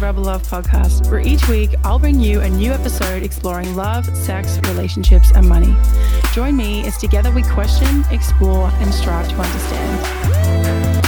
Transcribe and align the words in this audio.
Rebel 0.00 0.22
Love 0.22 0.42
podcast, 0.48 1.10
where 1.10 1.20
each 1.20 1.46
week 1.46 1.74
I'll 1.84 1.98
bring 1.98 2.18
you 2.18 2.40
a 2.40 2.48
new 2.48 2.72
episode 2.72 3.22
exploring 3.22 3.76
love, 3.76 4.06
sex, 4.16 4.58
relationships, 4.64 5.30
and 5.34 5.46
money. 5.46 5.76
Join 6.32 6.56
me 6.56 6.86
as 6.86 6.96
together 6.96 7.30
we 7.30 7.42
question, 7.42 8.02
explore, 8.10 8.70
and 8.74 8.94
strive 8.94 9.28
to 9.28 9.34
understand. 9.34 11.00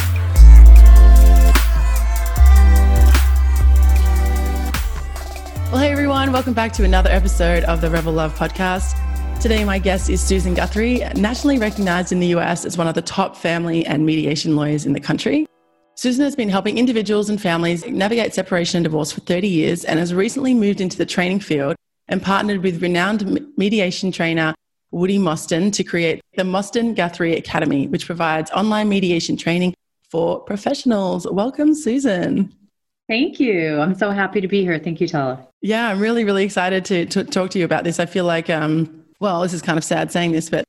Well, 5.73 5.81
hey 5.81 5.91
everyone, 5.91 6.31
welcome 6.31 6.53
back 6.53 6.75
to 6.75 6.85
another 6.85 7.09
episode 7.09 7.65
of 7.65 7.81
the 7.81 7.89
Rebel 7.89 8.13
Love 8.13 8.37
podcast. 8.39 8.95
Today, 9.41 9.65
my 9.65 9.79
guest 9.79 10.11
is 10.11 10.21
Susan 10.21 10.53
Guthrie, 10.53 10.99
nationally 11.17 11.59
recognized 11.59 12.13
in 12.13 12.21
the 12.21 12.29
US 12.29 12.67
as 12.67 12.77
one 12.77 12.87
of 12.87 12.95
the 12.95 13.03
top 13.03 13.37
family 13.37 13.87
and 13.87 14.05
mediation 14.05 14.55
lawyers 14.55 14.85
in 14.85 14.93
the 14.93 15.01
country. 15.01 15.47
Susan 15.95 16.25
has 16.25 16.35
been 16.35 16.49
helping 16.49 16.79
individuals 16.79 17.29
and 17.29 17.41
families 17.41 17.87
navigate 17.87 18.33
separation 18.33 18.79
and 18.79 18.85
divorce 18.85 19.13
for 19.13 19.21
30 19.21 19.47
years 19.47 19.85
and 19.85 19.99
has 19.99 20.15
recently 20.15 20.55
moved 20.55 20.81
into 20.81 20.97
the 20.97 21.05
training 21.05 21.39
field 21.39 21.77
and 22.09 22.23
partnered 22.23 22.63
with 22.63 22.83
renowned 22.83 23.47
mediation 23.57 24.11
trainer 24.11 24.55
Woody 24.91 25.19
Mosten 25.19 25.71
to 25.71 25.85
create 25.85 26.21
the 26.35 26.45
Mosten 26.45 26.95
Guthrie 26.95 27.37
Academy, 27.37 27.87
which 27.89 28.07
provides 28.07 28.51
online 28.53 28.89
mediation 28.89 29.37
training 29.37 29.75
for 30.11 30.41
professionals. 30.41 31.27
Welcome, 31.31 31.75
Susan. 31.75 32.55
Thank 33.09 33.41
you. 33.41 33.79
I'm 33.81 33.95
so 33.95 34.11
happy 34.11 34.41
to 34.41 34.49
be 34.49 34.63
here. 34.63 34.79
Thank 34.79 35.01
you, 35.01 35.09
Tala. 35.09 35.47
Yeah, 35.61 35.89
I'm 35.89 36.01
really, 36.01 36.25
really 36.25 36.45
excited 36.45 36.85
to, 36.87 37.07
to 37.07 37.25
talk 37.25 37.51
to 37.51 37.59
you 37.59 37.65
about 37.65 37.85
this. 37.85 38.01
I 38.01 38.07
feel 38.07 38.25
like, 38.25 38.49
um, 38.49 39.05
well, 39.21 39.43
this 39.43 39.53
is 39.53 39.63
kind 39.63 39.79
of 39.79 39.85
sad 39.85 40.11
saying 40.11 40.33
this, 40.33 40.49
but 40.49 40.65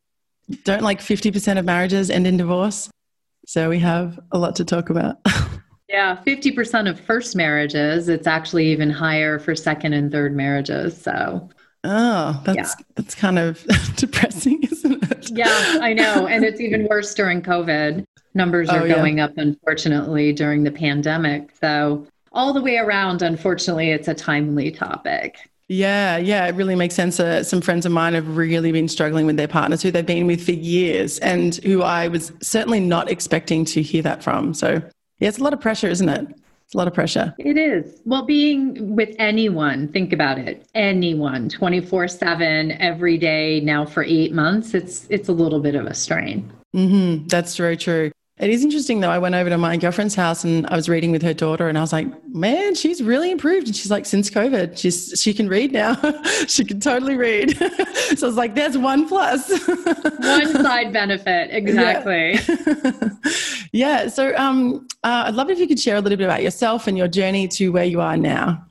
don't 0.63 0.81
like 0.83 0.99
50% 0.99 1.57
of 1.57 1.65
marriages 1.65 2.09
end 2.09 2.27
in 2.27 2.37
divorce? 2.37 2.89
So 3.45 3.69
we 3.69 3.79
have 3.79 4.19
a 4.31 4.37
lot 4.37 4.55
to 4.57 4.65
talk 4.65 4.89
about. 4.89 5.17
yeah, 5.89 6.21
50% 6.25 6.89
of 6.89 6.99
first 6.99 7.35
marriages. 7.35 8.09
It's 8.09 8.27
actually 8.27 8.67
even 8.67 8.89
higher 8.89 9.39
for 9.39 9.55
second 9.55 9.93
and 9.93 10.11
third 10.11 10.35
marriages. 10.35 10.99
So 10.99 11.49
Oh, 11.85 12.41
that's 12.45 12.75
yeah. 12.79 12.85
that's 12.95 13.13
kind 13.13 13.37
of 13.37 13.65
depressing, 13.97 14.63
isn't 14.63 15.03
it? 15.11 15.29
Yeah, 15.31 15.79
I 15.81 15.93
know. 15.93 16.27
And 16.27 16.45
it's 16.45 16.61
even 16.61 16.87
worse 16.87 17.13
during 17.13 17.41
COVID. 17.41 18.05
Numbers 18.33 18.69
are 18.69 18.83
oh, 18.83 18.87
going 18.87 19.17
yeah. 19.17 19.25
up 19.25 19.37
unfortunately 19.37 20.31
during 20.31 20.63
the 20.63 20.71
pandemic. 20.71 21.51
So 21.59 22.07
all 22.31 22.53
the 22.53 22.61
way 22.61 22.77
around, 22.77 23.21
unfortunately, 23.21 23.91
it's 23.91 24.07
a 24.07 24.13
timely 24.13 24.71
topic. 24.71 25.37
Yeah, 25.69 26.17
yeah, 26.17 26.45
it 26.47 26.55
really 26.55 26.75
makes 26.75 26.93
sense. 26.93 27.19
Uh, 27.19 27.43
some 27.43 27.61
friends 27.61 27.85
of 27.85 27.91
mine 27.91 28.13
have 28.13 28.35
really 28.35 28.71
been 28.71 28.87
struggling 28.87 29.25
with 29.25 29.37
their 29.37 29.47
partners 29.47 29.81
who 29.81 29.91
they've 29.91 30.05
been 30.05 30.27
with 30.27 30.43
for 30.45 30.51
years 30.51 31.19
and 31.19 31.55
who 31.57 31.81
I 31.81 32.07
was 32.09 32.31
certainly 32.41 32.79
not 32.79 33.09
expecting 33.09 33.63
to 33.65 33.81
hear 33.81 34.01
that 34.03 34.21
from. 34.23 34.53
So, 34.53 34.81
yeah, 35.19 35.29
it's 35.29 35.39
a 35.39 35.43
lot 35.43 35.53
of 35.53 35.61
pressure, 35.61 35.87
isn't 35.87 36.09
it? 36.09 36.27
It's 36.65 36.73
a 36.75 36.77
lot 36.77 36.87
of 36.87 36.93
pressure. 36.93 37.33
It 37.39 37.57
is. 37.57 38.01
Well, 38.05 38.25
being 38.25 38.95
with 38.95 39.15
anyone, 39.19 39.87
think 39.89 40.11
about 40.11 40.37
it. 40.37 40.65
Anyone, 40.75 41.49
24/7 41.49 42.75
every 42.79 43.17
day 43.17 43.59
now 43.61 43.85
for 43.85 44.03
8 44.03 44.33
months, 44.33 44.73
it's 44.73 45.07
it's 45.09 45.29
a 45.29 45.33
little 45.33 45.59
bit 45.59 45.75
of 45.75 45.85
a 45.85 45.93
strain. 45.93 46.51
Mhm. 46.75 47.29
That's 47.29 47.55
very 47.55 47.77
true. 47.77 48.11
It 48.43 48.49
is 48.49 48.61
interesting 48.61 48.99
though. 48.99 49.09
I 49.09 49.19
went 49.19 49.35
over 49.35 49.49
to 49.49 49.57
my 49.57 49.77
girlfriend's 49.77 50.15
house 50.15 50.43
and 50.43 50.67
I 50.67 50.75
was 50.75 50.89
reading 50.89 51.11
with 51.11 51.21
her 51.21 51.33
daughter, 51.33 51.69
and 51.69 51.77
I 51.77 51.81
was 51.81 51.93
like, 51.93 52.07
"Man, 52.27 52.75
she's 52.75 53.01
really 53.01 53.31
improved." 53.31 53.67
And 53.67 53.75
she's 53.75 53.89
like, 53.89 54.05
"Since 54.05 54.29
COVID, 54.29 54.77
she's 54.77 55.13
she 55.15 55.33
can 55.33 55.47
read 55.47 55.71
now. 55.71 55.95
she 56.47 56.65
can 56.65 56.81
totally 56.81 57.15
read." 57.15 57.55
so 58.17 58.27
I 58.27 58.27
was 58.27 58.35
like, 58.35 58.53
"There's 58.53 58.77
one 58.77 59.07
plus, 59.07 59.49
one 59.67 60.61
side 60.61 60.91
benefit, 60.91 61.51
exactly." 61.53 62.33
Yeah. 62.33 63.09
yeah. 63.71 64.07
So, 64.09 64.35
um, 64.35 64.89
uh, 65.05 65.23
I'd 65.27 65.35
love 65.35 65.49
if 65.49 65.57
you 65.57 65.65
could 65.65 65.79
share 65.79 65.95
a 65.95 66.01
little 66.01 66.17
bit 66.17 66.25
about 66.25 66.43
yourself 66.43 66.87
and 66.87 66.97
your 66.97 67.07
journey 67.07 67.47
to 67.47 67.69
where 67.69 67.85
you 67.85 68.01
are 68.01 68.17
now. 68.17 68.61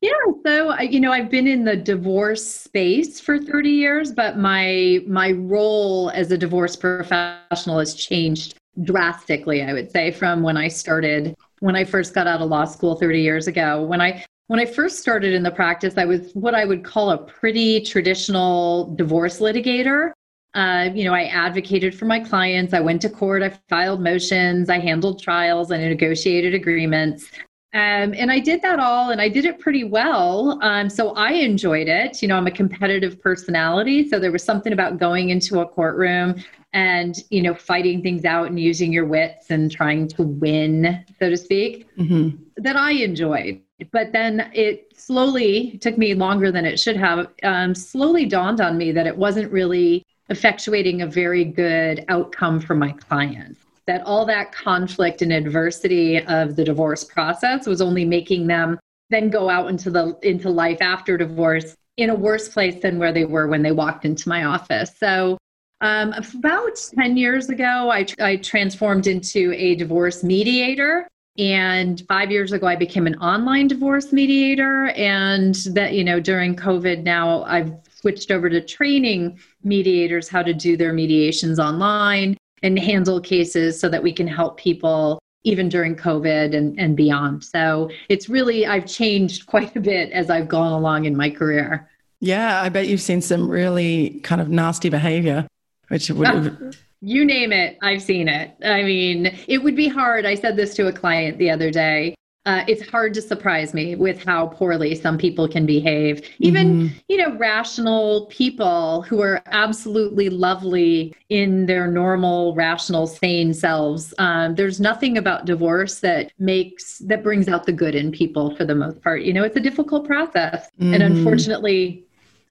Yeah, 0.00 0.10
so 0.46 0.80
you 0.80 1.00
know, 1.00 1.12
I've 1.12 1.30
been 1.30 1.46
in 1.46 1.64
the 1.64 1.76
divorce 1.76 2.42
space 2.42 3.20
for 3.20 3.38
30 3.38 3.68
years, 3.68 4.10
but 4.10 4.38
my 4.38 5.00
my 5.06 5.32
role 5.32 6.10
as 6.14 6.32
a 6.32 6.38
divorce 6.38 6.76
professional 6.76 7.78
has 7.78 7.92
changed 7.94 8.54
drastically, 8.82 9.62
I 9.62 9.72
would 9.72 9.90
say, 9.90 10.10
from 10.10 10.42
when 10.42 10.56
I 10.56 10.68
started 10.68 11.34
when 11.60 11.76
I 11.76 11.84
first 11.84 12.12
got 12.14 12.26
out 12.26 12.40
of 12.40 12.48
law 12.50 12.64
school 12.64 12.96
30 12.96 13.20
years 13.20 13.46
ago. 13.46 13.82
When 13.82 14.00
I 14.00 14.24
when 14.48 14.58
I 14.58 14.66
first 14.66 14.98
started 14.98 15.32
in 15.32 15.42
the 15.42 15.50
practice, 15.50 15.94
I 15.96 16.04
was 16.04 16.32
what 16.34 16.54
I 16.54 16.64
would 16.64 16.84
call 16.84 17.10
a 17.10 17.18
pretty 17.18 17.80
traditional 17.80 18.94
divorce 18.96 19.38
litigator. 19.38 20.12
Uh, 20.54 20.90
you 20.92 21.04
know, 21.04 21.14
I 21.14 21.24
advocated 21.24 21.94
for 21.94 22.04
my 22.04 22.20
clients. 22.20 22.74
I 22.74 22.80
went 22.80 23.00
to 23.02 23.08
court. 23.08 23.42
I 23.42 23.58
filed 23.68 24.02
motions. 24.02 24.68
I 24.68 24.78
handled 24.78 25.22
trials. 25.22 25.70
I 25.70 25.78
negotiated 25.78 26.52
agreements. 26.52 27.30
Um, 27.74 28.12
and 28.14 28.30
I 28.30 28.38
did 28.38 28.60
that 28.62 28.78
all 28.78 29.10
and 29.10 29.20
I 29.20 29.28
did 29.30 29.46
it 29.46 29.58
pretty 29.58 29.84
well. 29.84 30.58
Um, 30.62 30.90
so 30.90 31.14
I 31.14 31.32
enjoyed 31.32 31.88
it. 31.88 32.20
You 32.20 32.28
know, 32.28 32.36
I'm 32.36 32.46
a 32.46 32.50
competitive 32.50 33.20
personality. 33.20 34.08
So 34.08 34.18
there 34.18 34.30
was 34.30 34.44
something 34.44 34.74
about 34.74 34.98
going 34.98 35.30
into 35.30 35.60
a 35.60 35.66
courtroom 35.66 36.36
and, 36.74 37.16
you 37.30 37.40
know, 37.40 37.54
fighting 37.54 38.02
things 38.02 38.26
out 38.26 38.48
and 38.48 38.60
using 38.60 38.92
your 38.92 39.06
wits 39.06 39.50
and 39.50 39.70
trying 39.70 40.06
to 40.08 40.22
win, 40.22 41.02
so 41.18 41.30
to 41.30 41.36
speak, 41.36 41.88
mm-hmm. 41.96 42.36
that 42.56 42.76
I 42.76 42.92
enjoyed. 42.92 43.62
But 43.90 44.12
then 44.12 44.50
it 44.54 44.92
slowly 44.94 45.78
took 45.78 45.96
me 45.96 46.14
longer 46.14 46.52
than 46.52 46.66
it 46.66 46.78
should 46.78 46.96
have, 46.96 47.28
um, 47.42 47.74
slowly 47.74 48.26
dawned 48.26 48.60
on 48.60 48.76
me 48.76 48.92
that 48.92 49.06
it 49.06 49.16
wasn't 49.16 49.50
really 49.50 50.04
effectuating 50.30 51.02
a 51.02 51.06
very 51.06 51.44
good 51.44 52.04
outcome 52.08 52.60
for 52.60 52.74
my 52.74 52.92
clients 52.92 53.64
that 53.86 54.02
all 54.02 54.24
that 54.26 54.52
conflict 54.52 55.22
and 55.22 55.32
adversity 55.32 56.24
of 56.26 56.56
the 56.56 56.64
divorce 56.64 57.04
process 57.04 57.66
was 57.66 57.80
only 57.80 58.04
making 58.04 58.46
them 58.46 58.78
then 59.12 59.30
go 59.30 59.48
out 59.48 59.68
into 59.68 59.90
the 59.90 60.18
into 60.22 60.50
life 60.50 60.78
after 60.80 61.16
divorce 61.16 61.76
in 61.98 62.10
a 62.10 62.14
worse 62.14 62.48
place 62.48 62.82
than 62.82 62.98
where 62.98 63.12
they 63.12 63.24
were 63.24 63.46
when 63.46 63.62
they 63.62 63.72
walked 63.72 64.04
into 64.04 64.28
my 64.28 64.44
office. 64.44 64.92
So 64.98 65.38
um, 65.82 66.12
about 66.14 66.78
10 66.94 67.16
years 67.16 67.50
ago, 67.50 67.90
I, 67.90 68.06
I 68.20 68.36
transformed 68.36 69.06
into 69.06 69.52
a 69.54 69.74
divorce 69.74 70.24
mediator. 70.24 71.06
And 71.38 72.02
five 72.08 72.30
years 72.30 72.52
ago, 72.52 72.66
I 72.66 72.76
became 72.76 73.06
an 73.06 73.16
online 73.16 73.66
divorce 73.66 74.12
mediator. 74.12 74.88
And 74.90 75.54
that, 75.72 75.92
you 75.92 76.04
know, 76.04 76.20
during 76.20 76.54
COVID 76.54 77.02
now, 77.02 77.42
I've 77.44 77.72
switched 77.92 78.30
over 78.30 78.48
to 78.48 78.60
training 78.60 79.38
mediators 79.64 80.28
how 80.28 80.42
to 80.42 80.54
do 80.54 80.76
their 80.76 80.92
mediations 80.92 81.58
online 81.58 82.36
and 82.62 82.78
handle 82.78 83.20
cases 83.20 83.78
so 83.78 83.88
that 83.88 84.02
we 84.02 84.12
can 84.12 84.26
help 84.26 84.58
people 84.58 85.18
even 85.44 85.68
during 85.68 85.96
COVID 85.96 86.56
and, 86.56 86.78
and 86.78 86.96
beyond. 86.96 87.42
So 87.42 87.90
it's 88.08 88.28
really, 88.28 88.66
I've 88.66 88.86
changed 88.86 89.46
quite 89.46 89.74
a 89.76 89.80
bit 89.80 90.10
as 90.12 90.30
I've 90.30 90.48
gone 90.48 90.72
along 90.72 91.04
in 91.04 91.16
my 91.16 91.30
career. 91.30 91.88
Yeah, 92.20 92.62
I 92.62 92.68
bet 92.68 92.86
you've 92.86 93.00
seen 93.00 93.20
some 93.20 93.48
really 93.48 94.20
kind 94.22 94.40
of 94.40 94.48
nasty 94.48 94.88
behavior, 94.88 95.46
which 95.88 96.08
would 96.10 96.28
ah, 96.28 96.40
have. 96.40 96.76
you 97.00 97.24
name 97.24 97.52
it, 97.52 97.78
I've 97.82 98.02
seen 98.02 98.28
it. 98.28 98.54
I 98.64 98.84
mean, 98.84 99.36
it 99.48 99.58
would 99.58 99.74
be 99.74 99.88
hard. 99.88 100.24
I 100.24 100.36
said 100.36 100.56
this 100.56 100.74
to 100.74 100.86
a 100.86 100.92
client 100.92 101.38
the 101.38 101.50
other 101.50 101.72
day 101.72 102.14
uh, 102.44 102.64
it's 102.66 102.88
hard 102.88 103.14
to 103.14 103.22
surprise 103.22 103.72
me 103.72 103.94
with 103.94 104.24
how 104.24 104.48
poorly 104.48 104.96
some 104.96 105.16
people 105.16 105.46
can 105.46 105.64
behave. 105.64 106.28
Even, 106.40 106.72
mm-hmm. 106.72 106.96
you 107.08 107.16
know, 107.16 107.36
rational 107.36 108.26
people 108.26 109.02
who 109.02 109.20
are 109.20 109.40
absolutely 109.46 110.28
lovely 110.28 111.14
in 111.28 111.66
their 111.66 111.86
normal, 111.86 112.52
rational, 112.56 113.06
sane 113.06 113.54
selves. 113.54 114.12
Um, 114.18 114.56
there's 114.56 114.80
nothing 114.80 115.18
about 115.18 115.44
divorce 115.44 116.00
that 116.00 116.32
makes, 116.40 116.98
that 116.98 117.22
brings 117.22 117.46
out 117.46 117.64
the 117.64 117.72
good 117.72 117.94
in 117.94 118.10
people 118.10 118.56
for 118.56 118.64
the 118.64 118.74
most 118.74 119.00
part. 119.02 119.22
You 119.22 119.32
know, 119.32 119.44
it's 119.44 119.56
a 119.56 119.60
difficult 119.60 120.04
process. 120.04 120.68
Mm-hmm. 120.80 120.94
And 120.94 121.02
unfortunately, 121.04 122.04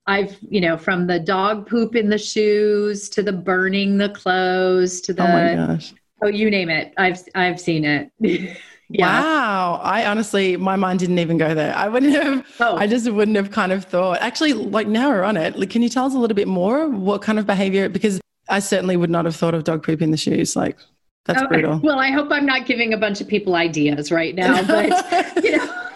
I've, 0.07 0.37
you 0.49 0.61
know, 0.61 0.77
from 0.77 1.07
the 1.07 1.19
dog 1.19 1.67
poop 1.67 1.97
in 1.97 2.09
the 2.09 2.17
shoes 2.17 3.09
to 3.09 3.21
the 3.21 3.33
burning 3.33 3.97
the 3.97 4.09
clothes 4.09 5.01
to 5.01 5.13
the, 5.13 5.23
oh 5.23 5.27
my 5.27 5.73
gosh. 5.73 5.93
Oh, 6.23 6.27
you 6.27 6.49
name 6.49 6.69
it. 6.69 6.93
I've, 6.97 7.19
I've 7.35 7.59
seen 7.59 7.83
it. 7.83 8.57
Yeah. 8.93 9.21
Wow. 9.21 9.79
I 9.83 10.05
honestly, 10.05 10.57
my 10.57 10.75
mind 10.75 10.99
didn't 10.99 11.19
even 11.19 11.37
go 11.37 11.53
there. 11.55 11.73
I 11.75 11.87
wouldn't 11.87 12.13
have, 12.13 12.45
oh. 12.59 12.75
I 12.75 12.87
just 12.87 13.09
wouldn't 13.09 13.37
have 13.37 13.51
kind 13.51 13.71
of 13.71 13.85
thought. 13.85 14.21
Actually, 14.21 14.53
like 14.53 14.87
now 14.87 15.09
we're 15.09 15.23
on 15.23 15.37
it. 15.37 15.57
Like, 15.57 15.69
can 15.69 15.81
you 15.81 15.89
tell 15.89 16.05
us 16.05 16.13
a 16.13 16.17
little 16.17 16.35
bit 16.35 16.47
more 16.47 16.89
what 16.89 17.21
kind 17.21 17.39
of 17.39 17.45
behavior? 17.47 17.87
Because 17.87 18.19
I 18.49 18.59
certainly 18.59 18.97
would 18.97 19.09
not 19.09 19.25
have 19.25 19.35
thought 19.35 19.53
of 19.53 19.63
dog 19.63 19.83
poop 19.83 20.01
in 20.01 20.11
the 20.11 20.17
shoes. 20.17 20.55
Like, 20.55 20.77
that's 21.25 21.41
oh, 21.41 21.47
brutal. 21.47 21.79
Well, 21.79 21.99
I 21.99 22.11
hope 22.11 22.29
I'm 22.31 22.45
not 22.45 22.65
giving 22.65 22.93
a 22.93 22.97
bunch 22.97 23.21
of 23.21 23.27
people 23.27 23.55
ideas 23.55 24.11
right 24.11 24.35
now, 24.35 24.61
but, 24.63 24.91
you 25.43 25.57
know, 25.57 25.89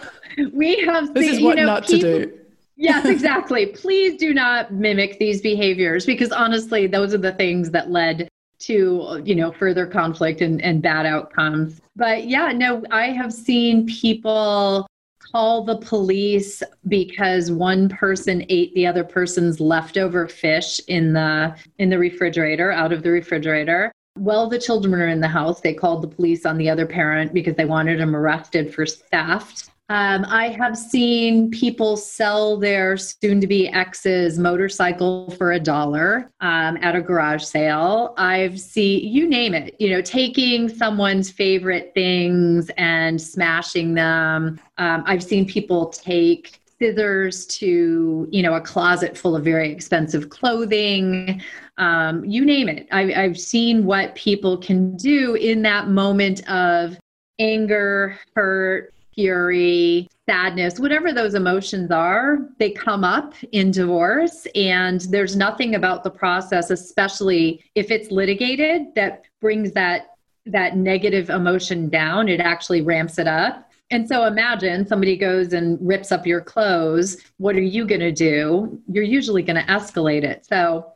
we 0.52 0.80
have 0.84 1.12
This 1.12 1.36
is 1.36 1.42
what 1.42 1.58
you 1.58 1.64
know, 1.64 1.74
not 1.74 1.86
people, 1.86 2.00
to 2.00 2.26
do. 2.26 2.38
yes, 2.76 3.04
exactly. 3.06 3.66
Please 3.66 4.18
do 4.18 4.32
not 4.32 4.72
mimic 4.72 5.18
these 5.18 5.42
behaviors 5.42 6.06
because 6.06 6.32
honestly, 6.32 6.86
those 6.86 7.12
are 7.12 7.18
the 7.18 7.32
things 7.32 7.72
that 7.72 7.90
led 7.90 8.28
to 8.58 9.20
you 9.24 9.34
know 9.34 9.52
further 9.52 9.86
conflict 9.86 10.40
and, 10.40 10.62
and 10.62 10.82
bad 10.82 11.06
outcomes. 11.06 11.80
But 11.94 12.26
yeah 12.26 12.52
no 12.52 12.82
i 12.90 13.06
have 13.06 13.32
seen 13.32 13.86
people 13.86 14.86
call 15.32 15.64
the 15.64 15.78
police 15.78 16.62
because 16.88 17.50
one 17.50 17.88
person 17.88 18.44
ate 18.48 18.74
the 18.74 18.86
other 18.86 19.04
person's 19.04 19.60
leftover 19.60 20.28
fish 20.28 20.80
in 20.88 21.12
the 21.12 21.54
in 21.78 21.90
the 21.90 21.98
refrigerator 21.98 22.70
out 22.70 22.92
of 22.92 23.02
the 23.02 23.10
refrigerator. 23.10 23.92
Well 24.18 24.48
the 24.48 24.58
children 24.58 24.92
were 24.92 25.08
in 25.08 25.20
the 25.20 25.28
house. 25.28 25.60
They 25.60 25.74
called 25.74 26.02
the 26.02 26.08
police 26.08 26.46
on 26.46 26.56
the 26.58 26.70
other 26.70 26.86
parent 26.86 27.34
because 27.34 27.56
they 27.56 27.64
wanted 27.64 28.00
him 28.00 28.14
arrested 28.14 28.74
for 28.74 28.86
theft 28.86 29.70
Um, 29.88 30.26
I 30.28 30.48
have 30.48 30.76
seen 30.76 31.48
people 31.50 31.96
sell 31.96 32.56
their 32.56 32.96
soon 32.96 33.40
to 33.40 33.46
be 33.46 33.68
ex's 33.68 34.36
motorcycle 34.36 35.30
for 35.38 35.52
a 35.52 35.60
dollar 35.60 36.32
um, 36.40 36.76
at 36.78 36.96
a 36.96 37.00
garage 37.00 37.44
sale. 37.44 38.12
I've 38.16 38.58
seen, 38.60 39.12
you 39.12 39.28
name 39.28 39.54
it, 39.54 39.76
you 39.78 39.90
know, 39.90 40.02
taking 40.02 40.68
someone's 40.68 41.30
favorite 41.30 41.92
things 41.94 42.68
and 42.76 43.20
smashing 43.20 43.94
them. 43.94 44.58
Um, 44.78 45.04
I've 45.06 45.22
seen 45.22 45.46
people 45.46 45.86
take 45.86 46.60
scissors 46.78 47.46
to 47.46 48.28
you 48.30 48.42
know 48.42 48.54
a 48.54 48.60
closet 48.60 49.16
full 49.16 49.34
of 49.34 49.42
very 49.42 49.70
expensive 49.70 50.28
clothing 50.28 51.40
um, 51.78 52.22
you 52.22 52.44
name 52.44 52.68
it 52.68 52.86
I, 52.92 53.14
i've 53.14 53.38
seen 53.40 53.86
what 53.86 54.14
people 54.14 54.58
can 54.58 54.94
do 54.94 55.36
in 55.36 55.62
that 55.62 55.88
moment 55.88 56.46
of 56.50 56.98
anger 57.38 58.18
hurt 58.34 58.92
fury, 59.16 60.08
sadness, 60.28 60.78
whatever 60.78 61.12
those 61.12 61.34
emotions 61.34 61.90
are, 61.90 62.38
they 62.58 62.70
come 62.70 63.02
up 63.02 63.34
in 63.52 63.70
divorce. 63.70 64.46
And 64.54 65.00
there's 65.02 65.34
nothing 65.34 65.74
about 65.74 66.04
the 66.04 66.10
process, 66.10 66.70
especially 66.70 67.64
if 67.74 67.90
it's 67.90 68.10
litigated, 68.10 68.94
that 68.94 69.24
brings 69.40 69.72
that 69.72 70.12
that 70.48 70.76
negative 70.76 71.28
emotion 71.28 71.88
down. 71.88 72.28
It 72.28 72.38
actually 72.38 72.82
ramps 72.82 73.18
it 73.18 73.26
up. 73.26 73.68
And 73.90 74.06
so 74.08 74.26
imagine 74.26 74.86
somebody 74.86 75.16
goes 75.16 75.52
and 75.52 75.78
rips 75.80 76.12
up 76.12 76.26
your 76.26 76.40
clothes. 76.40 77.16
What 77.38 77.56
are 77.56 77.60
you 77.60 77.84
going 77.84 78.00
to 78.00 78.12
do? 78.12 78.80
You're 78.88 79.04
usually 79.04 79.42
going 79.42 79.56
to 79.56 79.72
escalate 79.72 80.22
it. 80.22 80.46
So 80.46 80.92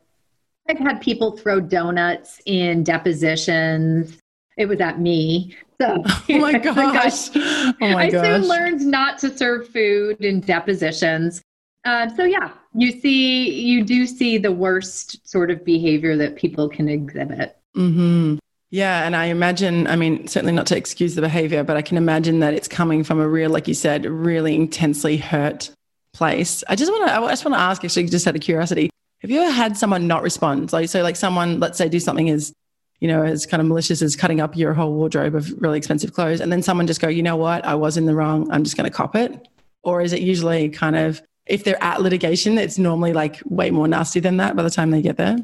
I've 0.69 0.77
had 0.77 1.01
people 1.01 1.35
throw 1.35 1.59
donuts 1.59 2.41
in 2.45 2.83
depositions. 2.83 4.17
It 4.57 4.65
was 4.67 4.79
at 4.81 4.99
me. 4.99 5.55
So, 5.79 6.03
oh 6.05 6.23
my 6.29 6.57
gosh. 6.57 7.29
oh 7.35 7.73
my 7.79 8.03
I 8.05 8.09
gosh. 8.09 8.25
soon 8.25 8.47
learned 8.47 8.81
not 8.81 9.17
to 9.19 9.35
serve 9.35 9.69
food 9.69 10.21
in 10.21 10.41
depositions. 10.41 11.41
Uh, 11.83 12.07
so 12.15 12.23
yeah, 12.23 12.51
you 12.75 12.91
see, 12.99 13.49
you 13.49 13.83
do 13.83 14.05
see 14.05 14.37
the 14.37 14.51
worst 14.51 15.27
sort 15.27 15.49
of 15.49 15.65
behavior 15.65 16.15
that 16.17 16.35
people 16.35 16.69
can 16.69 16.87
exhibit. 16.87 17.57
Mm-hmm. 17.75 18.35
Yeah, 18.69 19.05
and 19.05 19.15
I 19.15 19.25
imagine, 19.25 19.87
I 19.87 19.97
mean, 19.97 20.27
certainly 20.27 20.53
not 20.53 20.65
to 20.67 20.77
excuse 20.77 21.15
the 21.15 21.21
behavior, 21.21 21.63
but 21.63 21.75
I 21.75 21.81
can 21.81 21.97
imagine 21.97 22.39
that 22.39 22.53
it's 22.53 22.69
coming 22.69 23.03
from 23.03 23.19
a 23.19 23.27
real, 23.27 23.49
like 23.49 23.67
you 23.67 23.73
said, 23.73 24.05
really 24.05 24.55
intensely 24.55 25.17
hurt 25.17 25.71
place. 26.13 26.63
I 26.69 26.75
just 26.75 26.89
want 26.89 27.07
to, 27.07 27.13
I 27.13 27.29
just 27.29 27.43
want 27.43 27.55
to 27.55 27.59
ask, 27.59 27.83
actually, 27.83 28.05
just 28.05 28.25
out 28.27 28.35
of 28.35 28.41
curiosity, 28.41 28.89
have 29.19 29.29
you 29.29 29.41
ever 29.41 29.51
had 29.51 29.75
someone 29.75 30.07
not 30.07 30.23
respond? 30.23 30.71
Like, 30.71 30.87
so, 30.87 31.03
like 31.03 31.17
someone, 31.17 31.59
let's 31.59 31.77
say, 31.77 31.89
do 31.89 31.99
something 31.99 32.29
as 32.29 32.53
you 33.01 33.07
know, 33.07 33.23
as 33.23 33.45
kind 33.45 33.59
of 33.59 33.67
malicious 33.67 34.01
as 34.01 34.15
cutting 34.15 34.39
up 34.39 34.55
your 34.55 34.73
whole 34.73 34.93
wardrobe 34.93 35.35
of 35.35 35.51
really 35.61 35.77
expensive 35.77 36.13
clothes. 36.13 36.39
And 36.39 36.51
then 36.51 36.61
someone 36.61 36.87
just 36.87 37.01
go, 37.01 37.07
you 37.07 37.23
know 37.23 37.35
what, 37.35 37.65
I 37.65 37.75
was 37.75 37.97
in 37.97 38.05
the 38.05 38.15
wrong. 38.15 38.49
I'm 38.51 38.63
just 38.63 38.77
going 38.77 38.89
to 38.89 38.95
cop 38.95 39.15
it. 39.15 39.47
Or 39.83 40.01
is 40.01 40.13
it 40.13 40.21
usually 40.21 40.69
kind 40.69 40.95
of, 40.95 41.21
if 41.47 41.63
they're 41.63 41.83
at 41.83 42.01
litigation, 42.01 42.57
it's 42.59 42.77
normally 42.77 43.11
like 43.11 43.41
way 43.45 43.71
more 43.71 43.87
nasty 43.87 44.19
than 44.19 44.37
that 44.37 44.55
by 44.55 44.63
the 44.63 44.69
time 44.69 44.91
they 44.91 45.01
get 45.01 45.17
there? 45.17 45.35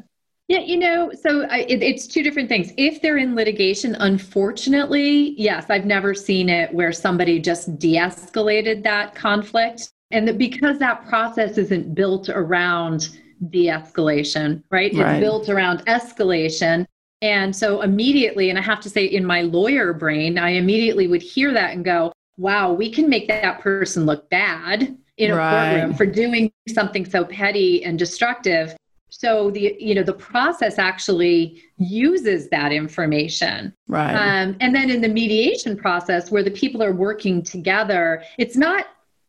Yeah, 0.46 0.60
you 0.60 0.78
know, 0.78 1.10
so 1.20 1.42
I, 1.50 1.66
it, 1.68 1.82
it's 1.82 2.06
two 2.06 2.22
different 2.22 2.48
things. 2.48 2.72
If 2.78 3.02
they're 3.02 3.18
in 3.18 3.34
litigation, 3.34 3.96
unfortunately, 3.96 5.34
yes, 5.36 5.66
I've 5.68 5.84
never 5.84 6.14
seen 6.14 6.48
it 6.48 6.72
where 6.72 6.92
somebody 6.92 7.38
just 7.38 7.78
de 7.78 7.96
escalated 7.96 8.82
that 8.84 9.14
conflict. 9.14 9.90
And 10.10 10.26
that 10.26 10.38
because 10.38 10.78
that 10.78 11.06
process 11.06 11.58
isn't 11.58 11.94
built 11.94 12.30
around 12.30 13.18
de 13.50 13.66
escalation, 13.66 14.62
right? 14.70 14.90
It's 14.94 15.20
built 15.20 15.50
around 15.50 15.84
escalation. 15.84 16.86
And 17.20 17.54
so 17.54 17.82
immediately, 17.82 18.50
and 18.50 18.58
I 18.58 18.62
have 18.62 18.80
to 18.80 18.90
say, 18.90 19.04
in 19.04 19.24
my 19.24 19.42
lawyer 19.42 19.92
brain, 19.92 20.38
I 20.38 20.50
immediately 20.50 21.08
would 21.08 21.22
hear 21.22 21.52
that 21.52 21.72
and 21.72 21.84
go, 21.84 22.12
wow, 22.36 22.72
we 22.72 22.90
can 22.90 23.08
make 23.08 23.26
that 23.28 23.60
person 23.60 24.06
look 24.06 24.30
bad 24.30 24.96
in 25.16 25.32
a 25.32 25.34
courtroom 25.34 25.94
for 25.94 26.06
doing 26.06 26.52
something 26.68 27.04
so 27.04 27.24
petty 27.24 27.84
and 27.84 27.98
destructive. 27.98 28.76
So 29.10 29.50
the 29.50 29.74
you 29.80 29.94
know 29.94 30.02
the 30.02 30.12
process 30.12 30.78
actually 30.78 31.62
uses 31.78 32.48
that 32.50 32.72
information. 32.72 33.74
Right. 33.88 34.14
Um, 34.14 34.56
and 34.60 34.74
then 34.74 34.90
in 34.90 35.00
the 35.00 35.08
mediation 35.08 35.76
process, 35.76 36.30
where 36.30 36.44
the 36.44 36.50
people 36.50 36.82
are 36.82 36.92
working 36.92 37.42
together, 37.42 38.22
it's 38.36 38.56
not 38.56 38.86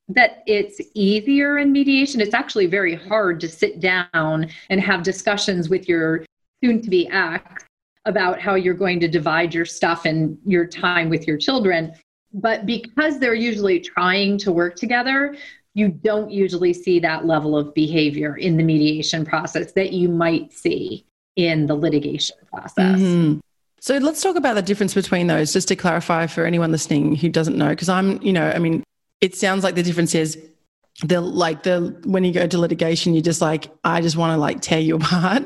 that 0.10 0.44
it's 0.46 0.82
easier 0.94 1.58
in 1.60 1.72
mediation. 1.72 2.20
It's 2.20 2.34
actually 2.34 2.66
very 2.66 2.94
hard 2.94 3.40
to 3.40 3.48
sit 3.48 3.80
down 3.80 4.50
and 4.70 4.82
have 4.82 5.02
discussions 5.02 5.70
with 5.70 5.88
your 5.88 6.26
soon 6.62 6.82
to 6.82 6.90
be 6.90 7.08
ex 7.08 7.64
about 8.10 8.42
how 8.42 8.56
you're 8.56 8.74
going 8.74 9.00
to 9.00 9.08
divide 9.08 9.54
your 9.54 9.66
stuff 9.66 10.04
and 10.06 10.38
your 10.46 10.66
time 10.66 11.10
with 11.10 11.26
your 11.26 11.38
children. 11.38 11.94
But 12.34 12.66
because 12.66 13.20
they're 13.20 13.34
usually 13.34 13.80
trying 13.80 14.38
to 14.40 14.52
work 14.52 14.76
together, 14.76 15.36
you 15.74 15.88
don't 15.88 16.30
usually 16.30 16.74
see 16.74 17.00
that 17.00 17.26
level 17.26 17.58
of 17.58 17.74
behavior 17.74 18.36
in 18.36 18.58
the 18.58 18.64
mediation 18.64 19.26
process 19.26 19.72
that 19.74 19.94
you 19.94 20.10
might 20.10 20.52
see 20.52 21.06
in 21.36 21.68
the 21.68 21.76
litigation 21.76 22.36
process. 22.52 23.00
Mhm. 23.00 23.40
So 23.80 23.98
let's 23.98 24.22
talk 24.22 24.36
about 24.36 24.56
the 24.56 24.62
difference 24.62 24.94
between 24.94 25.28
those, 25.28 25.54
just 25.54 25.70
to 25.70 25.76
clarify 25.76 26.28
for 26.28 26.46
anyone 26.46 26.72
listening 26.72 27.16
who 27.16 27.30
doesn't 27.30 27.58
know, 27.58 27.70
because 27.70 27.88
I'm, 27.88 28.22
you 28.22 28.34
know, 28.34 28.52
I 28.54 28.60
mean, 28.60 28.84
it 29.22 29.36
sounds 29.36 29.64
like 29.64 29.76
the 29.76 29.84
difference 29.84 30.14
is 30.14 30.38
the 31.04 31.22
like 31.22 31.64
the 31.64 31.98
when 32.04 32.26
you 32.26 32.34
go 32.34 32.46
to 32.46 32.58
litigation, 32.58 33.14
you're 33.14 33.24
just 33.24 33.42
like, 33.42 33.72
I 33.86 34.02
just 34.02 34.18
want 34.18 34.34
to 34.34 34.38
like 34.38 34.60
tear 34.62 34.80
you 34.80 34.96
apart, 35.02 35.44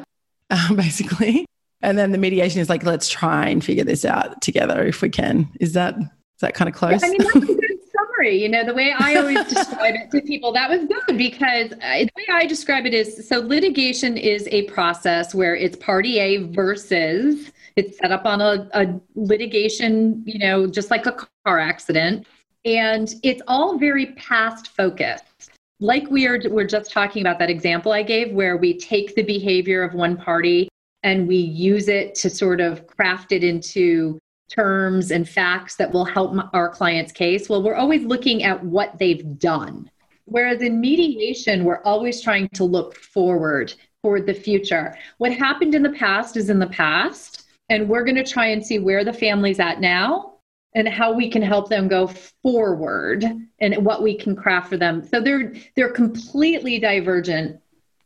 basically, 0.75 1.45
and 1.83 1.97
then 1.97 2.11
the 2.11 2.17
mediation 2.17 2.61
is 2.61 2.69
like, 2.69 2.83
let's 2.83 3.09
try 3.09 3.49
and 3.49 3.63
figure 3.63 3.83
this 3.83 4.05
out 4.05 4.41
together 4.41 4.83
if 4.85 5.01
we 5.01 5.09
can. 5.09 5.49
Is 5.59 5.73
that 5.73 5.97
is 5.97 6.39
that 6.39 6.55
kind 6.55 6.69
of 6.69 6.73
close? 6.73 7.01
Yeah? 7.01 7.07
I 7.07 7.11
mean, 7.11 7.19
that's 7.19 7.35
a 7.35 7.39
good 7.45 7.79
summary. 7.95 8.41
You 8.41 8.49
know, 8.49 8.65
the 8.65 8.73
way 8.73 8.93
I 8.97 9.15
always 9.15 9.43
describe 9.47 9.93
it 9.95 10.09
to 10.11 10.21
people, 10.21 10.53
that 10.53 10.69
was 10.69 10.85
good 10.85 11.17
because 11.17 11.73
I, 11.83 12.05
the 12.05 12.11
way 12.15 12.25
I 12.31 12.45
describe 12.45 12.85
it 12.85 12.93
is 12.93 13.27
so 13.27 13.39
litigation 13.39 14.17
is 14.17 14.47
a 14.47 14.63
process 14.63 15.35
where 15.35 15.55
it's 15.55 15.75
party 15.75 16.19
A 16.19 16.47
versus 16.47 17.51
it's 17.75 17.97
set 17.97 18.11
up 18.11 18.25
on 18.25 18.39
a, 18.39 18.69
a 18.73 18.99
litigation, 19.15 20.23
you 20.25 20.39
know, 20.39 20.65
just 20.65 20.89
like 20.89 21.05
a 21.05 21.17
car 21.45 21.59
accident. 21.59 22.25
And 22.65 23.13
it's 23.23 23.41
all 23.47 23.77
very 23.77 24.13
past 24.13 24.69
focused. 24.69 25.51
Like 25.81 26.09
we 26.09 26.27
are, 26.27 26.39
we're 26.49 26.65
just 26.65 26.91
talking 26.91 27.21
about 27.21 27.39
that 27.39 27.49
example 27.49 27.91
I 27.91 28.03
gave 28.03 28.31
where 28.31 28.55
we 28.55 28.77
take 28.77 29.15
the 29.15 29.23
behavior 29.23 29.83
of 29.83 29.93
one 29.93 30.15
party 30.15 30.69
and 31.03 31.27
we 31.27 31.35
use 31.35 31.87
it 31.87 32.15
to 32.15 32.29
sort 32.29 32.61
of 32.61 32.87
craft 32.87 33.31
it 33.31 33.43
into 33.43 34.19
terms 34.49 35.11
and 35.11 35.27
facts 35.27 35.75
that 35.75 35.91
will 35.91 36.05
help 36.05 36.35
our 36.53 36.69
client's 36.69 37.11
case. 37.11 37.49
Well, 37.49 37.63
we're 37.63 37.75
always 37.75 38.03
looking 38.03 38.43
at 38.43 38.63
what 38.63 38.97
they've 38.97 39.37
done. 39.39 39.89
Whereas 40.25 40.61
in 40.61 40.79
mediation, 40.79 41.65
we're 41.65 41.83
always 41.83 42.21
trying 42.21 42.49
to 42.49 42.63
look 42.63 42.95
forward 42.95 43.73
toward 44.03 44.25
the 44.25 44.33
future. 44.33 44.97
What 45.17 45.33
happened 45.33 45.75
in 45.75 45.83
the 45.83 45.91
past 45.91 46.37
is 46.37 46.49
in 46.49 46.59
the 46.59 46.67
past, 46.67 47.43
and 47.69 47.89
we're 47.89 48.03
going 48.03 48.15
to 48.15 48.23
try 48.23 48.47
and 48.47 48.65
see 48.65 48.79
where 48.79 49.03
the 49.03 49.13
family's 49.13 49.59
at 49.59 49.81
now 49.81 50.33
and 50.75 50.87
how 50.87 51.13
we 51.13 51.29
can 51.29 51.41
help 51.41 51.69
them 51.69 51.87
go 51.87 52.07
forward 52.41 53.25
and 53.59 53.85
what 53.85 54.01
we 54.01 54.17
can 54.17 54.35
craft 54.35 54.69
for 54.69 54.77
them. 54.77 55.05
So 55.07 55.21
they're 55.21 55.53
they're 55.75 55.91
completely 55.91 56.79
divergent 56.79 57.59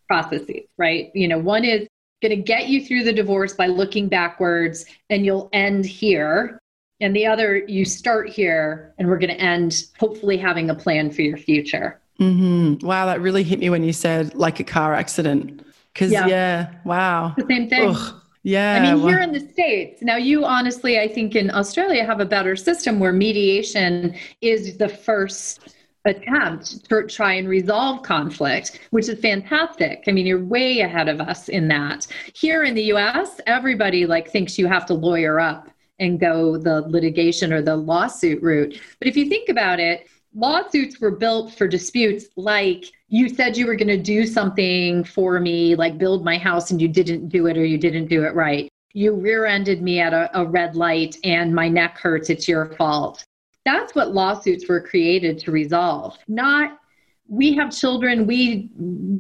processes, 0.08 0.68
right? 0.78 1.12
You 1.14 1.28
know, 1.28 1.40
one 1.40 1.64
is 1.64 1.87
going 2.22 2.36
to 2.36 2.42
get 2.42 2.68
you 2.68 2.84
through 2.84 3.04
the 3.04 3.14
divorce 3.14 3.54
by 3.54 3.68
looking 3.68 4.08
backwards 4.08 4.86
and 5.10 5.26
you'll 5.26 5.50
end 5.54 5.86
here. 5.86 6.60
And 7.00 7.16
the 7.16 7.28
other, 7.28 7.58
you 7.58 7.86
start 7.86 8.30
here 8.30 8.94
and 8.98 9.08
we're 9.08 9.20
going 9.20 9.30
to 9.36 9.40
end 9.40 9.84
hopefully 10.00 10.38
having 10.38 10.70
a 10.70 10.76
plan 10.76 11.12
for 11.12 11.22
your 11.22 11.38
future. 11.38 12.00
hmm 12.18 12.76
Wow, 12.82 13.06
that 13.06 13.22
really 13.22 13.44
hit 13.44 13.60
me 13.60 13.70
when 13.70 13.84
you 13.84 13.94
said 13.94 14.34
like 14.34 14.60
a 14.60 14.64
car 14.64 14.94
accident. 14.94 15.64
Because 15.94 16.12
yeah. 16.12 16.28
Yeah. 16.28 16.70
wow, 16.86 17.34
The 17.38 17.46
same 17.48 17.70
thing. 17.70 17.90
Ugh. 17.90 18.22
yeah. 18.44 18.74
I 18.76 18.80
mean, 18.80 19.02
wow. 19.02 19.10
here 19.10 19.20
in 19.20 19.32
the 19.32 19.40
States, 19.40 20.02
now 20.02 20.16
you 20.16 20.44
honestly, 20.46 21.00
I 21.00 21.08
think 21.08 21.36
in 21.36 21.52
Australia 21.52 22.04
have 22.04 22.20
a 22.20 22.26
better 22.26 22.56
system 22.56 23.00
where 23.00 23.14
mediation 23.14 24.16
is 24.42 24.78
the 24.78 24.90
first 24.90 25.76
attempt 26.08 26.88
to 26.90 27.04
try 27.08 27.34
and 27.34 27.48
resolve 27.48 28.04
conflict, 28.04 28.80
which 28.92 29.10
is 29.10 29.20
fantastic. 29.20 30.04
I 30.08 30.12
mean, 30.12 30.26
you're 30.26 30.44
way 30.44 30.82
ahead 30.82 31.10
of 31.10 31.22
us 31.22 31.50
in 31.50 31.68
that. 31.70 32.08
Here 32.34 32.64
in 32.64 32.74
the 32.74 32.84
US, 32.94 33.40
everybody 33.46 34.06
like 34.06 34.30
thinks 34.30 34.58
you 34.58 34.68
have 34.68 34.86
to 34.88 34.94
lawyer 34.94 35.40
up 35.40 35.70
and 36.00 36.20
go 36.20 36.58
the 36.58 36.82
litigation 36.82 37.52
or 37.52 37.62
the 37.62 37.76
lawsuit 37.76 38.42
route. 38.42 38.80
But 39.00 39.08
if 39.08 39.18
you 39.18 39.28
think 39.30 39.50
about 39.50 39.80
it, 39.80 40.08
lawsuits 40.36 41.00
were 41.00 41.12
built 41.12 41.54
for 41.54 41.68
disputes 41.68 42.26
like 42.36 42.86
you 43.10 43.30
said 43.30 43.58
you 43.58 43.66
were 43.66 43.76
going 43.76 43.88
to 43.88 43.98
do 43.98 44.26
something 44.26 45.04
for 45.04 45.40
me, 45.40 45.76
like 45.76 45.98
build 45.98 46.26
my 46.26 46.38
house, 46.38 46.72
and 46.72 46.82
you 46.82 46.88
didn't 46.88 47.30
do 47.30 47.48
it 47.48 47.58
or 47.58 47.66
you 47.66 47.78
didn't 47.78 48.08
do 48.08 48.24
it 48.24 48.36
right. 48.36 48.70
You 48.94 49.14
rear 49.14 49.46
ended 49.46 49.82
me 49.82 50.00
at 50.00 50.14
a, 50.14 50.30
a 50.40 50.46
red 50.46 50.76
light 50.76 51.18
and 51.24 51.54
my 51.54 51.70
neck 51.70 51.98
hurts. 51.98 52.30
It's 52.30 52.48
your 52.48 52.74
fault. 52.76 53.24
That's 53.68 53.94
what 53.94 54.14
lawsuits 54.14 54.70
were 54.70 54.80
created 54.80 55.40
to 55.40 55.52
resolve, 55.52 56.18
not 56.30 56.80
we 57.28 57.54
have 57.56 57.76
children, 57.76 58.26
we 58.26 58.70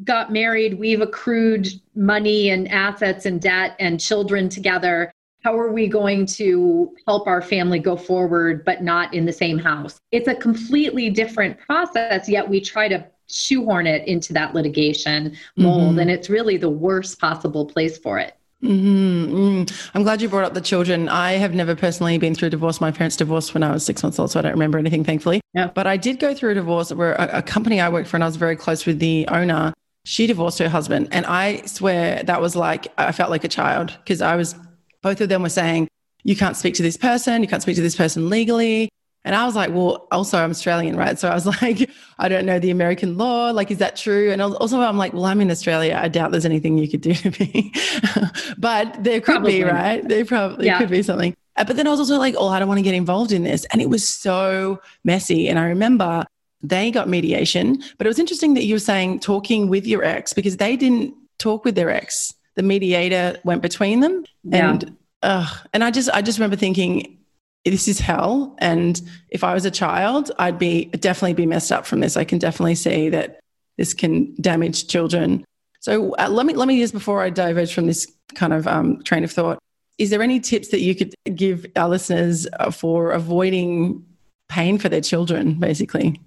got 0.05 0.31
married, 0.31 0.79
we've 0.79 1.01
accrued 1.01 1.67
money 1.95 2.51
and 2.51 2.71
assets 2.71 3.25
and 3.25 3.41
debt 3.41 3.75
and 3.79 3.99
children 3.99 4.47
together. 4.47 5.11
how 5.43 5.57
are 5.59 5.73
we 5.73 5.87
going 5.87 6.25
to 6.25 6.95
help 7.05 7.27
our 7.27 7.41
family 7.41 7.79
go 7.79 7.97
forward 7.97 8.63
but 8.63 8.81
not 8.81 9.13
in 9.13 9.25
the 9.25 9.33
same 9.33 9.59
house 9.59 9.99
it's 10.11 10.27
a 10.27 10.35
completely 10.35 11.09
different 11.09 11.59
process 11.59 12.27
yet 12.27 12.49
we 12.49 12.59
try 12.59 12.87
to 12.87 13.05
shoehorn 13.27 13.85
it 13.85 14.07
into 14.07 14.33
that 14.33 14.53
litigation 14.55 15.35
mold 15.55 15.91
mm-hmm. 15.91 15.99
and 15.99 16.09
it's 16.09 16.29
really 16.29 16.57
the 16.57 16.69
worst 16.69 17.19
possible 17.19 17.65
place 17.65 17.97
for 17.97 18.17
it 18.17 18.33
Mm-hmm. 18.63 19.35
Mm. 19.35 19.89
I'm 19.93 20.03
glad 20.03 20.21
you 20.21 20.29
brought 20.29 20.43
up 20.43 20.55
the 20.55 20.61
children. 20.61 21.09
I 21.09 21.33
have 21.33 21.53
never 21.53 21.75
personally 21.75 22.17
been 22.17 22.33
through 22.33 22.49
divorce. 22.49 22.81
My 22.81 22.91
parents 22.91 23.15
divorced 23.15 23.53
when 23.53 23.61
I 23.61 23.71
was 23.71 23.85
six 23.85 24.01
months 24.01 24.17
old, 24.17 24.31
so 24.31 24.39
I 24.39 24.43
don't 24.43 24.53
remember 24.53 24.79
anything, 24.79 25.03
thankfully. 25.03 25.41
Yeah. 25.53 25.67
But 25.67 25.85
I 25.85 25.95
did 25.95 26.19
go 26.19 26.33
through 26.33 26.51
a 26.51 26.55
divorce 26.55 26.91
where 26.91 27.13
a, 27.13 27.37
a 27.37 27.41
company 27.43 27.79
I 27.79 27.89
worked 27.89 28.09
for 28.09 28.17
and 28.17 28.23
I 28.23 28.27
was 28.27 28.35
very 28.35 28.55
close 28.55 28.85
with 28.85 28.99
the 28.99 29.27
owner. 29.27 29.73
She 30.05 30.25
divorced 30.25 30.57
her 30.59 30.69
husband. 30.69 31.09
And 31.11 31.25
I 31.27 31.61
swear 31.65 32.23
that 32.23 32.41
was 32.41 32.55
like, 32.55 32.87
I 32.97 33.11
felt 33.11 33.29
like 33.29 33.43
a 33.43 33.49
child 33.49 33.95
because 34.03 34.21
I 34.21 34.35
was, 34.35 34.55
both 35.03 35.21
of 35.21 35.29
them 35.29 35.43
were 35.43 35.49
saying, 35.49 35.87
you 36.23 36.35
can't 36.35 36.57
speak 36.57 36.73
to 36.75 36.83
this 36.83 36.97
person, 36.97 37.43
you 37.43 37.47
can't 37.47 37.61
speak 37.61 37.75
to 37.75 37.81
this 37.81 37.95
person 37.95 38.29
legally. 38.29 38.89
And 39.27 39.35
I 39.35 39.45
was 39.45 39.55
like, 39.57 39.71
well, 39.71 40.07
also 40.09 40.37
I'm 40.37 40.51
Australian, 40.51 40.95
right? 40.95 41.19
So 41.19 41.27
I 41.27 41.33
was 41.33 41.45
like, 41.61 41.89
I 42.17 42.29
don't 42.29 42.45
know 42.45 42.59
the 42.59 42.71
American 42.71 43.17
law. 43.17 43.51
Like, 43.51 43.69
is 43.69 43.77
that 43.79 43.97
true? 43.97 44.31
And 44.31 44.41
also 44.41 44.79
I'm 44.79 44.97
like, 44.97 45.11
well, 45.11 45.25
I'm 45.25 45.41
in 45.41 45.51
Australia. 45.51 45.99
I 46.01 46.07
doubt 46.07 46.31
there's 46.31 46.45
anything 46.45 46.77
you 46.77 46.87
could 46.87 47.01
do 47.01 47.13
to 47.13 47.31
me. 47.39 47.73
but 48.57 49.03
there 49.03 49.19
could 49.19 49.33
probably. 49.33 49.57
be, 49.57 49.63
right? 49.63 50.07
There 50.07 50.23
probably 50.23 50.67
yeah. 50.67 50.77
could 50.79 50.89
be 50.89 51.03
something. 51.03 51.35
Uh, 51.57 51.65
but 51.65 51.75
then 51.75 51.87
I 51.87 51.89
was 51.89 51.99
also 51.99 52.17
like, 52.17 52.35
oh, 52.37 52.47
I 52.47 52.59
don't 52.59 52.69
want 52.69 52.77
to 52.77 52.83
get 52.83 52.95
involved 52.95 53.33
in 53.33 53.43
this. 53.43 53.65
And 53.65 53.81
it 53.81 53.89
was 53.89 54.07
so 54.07 54.79
messy. 55.03 55.49
And 55.49 55.59
I 55.59 55.65
remember 55.65 56.25
they 56.61 56.89
got 56.89 57.09
mediation, 57.09 57.83
but 57.97 58.07
it 58.07 58.09
was 58.09 58.19
interesting 58.19 58.53
that 58.53 58.63
you 58.63 58.75
were 58.75 58.79
saying 58.79 59.19
talking 59.19 59.67
with 59.67 59.85
your 59.85 60.05
ex 60.05 60.31
because 60.31 60.55
they 60.55 60.77
didn't 60.77 61.13
talk 61.37 61.65
with 61.65 61.75
their 61.75 61.89
ex. 61.89 62.33
The 62.55 62.63
mediator 62.63 63.37
went 63.43 63.61
between 63.61 63.99
them. 63.99 64.25
Yeah. 64.43 64.71
And 64.71 64.97
uh, 65.21 65.47
and 65.73 65.83
I 65.83 65.91
just 65.91 66.09
I 66.13 66.21
just 66.21 66.39
remember 66.39 66.55
thinking 66.55 67.16
this 67.65 67.87
is 67.87 67.99
hell. 67.99 68.55
And 68.59 69.01
if 69.29 69.43
I 69.43 69.53
was 69.53 69.65
a 69.65 69.71
child, 69.71 70.31
I'd 70.39 70.59
be 70.59 70.85
definitely 70.85 71.33
be 71.33 71.45
messed 71.45 71.71
up 71.71 71.85
from 71.85 71.99
this. 71.99 72.17
I 72.17 72.23
can 72.23 72.39
definitely 72.39 72.75
see 72.75 73.09
that 73.09 73.39
this 73.77 73.93
can 73.93 74.35
damage 74.41 74.87
children. 74.87 75.43
So 75.79 76.15
uh, 76.15 76.27
let 76.29 76.45
me 76.45 76.53
let 76.53 76.67
me 76.67 76.79
just 76.79 76.93
before 76.93 77.21
I 77.21 77.29
diverge 77.29 77.73
from 77.73 77.87
this 77.87 78.11
kind 78.35 78.53
of 78.53 78.67
um, 78.67 79.03
train 79.03 79.23
of 79.23 79.31
thought, 79.31 79.59
is 79.97 80.09
there 80.09 80.21
any 80.21 80.39
tips 80.39 80.69
that 80.69 80.81
you 80.81 80.95
could 80.95 81.13
give 81.35 81.65
our 81.75 81.89
listeners 81.89 82.47
uh, 82.59 82.71
for 82.71 83.11
avoiding 83.11 84.05
pain 84.49 84.77
for 84.77 84.89
their 84.89 85.01
children, 85.01 85.59
basically? 85.59 86.19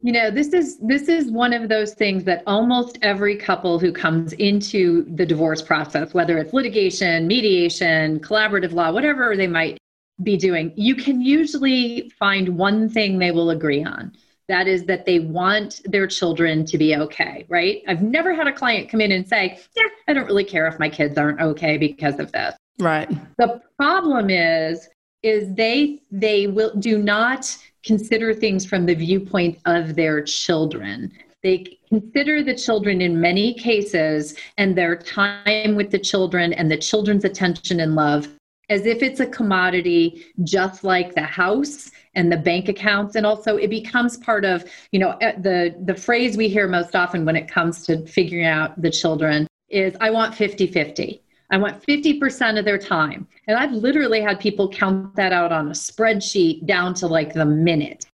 You 0.00 0.12
know, 0.12 0.30
this 0.30 0.48
is 0.48 0.78
this 0.80 1.08
is 1.08 1.30
one 1.30 1.54
of 1.54 1.68
those 1.68 1.94
things 1.94 2.24
that 2.24 2.42
almost 2.46 2.98
every 3.00 3.36
couple 3.36 3.78
who 3.78 3.90
comes 3.90 4.34
into 4.34 5.04
the 5.14 5.24
divorce 5.24 5.62
process, 5.62 6.12
whether 6.12 6.36
it's 6.38 6.52
litigation, 6.52 7.26
mediation, 7.26 8.20
collaborative 8.20 8.72
law, 8.72 8.92
whatever 8.92 9.34
they 9.36 9.46
might 9.46 9.78
be 10.22 10.36
doing, 10.36 10.72
you 10.76 10.94
can 10.94 11.20
usually 11.20 12.10
find 12.18 12.48
one 12.48 12.88
thing 12.88 13.18
they 13.18 13.30
will 13.30 13.50
agree 13.50 13.84
on. 13.84 14.12
That 14.46 14.68
is 14.68 14.84
that 14.84 15.06
they 15.06 15.20
want 15.20 15.80
their 15.84 16.06
children 16.06 16.66
to 16.66 16.76
be 16.76 16.96
okay, 16.96 17.46
right? 17.48 17.82
I've 17.88 18.02
never 18.02 18.34
had 18.34 18.46
a 18.46 18.52
client 18.52 18.90
come 18.90 19.00
in 19.00 19.12
and 19.12 19.26
say, 19.26 19.58
Yeah, 19.74 19.88
I 20.06 20.12
don't 20.12 20.26
really 20.26 20.44
care 20.44 20.66
if 20.66 20.78
my 20.78 20.88
kids 20.88 21.16
aren't 21.16 21.40
okay 21.40 21.78
because 21.78 22.18
of 22.18 22.30
this. 22.32 22.54
Right. 22.78 23.08
The 23.38 23.62
problem 23.78 24.30
is, 24.30 24.88
is 25.22 25.54
they 25.54 26.02
they 26.10 26.46
will 26.46 26.74
do 26.76 26.98
not 26.98 27.56
consider 27.82 28.34
things 28.34 28.66
from 28.66 28.84
the 28.84 28.94
viewpoint 28.94 29.58
of 29.64 29.94
their 29.94 30.22
children. 30.22 31.10
They 31.42 31.78
consider 31.88 32.42
the 32.42 32.54
children 32.54 33.00
in 33.00 33.20
many 33.20 33.54
cases 33.54 34.34
and 34.58 34.76
their 34.76 34.96
time 34.96 35.74
with 35.74 35.90
the 35.90 35.98
children 35.98 36.52
and 36.52 36.70
the 36.70 36.76
children's 36.76 37.24
attention 37.24 37.80
and 37.80 37.94
love 37.94 38.28
as 38.70 38.86
if 38.86 39.02
it's 39.02 39.20
a 39.20 39.26
commodity 39.26 40.24
just 40.42 40.84
like 40.84 41.14
the 41.14 41.22
house 41.22 41.90
and 42.14 42.30
the 42.30 42.36
bank 42.36 42.68
accounts. 42.68 43.16
And 43.16 43.26
also 43.26 43.56
it 43.56 43.70
becomes 43.70 44.16
part 44.16 44.44
of 44.44 44.64
you 44.92 44.98
know 44.98 45.16
eh, 45.20 45.32
the 45.38 45.74
the 45.84 45.94
phrase 45.94 46.36
we 46.36 46.48
hear 46.48 46.68
most 46.68 46.94
often 46.94 47.24
when 47.24 47.36
it 47.36 47.48
comes 47.48 47.84
to 47.86 48.06
figuring 48.06 48.46
out 48.46 48.80
the 48.80 48.90
children 48.90 49.46
is 49.68 49.96
i 50.00 50.10
want 50.10 50.34
50-50 50.34 51.20
i 51.50 51.56
want 51.56 51.82
50% 51.82 52.58
of 52.58 52.64
their 52.64 52.78
time. 52.78 53.26
And 53.48 53.56
i've 53.56 53.72
literally 53.72 54.20
had 54.20 54.40
people 54.40 54.68
count 54.68 55.16
that 55.16 55.32
out 55.32 55.52
on 55.52 55.68
a 55.68 55.72
spreadsheet 55.72 56.66
down 56.66 56.94
to 56.94 57.06
like 57.06 57.32
the 57.32 57.44
minute 57.44 58.06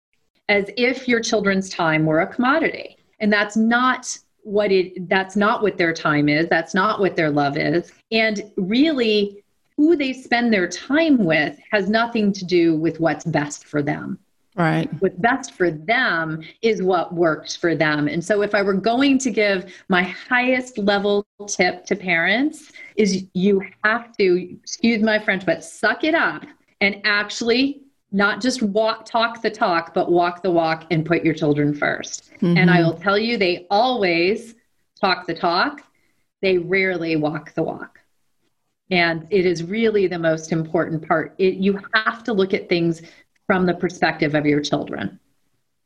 as 0.51 0.69
if 0.77 1.07
your 1.07 1.21
children's 1.21 1.71
time 1.71 2.05
were 2.05 2.21
a 2.21 2.27
commodity. 2.27 2.97
And 3.21 3.33
that's 3.33 3.57
not 3.57 4.19
what 4.43 4.73
it 4.73 5.09
that's 5.09 5.37
not 5.37 5.63
what 5.63 5.79
their 5.79 5.95
time 5.95 6.29
is. 6.29 6.49
That's 6.49 6.75
not 6.75 6.99
what 6.99 7.15
their 7.15 7.31
love 7.31 7.57
is. 7.57 7.93
And 8.11 8.51
really 8.57 9.45
who 9.81 9.97
they 9.97 10.13
spend 10.13 10.53
their 10.53 10.69
time 10.69 11.17
with 11.25 11.59
has 11.73 11.89
nothing 11.89 12.35
to 12.35 12.45
do 12.45 12.77
with 12.77 13.01
what's 13.01 13.25
best 13.25 13.65
for 13.65 13.81
them. 13.81 14.19
Right. 14.55 14.91
What's 15.01 15.19
best 15.19 15.55
for 15.55 15.71
them 15.71 16.43
is 16.61 16.83
what 16.83 17.15
works 17.15 17.57
for 17.57 17.75
them. 17.75 18.07
And 18.07 18.23
so 18.23 18.43
if 18.43 18.55
I 18.55 18.61
were 18.61 18.75
going 18.75 19.17
to 19.21 19.31
give 19.31 19.73
my 19.89 20.03
highest 20.03 20.77
level 20.77 21.27
tip 21.49 21.87
to 21.87 21.97
parents 21.97 22.73
is 22.97 23.25
you 23.33 23.63
have 23.83 24.15
to, 24.19 24.53
excuse 24.53 25.03
my 25.03 25.19
French, 25.19 25.47
but 25.47 25.65
suck 25.65 26.05
it 26.05 26.15
up 26.15 26.45
and 26.83 27.01
actually 27.05 27.81
not 28.13 28.43
just 28.43 28.61
walk 28.61 29.07
talk 29.07 29.41
the 29.41 29.49
talk, 29.49 29.95
but 29.95 30.13
walk 30.13 30.43
the 30.43 30.51
walk 30.51 30.89
and 30.91 31.07
put 31.07 31.25
your 31.25 31.33
children 31.33 31.73
1st 31.73 32.33
mm-hmm. 32.33 32.59
And 32.59 32.71
I 32.71 32.83
will 32.83 32.99
tell 32.99 33.17
you 33.17 33.39
they 33.39 33.67
always 33.71 34.57
talk 35.01 35.27
the 35.27 35.35
talk. 35.35 35.81
They 36.43 36.59
rarely 36.59 37.17
walk 37.17 37.55
the 37.55 37.63
walk 37.63 38.00
and 38.91 39.27
it 39.31 39.47
is 39.47 39.63
really 39.63 40.07
the 40.07 40.19
most 40.19 40.53
important 40.53 41.07
part 41.07 41.35
it, 41.39 41.55
you 41.55 41.79
have 41.95 42.25
to 42.25 42.33
look 42.33 42.53
at 42.55 42.69
things 42.69 43.03
from 43.47 43.67
the 43.67 43.75
perspective 43.75 44.35
of 44.35 44.47
your 44.47 44.61
children 44.61 45.19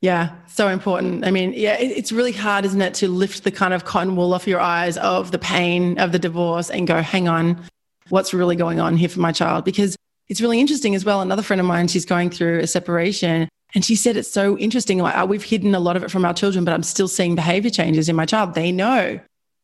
yeah, 0.04 0.34
so 0.49 0.68
important. 0.68 1.25
I 1.25 1.30
mean, 1.30 1.54
yeah, 1.54 1.78
it's 1.80 2.12
really 2.12 2.32
hard, 2.32 2.66
isn't 2.66 2.82
it, 2.82 2.92
to 2.96 3.08
lift 3.08 3.42
the 3.42 3.50
kind 3.50 3.73
of 3.73 3.87
cotton 3.87 4.16
wool 4.16 4.34
off 4.34 4.46
your 4.46 4.61
eyes 4.61 4.99
of 4.99 5.30
the 5.30 5.38
pain 5.38 5.99
of 5.99 6.12
the 6.12 6.18
divorce 6.18 6.68
and 6.68 6.87
go, 6.87 7.00
hang 7.00 7.26
on, 7.26 7.58
what's 8.11 8.34
really 8.34 8.54
going 8.54 8.80
on 8.80 8.99
here 8.99 9.08
for 9.08 9.20
my 9.20 9.32
child? 9.32 9.64
Because 9.64 9.96
it's 10.28 10.42
really 10.42 10.61
interesting 10.61 10.94
as 10.94 11.06
well. 11.06 11.23
Another 11.23 11.40
friend 11.40 11.58
of 11.58 11.66
mine, 11.66 11.88
she's 11.88 12.04
going 12.04 12.28
through 12.28 12.58
a 12.58 12.66
separation 12.66 13.49
and 13.75 13.82
she 13.82 13.96
said 13.96 14.18
it's 14.18 14.30
so 14.30 14.58
interesting. 14.58 14.99
Like, 14.99 15.16
oh, 15.16 15.25
we've 15.25 15.42
hidden 15.42 15.75
a 15.75 15.80
lot 15.80 15.96
of 15.96 16.02
it 16.02 16.11
from 16.11 16.26
our 16.26 16.34
children, 16.34 16.66
but 16.66 16.75
I'm 16.75 16.82
still 16.82 17.08
seeing 17.08 17.34
behavior 17.34 17.70
changes 17.70 18.08
in 18.08 18.14
my 18.14 18.26
child. 18.26 18.52
They 18.52 18.73
know. 18.73 19.18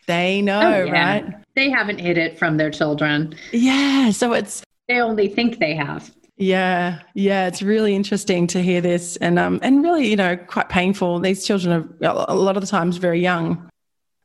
They 0.07 0.41
oh, 0.41 0.45
know, 0.45 0.61
oh, 0.61 0.85
yeah. 0.85 0.93
right? 0.93 1.40
They 1.55 1.71
haven't 1.71 1.99
hid 1.99 2.19
it 2.19 2.39
from 2.39 2.57
their 2.57 2.71
children. 2.71 3.35
Yeah. 3.53 4.11
So 4.11 4.33
it's 4.33 4.63
they 4.89 5.01
only 5.01 5.29
think 5.29 5.59
they 5.59 5.75
have. 5.75 6.11
Yeah, 6.41 7.01
yeah, 7.13 7.49
it's 7.49 7.61
really 7.61 7.95
interesting 7.95 8.47
to 8.47 8.63
hear 8.63 8.81
this, 8.81 9.17
and 9.17 9.39
um, 9.39 9.61
and 9.63 9.83
really, 9.83 10.09
you 10.09 10.17
know, 10.17 10.39
quite 10.39 10.71
painful. 10.71 11.21
These 11.21 11.45
children 11.45 11.95
are 12.03 12.25
a 12.29 12.35
lot 12.35 12.57
of 12.57 12.63
the 12.63 12.67
times 12.67 12.97
very 12.97 13.21
young, 13.21 13.71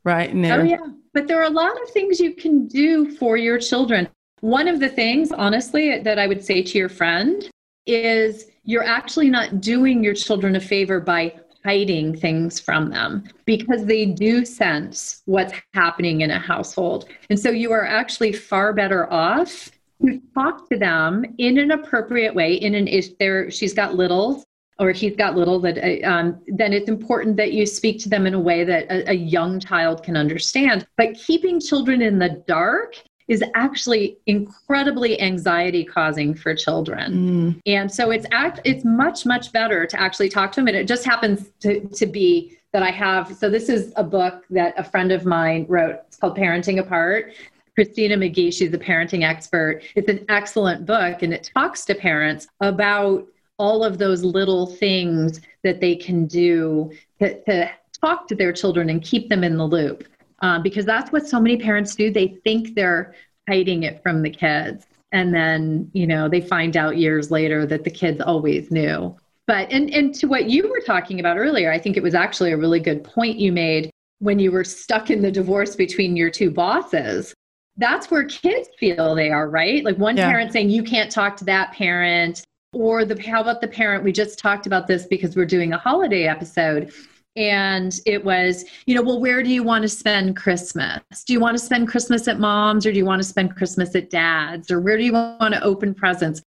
right? 0.06 0.32
Oh 0.34 0.64
yeah, 0.64 0.78
but 1.14 1.28
there 1.28 1.42
are 1.42 1.44
a 1.44 1.50
lot 1.50 1.74
of 1.82 1.90
things 1.90 2.22
you 2.22 2.34
can 2.34 2.68
do 2.68 3.14
for 3.18 3.36
your 3.36 3.60
children. 3.60 4.08
One 4.40 4.70
of 4.70 4.80
the 4.80 4.88
things, 4.88 5.34
honestly, 5.34 6.00
that 6.00 6.18
I 6.18 6.26
would 6.26 6.42
say 6.42 6.64
to 6.64 6.78
your 6.78 6.88
friend 6.88 7.50
is 7.86 8.46
you're 8.64 8.86
actually 8.86 9.30
not 9.30 9.60
doing 9.60 10.02
your 10.02 10.14
children 10.14 10.56
a 10.56 10.62
favor 10.62 11.02
by 11.02 11.36
hiding 11.66 12.16
things 12.16 12.60
from 12.60 12.92
them 12.92 13.24
because 13.46 13.86
they 13.86 14.06
do 14.06 14.46
sense 14.46 15.24
what's 15.26 15.54
happening 15.74 16.22
in 16.22 16.30
a 16.30 16.40
household. 16.40 17.10
And 17.30 17.40
so 17.40 17.50
you 17.50 17.72
are 17.72 17.86
actually 17.86 18.34
far 18.34 18.72
better 18.72 19.12
off 19.12 19.72
to 20.06 20.22
talk 20.36 20.70
to 20.70 20.78
them 20.78 21.26
in 21.40 21.58
an 21.58 21.72
appropriate 21.72 22.36
way 22.36 22.54
in 22.54 22.76
an 22.76 22.88
if 22.88 23.18
there 23.18 23.50
she's 23.50 23.74
got 23.74 23.96
littles 23.96 24.46
or 24.78 24.92
he's 24.92 25.16
got 25.16 25.36
little 25.36 25.60
that 25.62 25.78
uh, 25.78 26.08
um, 26.08 26.42
then 26.48 26.74
it's 26.74 26.90
important 26.90 27.38
that 27.38 27.54
you 27.54 27.66
speak 27.66 28.00
to 28.04 28.10
them 28.10 28.28
in 28.28 28.34
a 28.34 28.40
way 28.40 28.64
that 28.66 28.84
a, 28.92 29.12
a 29.12 29.14
young 29.14 29.60
child 29.60 30.04
can 30.04 30.18
understand 30.18 30.86
but 30.98 31.14
keeping 31.14 31.62
children 31.62 32.02
in 32.02 32.20
the 32.20 32.44
dark 32.46 32.96
is 33.28 33.44
actually 33.56 34.18
incredibly 34.28 35.20
anxiety 35.20 35.84
causing 35.84 36.36
for 36.36 36.54
children. 36.54 37.14
Mm. 37.14 37.62
And 37.66 37.92
so 37.92 38.12
it's 38.12 38.26
act 38.32 38.60
it's 38.64 38.86
much 38.86 39.26
much 39.26 39.52
better 39.52 39.86
to 39.86 40.00
actually 40.00 40.30
talk 40.30 40.52
to 40.54 40.62
them 40.62 40.68
and 40.68 40.78
it 40.78 40.88
just 40.88 41.06
happens 41.06 41.50
to 41.62 41.82
to 41.88 42.06
be 42.06 42.58
that 42.72 42.84
I 42.84 42.92
have 42.92 43.36
so 43.36 43.50
this 43.50 43.70
is 43.70 43.94
a 43.96 44.04
book 44.04 44.44
that 44.52 44.74
a 44.78 44.84
friend 44.84 45.12
of 45.12 45.26
mine 45.26 45.66
wrote. 45.68 46.02
It's 46.08 46.18
called 46.18 46.38
Parenting 46.38 46.80
Apart. 46.80 47.34
Christina 47.74 48.16
McGhee, 48.16 48.54
she's 48.54 48.74
a 48.74 48.78
parenting 48.78 49.28
expert. 49.28 49.82
It's 49.96 50.08
an 50.08 50.26
excellent 50.30 50.86
book 50.86 51.24
and 51.24 51.34
it 51.34 51.52
talks 51.54 51.84
to 51.86 51.96
parents 51.96 52.48
about 52.62 53.28
all 53.58 53.84
of 53.84 53.98
those 53.98 54.24
little 54.24 54.66
things 54.66 55.42
that 55.64 55.82
they 55.82 55.96
can 55.96 56.26
do 56.26 56.92
to, 57.20 57.42
to 57.44 57.72
talk 58.00 58.28
to 58.28 58.36
their 58.36 58.54
children 58.54 58.90
and 58.90 59.02
keep 59.02 59.30
them 59.30 59.44
in 59.44 59.58
the 59.58 59.66
loop 59.66 60.06
um, 60.46 60.62
because 60.62 60.86
that's 60.86 61.12
what 61.12 61.28
so 61.28 61.40
many 61.40 61.58
parents 61.58 61.96
do. 61.96 62.12
They 62.12 62.28
think 62.44 62.76
they're 62.76 63.16
hiding 63.50 63.82
it 63.82 64.04
from 64.04 64.22
the 64.22 64.30
kids. 64.30 64.86
And 65.12 65.34
then, 65.34 65.90
you 65.94 66.06
know, 66.06 66.30
they 66.30 66.42
find 66.42 66.78
out 66.78 66.98
years 66.98 67.32
later 67.32 67.66
that 67.66 67.84
the 67.84 67.90
kids 67.90 68.22
always 68.22 68.70
knew. 68.70 69.16
But, 69.48 69.72
and, 69.72 69.90
and 69.92 70.14
to 70.16 70.28
what 70.28 70.50
you 70.50 70.70
were 70.70 70.82
talking 70.86 71.20
about 71.20 71.38
earlier, 71.38 71.72
I 71.72 71.80
think 71.80 71.98
it 71.98 72.04
was 72.04 72.14
actually 72.14 72.52
a 72.52 72.58
really 72.58 72.80
good 72.80 73.04
point 73.04 73.38
you 73.38 73.52
made 73.52 73.90
when 74.20 74.38
you 74.38 74.52
were 74.52 74.64
stuck 74.64 75.10
in 75.10 75.22
the 75.22 75.32
divorce 75.32 75.76
between 75.76 76.16
your 76.16 76.30
two 76.30 76.52
bosses 76.52 77.34
that's 77.78 78.10
where 78.10 78.24
kids 78.24 78.70
feel 78.80 79.16
they 79.16 79.30
are, 79.30 79.50
right? 79.50 79.84
Like 79.84 79.98
one 79.98 80.16
yeah. 80.16 80.30
parent 80.30 80.54
saying, 80.54 80.70
you 80.70 80.82
can't 80.82 81.12
talk 81.12 81.36
to 81.38 81.46
that 81.46 81.74
parent. 81.74 82.42
Or 82.72 83.04
the 83.04 83.22
how 83.22 83.42
about 83.42 83.60
the 83.60 83.68
parent? 83.68 84.04
We 84.04 84.14
just 84.14 84.40
talked 84.40 84.66
about 84.66 84.88
this 84.88 85.08
because 85.08 85.36
we're 85.36 85.46
doing 85.46 85.74
a 85.74 85.78
holiday 85.78 86.24
episode. 86.24 86.94
And 87.36 88.00
it 88.06 88.24
was, 88.24 88.66
you 88.86 88.96
know, 88.96 89.02
well, 89.02 89.20
where 89.20 89.44
do 89.44 89.50
you 89.50 89.64
want 89.64 89.82
to 89.82 89.90
spend 89.90 90.38
Christmas? 90.38 91.02
Do 91.26 91.34
you 91.34 91.40
want 91.40 91.58
to 91.58 91.64
spend 91.64 91.88
Christmas 91.88 92.28
at 92.28 92.40
mom's 92.40 92.86
or 92.86 92.92
do 92.92 92.98
you 92.98 93.06
want 93.06 93.22
to 93.22 93.28
spend 93.28 93.56
Christmas 93.56 93.94
at 93.96 94.10
dad's? 94.10 94.72
Or 94.72 94.80
where 94.80 94.98
do 94.98 95.04
you 95.04 95.14
want 95.14 95.54
to 95.54 95.64
open 95.64 95.94
presents? 95.94 96.42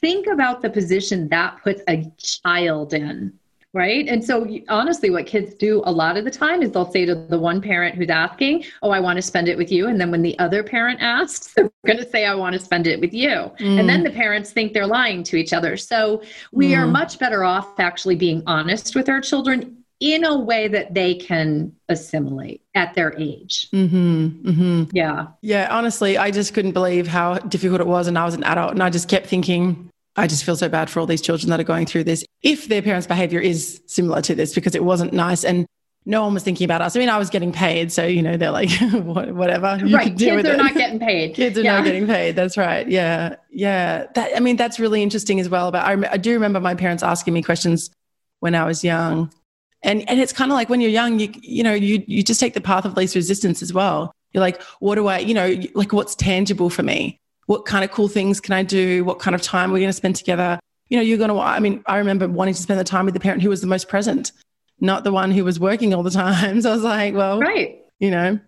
Think 0.00 0.28
about 0.28 0.62
the 0.62 0.70
position 0.70 1.28
that 1.30 1.58
puts 1.64 1.82
a 1.88 2.10
child 2.18 2.94
in 2.94 3.38
right? 3.74 4.08
And 4.08 4.24
so, 4.24 4.46
honestly, 4.68 5.10
what 5.10 5.26
kids 5.26 5.54
do 5.54 5.82
a 5.84 5.92
lot 5.92 6.16
of 6.16 6.24
the 6.24 6.30
time 6.30 6.62
is 6.62 6.70
they'll 6.70 6.90
say 6.90 7.04
to 7.04 7.14
the 7.14 7.38
one 7.38 7.60
parent 7.60 7.94
who's 7.94 8.08
asking, 8.08 8.64
Oh, 8.82 8.90
I 8.90 9.00
want 9.00 9.16
to 9.16 9.22
spend 9.22 9.48
it 9.48 9.58
with 9.58 9.70
you. 9.70 9.88
And 9.88 10.00
then 10.00 10.10
when 10.10 10.22
the 10.22 10.38
other 10.38 10.62
parent 10.62 11.00
asks, 11.00 11.52
they're 11.56 11.70
going 11.86 11.98
to 11.98 12.08
say, 12.08 12.24
I 12.24 12.34
want 12.34 12.54
to 12.54 12.60
spend 12.60 12.86
it 12.86 13.00
with 13.00 13.12
you. 13.12 13.28
Mm. 13.28 13.80
And 13.80 13.88
then 13.88 14.00
mm. 14.00 14.04
the 14.04 14.10
parents 14.10 14.52
think 14.52 14.72
they're 14.72 14.86
lying 14.86 15.22
to 15.24 15.36
each 15.36 15.52
other. 15.52 15.76
So, 15.76 16.22
we 16.52 16.70
mm. 16.70 16.78
are 16.78 16.86
much 16.86 17.18
better 17.18 17.44
off 17.44 17.78
actually 17.78 18.16
being 18.16 18.42
honest 18.46 18.96
with 18.96 19.08
our 19.08 19.20
children 19.20 19.76
in 20.00 20.24
a 20.24 20.38
way 20.38 20.68
that 20.68 20.94
they 20.94 21.14
can 21.14 21.72
assimilate 21.88 22.62
at 22.74 22.94
their 22.94 23.16
age. 23.18 23.68
Mm-hmm, 23.72 24.48
mm-hmm. 24.48 24.84
Yeah. 24.92 25.28
Yeah. 25.40 25.68
Honestly, 25.70 26.16
I 26.16 26.30
just 26.30 26.54
couldn't 26.54 26.72
believe 26.72 27.08
how 27.08 27.38
difficult 27.38 27.80
it 27.80 27.86
was. 27.86 28.06
And 28.06 28.16
I 28.18 28.24
was 28.24 28.34
an 28.34 28.44
adult 28.44 28.72
and 28.72 28.82
I 28.82 28.90
just 28.90 29.08
kept 29.08 29.26
thinking, 29.26 29.90
I 30.16 30.26
just 30.26 30.44
feel 30.44 30.56
so 30.56 30.68
bad 30.68 30.88
for 30.88 31.00
all 31.00 31.06
these 31.06 31.20
children 31.20 31.50
that 31.50 31.60
are 31.60 31.64
going 31.64 31.86
through 31.86 32.04
this. 32.04 32.24
If 32.42 32.68
their 32.68 32.82
parents' 32.82 33.06
behavior 33.06 33.40
is 33.40 33.80
similar 33.86 34.22
to 34.22 34.34
this, 34.34 34.54
because 34.54 34.74
it 34.74 34.84
wasn't 34.84 35.12
nice 35.12 35.44
and 35.44 35.66
no 36.06 36.22
one 36.22 36.32
was 36.32 36.42
thinking 36.42 36.64
about 36.64 36.80
us. 36.80 36.96
I 36.96 37.00
mean, 37.00 37.10
I 37.10 37.18
was 37.18 37.28
getting 37.28 37.52
paid, 37.52 37.92
so 37.92 38.06
you 38.06 38.22
know 38.22 38.38
they're 38.38 38.50
like, 38.50 38.70
whatever. 38.92 39.78
You 39.84 39.94
right, 39.94 40.16
kids 40.16 40.48
are 40.48 40.54
it. 40.54 40.56
not 40.56 40.72
getting 40.72 40.98
paid. 40.98 41.34
kids 41.34 41.58
are 41.58 41.62
yeah. 41.62 41.76
not 41.76 41.84
getting 41.84 42.06
paid. 42.06 42.34
That's 42.34 42.56
right. 42.56 42.88
Yeah, 42.88 43.36
yeah. 43.50 44.06
That 44.14 44.34
I 44.34 44.40
mean, 44.40 44.56
that's 44.56 44.80
really 44.80 45.02
interesting 45.02 45.38
as 45.38 45.50
well. 45.50 45.70
But 45.70 45.84
I, 45.84 46.12
I 46.12 46.16
do 46.16 46.32
remember 46.32 46.60
my 46.60 46.74
parents 46.74 47.02
asking 47.02 47.34
me 47.34 47.42
questions 47.42 47.90
when 48.40 48.54
I 48.54 48.64
was 48.64 48.82
young, 48.82 49.30
and 49.82 50.08
and 50.08 50.20
it's 50.20 50.32
kind 50.32 50.50
of 50.50 50.56
like 50.56 50.68
when 50.68 50.80
you're 50.80 50.90
young, 50.90 51.18
you 51.18 51.32
you 51.42 51.62
know, 51.62 51.74
you 51.74 52.02
you 52.06 52.22
just 52.22 52.40
take 52.40 52.54
the 52.54 52.60
path 52.60 52.84
of 52.84 52.96
least 52.96 53.14
resistance 53.14 53.62
as 53.62 53.72
well. 53.72 54.12
You're 54.32 54.42
like, 54.42 54.60
what 54.80 54.96
do 54.96 55.06
I, 55.06 55.18
you 55.18 55.32
know, 55.32 55.56
like 55.74 55.92
what's 55.92 56.14
tangible 56.14 56.68
for 56.68 56.82
me? 56.82 57.18
what 57.48 57.64
kind 57.64 57.82
of 57.82 57.90
cool 57.90 58.08
things 58.08 58.40
can 58.40 58.52
I 58.52 58.62
do? 58.62 59.04
What 59.04 59.20
kind 59.20 59.34
of 59.34 59.40
time 59.40 59.72
we're 59.72 59.78
going 59.78 59.88
to 59.88 59.94
spend 59.94 60.16
together? 60.16 60.60
You 60.90 60.98
know, 60.98 61.02
you're 61.02 61.16
going 61.16 61.30
to, 61.30 61.40
I 61.40 61.58
mean, 61.60 61.82
I 61.86 61.96
remember 61.96 62.28
wanting 62.28 62.52
to 62.52 62.62
spend 62.62 62.78
the 62.78 62.84
time 62.84 63.06
with 63.06 63.14
the 63.14 63.20
parent 63.20 63.42
who 63.42 63.48
was 63.48 63.62
the 63.62 63.66
most 63.66 63.88
present, 63.88 64.32
not 64.80 65.02
the 65.02 65.12
one 65.12 65.30
who 65.30 65.44
was 65.46 65.58
working 65.58 65.94
all 65.94 66.02
the 66.02 66.10
time. 66.10 66.60
So 66.62 66.70
I 66.70 66.74
was 66.74 66.84
like, 66.84 67.14
well, 67.14 67.40
right. 67.40 67.78
You 68.00 68.10
know, 68.10 68.38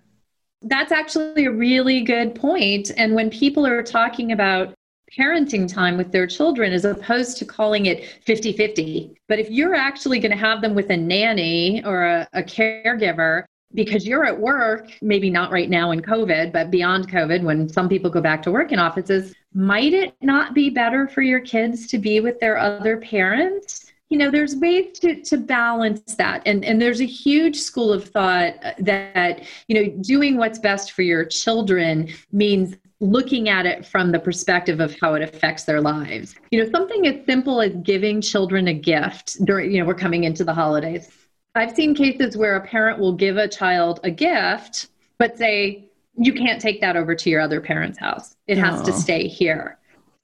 that's 0.63 0.93
actually 0.93 1.47
a 1.47 1.51
really 1.51 2.03
good 2.03 2.35
point. 2.35 2.91
And 2.95 3.15
when 3.15 3.31
people 3.31 3.67
are 3.67 3.83
talking 3.83 4.33
about 4.33 4.75
parenting 5.17 5.73
time 5.73 5.97
with 5.97 6.13
their 6.13 6.27
children 6.27 6.73
as 6.73 6.85
opposed 6.85 7.37
to 7.39 7.45
calling 7.45 7.87
it 7.87 8.05
50 8.25 8.53
50. 8.53 9.17
But 9.29 9.39
if 9.39 9.51
you're 9.51 9.75
actually 9.75 10.21
going 10.21 10.33
to 10.33 10.39
have 10.39 10.61
them 10.61 10.75
with 10.75 10.91
a 10.91 10.97
nanny 10.97 11.85
or 11.85 12.05
a, 12.05 12.29
a, 12.33 12.43
caregiver, 12.43 13.45
because 13.75 14.07
you're 14.07 14.25
at 14.25 14.39
work, 14.39 14.91
maybe 15.01 15.31
not 15.31 15.53
right 15.53 15.71
now 15.71 15.93
in 15.93 16.01
COVID, 16.01 16.53
but 16.53 16.71
beyond 16.71 17.11
COVID, 17.11 17.43
when 17.43 17.69
some 17.69 17.89
people 17.89 18.11
go 18.11 18.21
back 18.21 18.43
to 18.43 18.51
work 18.51 18.73
in 18.73 18.79
offices, 18.79 19.35
might 19.55 19.93
it 19.93 20.15
not 20.21 20.55
be 20.55 20.71
better 20.71 21.07
for 21.07 21.23
your 21.23 21.41
kids 21.41 21.87
to 21.89 21.99
be 21.99 22.21
with 22.21 22.41
their 22.41 22.59
other 22.59 22.97
parents? 22.99 23.87
You 24.09 24.19
know, 24.19 24.31
there's 24.31 24.57
ways 24.57 24.99
to, 25.01 25.23
to 25.23 25.37
balance 25.37 26.17
that. 26.17 26.43
And, 26.45 26.65
and 26.65 26.83
there's 26.83 27.01
a 27.01 27.07
huge 27.07 27.61
school 27.61 27.93
of 27.93 28.09
thought 28.09 28.55
that, 28.81 29.45
you 29.69 29.75
know, 29.81 30.03
doing 30.03 30.37
what's 30.37 30.59
best 30.59 30.93
for 30.93 31.03
your 31.03 31.25
children 31.25 32.09
means 32.33 32.77
looking 33.01 33.49
at 33.49 33.65
it 33.67 33.87
from 33.87 34.13
the 34.13 34.19
perspective 34.19 34.79
of 34.79 34.95
how 35.01 35.15
it 35.15 35.23
affects 35.23 35.65
their 35.65 35.81
lives. 35.81 36.35
You 36.51 36.63
know, 36.63 36.71
something 36.71 37.07
as 37.07 37.25
simple 37.25 37.61
as 37.63 37.75
giving 37.83 38.21
children 38.21 38.69
a 38.69 38.75
gift 38.75 39.43
during, 39.45 39.73
you 39.73 39.81
know, 39.81 39.87
we're 39.87 39.95
coming 39.95 40.25
into 40.25 40.45
the 40.45 40.53
holidays 40.53 41.11
I've 41.55 41.75
seen 41.75 41.95
cases 41.95 42.37
where 42.37 42.57
a 42.57 42.61
parent 42.61 42.99
will 42.99 43.13
give 43.13 43.37
a 43.37 43.49
child 43.49 44.01
a 44.05 44.11
gift, 44.11 44.89
but 45.19 45.37
say, 45.37 45.91
you 46.17 46.33
can't 46.33 46.61
take 46.61 46.81
that 46.81 46.97
over 46.97 47.15
to 47.15 47.31
your 47.31 47.41
other 47.41 47.61
parent's 47.61 47.99
house. 47.99 48.37
It 48.47 48.59
has 48.59 48.83
to 48.83 48.93
stay 48.93 49.27
here. 49.27 49.79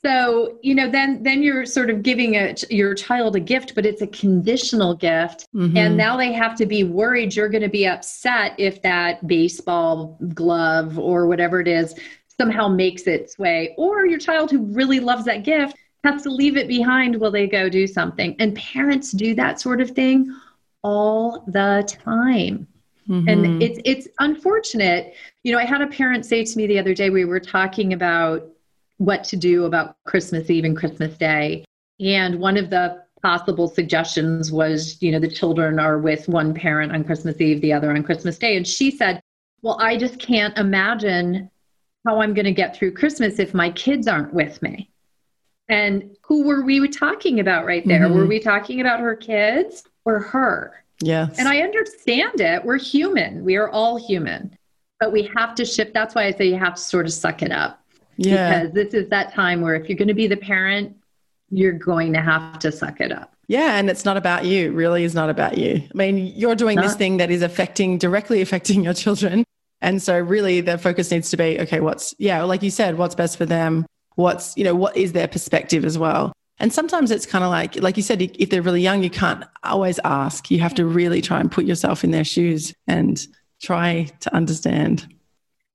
So, 0.05 0.59
you 0.63 0.75
know, 0.75 0.89
then 0.89 1.23
then 1.23 1.43
you're 1.43 1.65
sort 1.65 1.91
of 1.91 2.03
giving 2.03 2.37
a, 2.37 2.55
your 2.71 2.95
child 2.95 3.35
a 3.35 3.41
gift, 3.41 3.75
but 3.75 3.85
it's 3.85 4.03
a 4.03 4.07
conditional 4.07 4.95
gift. 4.95 5.49
Mm-hmm. 5.55 5.77
And 5.77 5.97
now 5.97 6.17
they 6.17 6.33
have 6.33 6.55
to 6.57 6.67
be 6.67 6.85
worried 6.85 7.35
you're 7.35 7.49
going 7.49 7.63
to 7.63 7.69
be 7.69 7.87
upset 7.87 8.55
if 8.59 8.83
that 8.83 9.27
baseball 9.27 10.17
glove 10.35 10.99
or 10.99 11.27
whatever 11.27 11.61
it 11.61 11.67
is 11.67 11.95
somehow 12.41 12.69
makes 12.69 13.03
its 13.03 13.39
way. 13.39 13.75
Or 13.79 14.07
your 14.07 14.19
child 14.19 14.51
who 14.51 14.65
really 14.65 15.01
loves 15.01 15.25
that 15.25 15.45
gift 15.45 15.77
has 16.05 16.23
to 16.23 16.31
leave 16.31 16.57
it 16.57 16.69
behind 16.69 17.19
while 17.19 17.31
they 17.31 17.47
go 17.47 17.69
do 17.69 17.87
something. 17.87 18.37
And 18.39 18.55
parents 18.55 19.13
do 19.13 19.35
that 19.35 19.61
sort 19.61 19.81
of 19.81 19.91
thing 19.91 20.35
all 20.83 21.45
the 21.49 21.85
time. 22.05 22.67
Mm-hmm. 23.09 23.29
And 23.29 23.63
it's 23.63 23.81
it's 23.85 24.09
unfortunate. 24.19 25.15
You 25.43 25.53
know, 25.53 25.59
I 25.59 25.65
had 25.65 25.81
a 25.81 25.87
parent 25.87 26.27
say 26.27 26.45
to 26.45 26.57
me 26.57 26.67
the 26.67 26.79
other 26.79 26.95
day 26.95 27.11
we 27.11 27.25
were 27.25 27.41
talking 27.41 27.93
about 27.93 28.49
what 28.99 29.25
to 29.25 29.37
do 29.37 29.65
about 29.65 29.97
Christmas 30.05 30.51
Eve 30.51 30.65
and 30.65 30.77
Christmas 30.77 31.17
Day. 31.17 31.65
And 32.01 32.41
one 32.41 32.57
of 32.57 32.71
the 32.71 33.05
possible 33.23 33.69
suggestions 33.69 34.53
was, 34.53 35.01
you 35.01 35.11
know, 35.13 35.19
the 35.19 35.31
children 35.31 35.79
are 35.79 35.99
with 35.99 36.29
one 36.29 36.53
parent 36.55 36.93
on 36.93 37.05
Christmas 37.05 37.41
Eve, 37.41 37.61
the 37.61 37.73
other 37.73 37.91
on 37.91 38.03
Christmas 38.03 38.39
Day. 38.39 38.57
And 38.57 38.67
she 38.67 38.91
said, 38.91 39.21
Well, 39.63 39.79
I 39.81 39.97
just 39.97 40.19
can't 40.19 40.57
imagine 40.59 41.51
how 42.07 42.21
I'm 42.21 42.33
going 42.33 42.47
to 42.47 42.53
get 42.53 42.77
through 42.77 42.93
Christmas 42.93 43.39
if 43.39 43.53
my 43.53 43.71
kids 43.71 44.09
aren't 44.09 44.33
with 44.33 44.63
me. 44.63 44.91
And 45.69 46.17
who 46.23 46.45
were 46.45 46.63
we 46.63 46.89
talking 46.89 47.41
about 47.41 47.67
right 47.67 47.87
there? 47.87 48.03
Mm-hmm. 48.03 48.15
Were 48.17 48.27
we 48.27 48.39
talking 48.41 48.81
about 48.81 49.01
her 49.01 49.17
kids? 49.17 49.83
or 50.07 50.21
her. 50.21 50.83
Yes. 51.03 51.39
And 51.39 51.47
I 51.47 51.59
understand 51.61 52.41
it. 52.41 52.65
We're 52.65 52.79
human. 52.79 53.45
We 53.45 53.57
are 53.57 53.69
all 53.69 53.99
human. 53.99 54.57
But 54.99 55.13
we 55.13 55.25
have 55.37 55.55
to 55.57 55.67
shift. 55.67 55.93
That's 55.93 56.15
why 56.15 56.25
I 56.25 56.31
say 56.31 56.47
you 56.47 56.57
have 56.57 56.77
to 56.77 56.81
sort 56.81 57.05
of 57.05 57.13
suck 57.13 57.43
it 57.43 57.53
up. 57.53 57.83
Yeah. 58.17 58.63
Because 58.63 58.73
this 58.73 58.95
is 58.95 59.11
that 59.11 59.35
time 59.35 59.61
where 59.61 59.75
if 59.75 59.91
you're 59.91 59.99
going 59.99 60.09
to 60.09 60.15
be 60.15 60.27
the 60.27 60.39
parent, 60.39 60.97
you're 61.51 61.73
going 61.73 62.15
to 62.15 62.23
have 62.23 62.59
to 62.61 62.73
suck 62.73 63.03
it 63.03 63.13
up. 63.13 63.35
Yeah, 63.49 63.79
and 63.79 63.89
it's 63.89 64.05
not 64.05 64.17
about 64.17 64.45
you. 64.45 64.73
Really, 64.73 65.05
is 65.05 65.15
not 65.15 65.31
about 65.31 65.57
you. 65.57 65.75
I 65.77 65.97
mean, 65.97 66.33
you're 66.35 66.57
doing 66.57 66.77
not. 66.77 66.83
this 66.83 66.97
thing 66.97 67.19
that 67.19 67.31
is 67.31 67.43
affecting 67.43 67.97
directly 67.97 68.41
affecting 68.41 68.83
your 68.83 68.95
children, 68.95 69.45
and 69.81 70.03
so 70.03 70.19
really 70.19 70.61
the 70.61 70.79
focus 70.79 71.11
needs 71.11 71.31
to 71.31 71.37
be 71.37 71.59
okay. 71.61 71.81
What's 71.81 72.15
yeah, 72.19 72.43
like 72.43 72.63
you 72.63 72.71
said, 72.71 72.99
what's 72.99 73.15
best 73.15 73.37
for 73.37 73.47
them? 73.47 73.87
What's 74.15 74.57
you 74.57 74.65
know 74.65 74.75
what 74.75 74.97
is 74.97 75.13
their 75.13 75.29
perspective 75.29 75.85
as 75.85 75.99
well? 75.99 76.33
And 76.59 76.73
sometimes 76.73 77.11
it's 77.11 77.27
kind 77.27 77.45
of 77.45 77.51
like, 77.51 77.77
like 77.83 77.97
you 77.97 78.03
said, 78.03 78.23
if 78.23 78.49
they're 78.49 78.63
really 78.63 78.81
young, 78.81 79.03
you 79.03 79.11
can't 79.11 79.45
always 79.63 80.01
ask. 80.05 80.51
You 80.51 80.59
have 80.61 80.75
to 80.77 80.87
really 80.87 81.21
try 81.21 81.39
and 81.39 81.53
put 81.53 81.67
yourself 81.67 82.03
in 82.03 82.13
their 82.13 82.25
shoes 82.25 82.73
and 82.87 83.27
try 83.61 84.09
to 84.21 84.35
understand. 84.35 85.07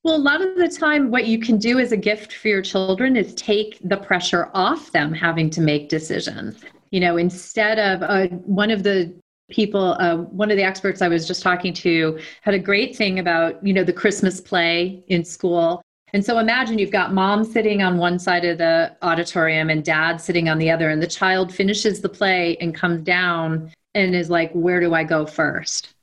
Well, 0.03 0.15
a 0.15 0.17
lot 0.17 0.41
of 0.41 0.57
the 0.57 0.67
time, 0.67 1.11
what 1.11 1.27
you 1.27 1.37
can 1.37 1.57
do 1.57 1.77
as 1.77 1.91
a 1.91 1.97
gift 1.97 2.33
for 2.33 2.47
your 2.47 2.63
children 2.63 3.15
is 3.15 3.35
take 3.35 3.77
the 3.83 3.97
pressure 3.97 4.49
off 4.55 4.91
them 4.91 5.13
having 5.13 5.51
to 5.51 5.61
make 5.61 5.89
decisions. 5.89 6.59
You 6.89 6.99
know, 6.99 7.17
instead 7.17 7.77
of 7.77 8.01
uh, 8.01 8.27
one 8.37 8.71
of 8.71 8.81
the 8.81 9.13
people, 9.51 9.95
uh, 9.99 10.17
one 10.17 10.49
of 10.49 10.57
the 10.57 10.63
experts 10.63 11.01
I 11.01 11.07
was 11.07 11.27
just 11.27 11.43
talking 11.43 11.73
to 11.75 12.19
had 12.41 12.53
a 12.53 12.59
great 12.59 12.95
thing 12.95 13.19
about, 13.19 13.63
you 13.65 13.73
know, 13.73 13.83
the 13.83 13.93
Christmas 13.93 14.41
play 14.41 15.03
in 15.07 15.23
school 15.23 15.83
and 16.13 16.25
so 16.25 16.39
imagine 16.39 16.77
you've 16.77 16.91
got 16.91 17.13
mom 17.13 17.43
sitting 17.43 17.81
on 17.81 17.97
one 17.97 18.19
side 18.19 18.43
of 18.43 18.57
the 18.57 18.95
auditorium 19.01 19.69
and 19.69 19.83
dad 19.83 20.17
sitting 20.17 20.49
on 20.49 20.57
the 20.57 20.69
other, 20.69 20.89
and 20.89 21.01
the 21.01 21.07
child 21.07 21.53
finishes 21.53 22.01
the 22.01 22.09
play 22.09 22.57
and 22.59 22.75
comes 22.75 23.01
down 23.01 23.71
and 23.95 24.15
is 24.15 24.29
like, 24.29 24.51
Where 24.51 24.79
do 24.79 24.93
I 24.93 25.03
go 25.03 25.25
first? 25.25 25.93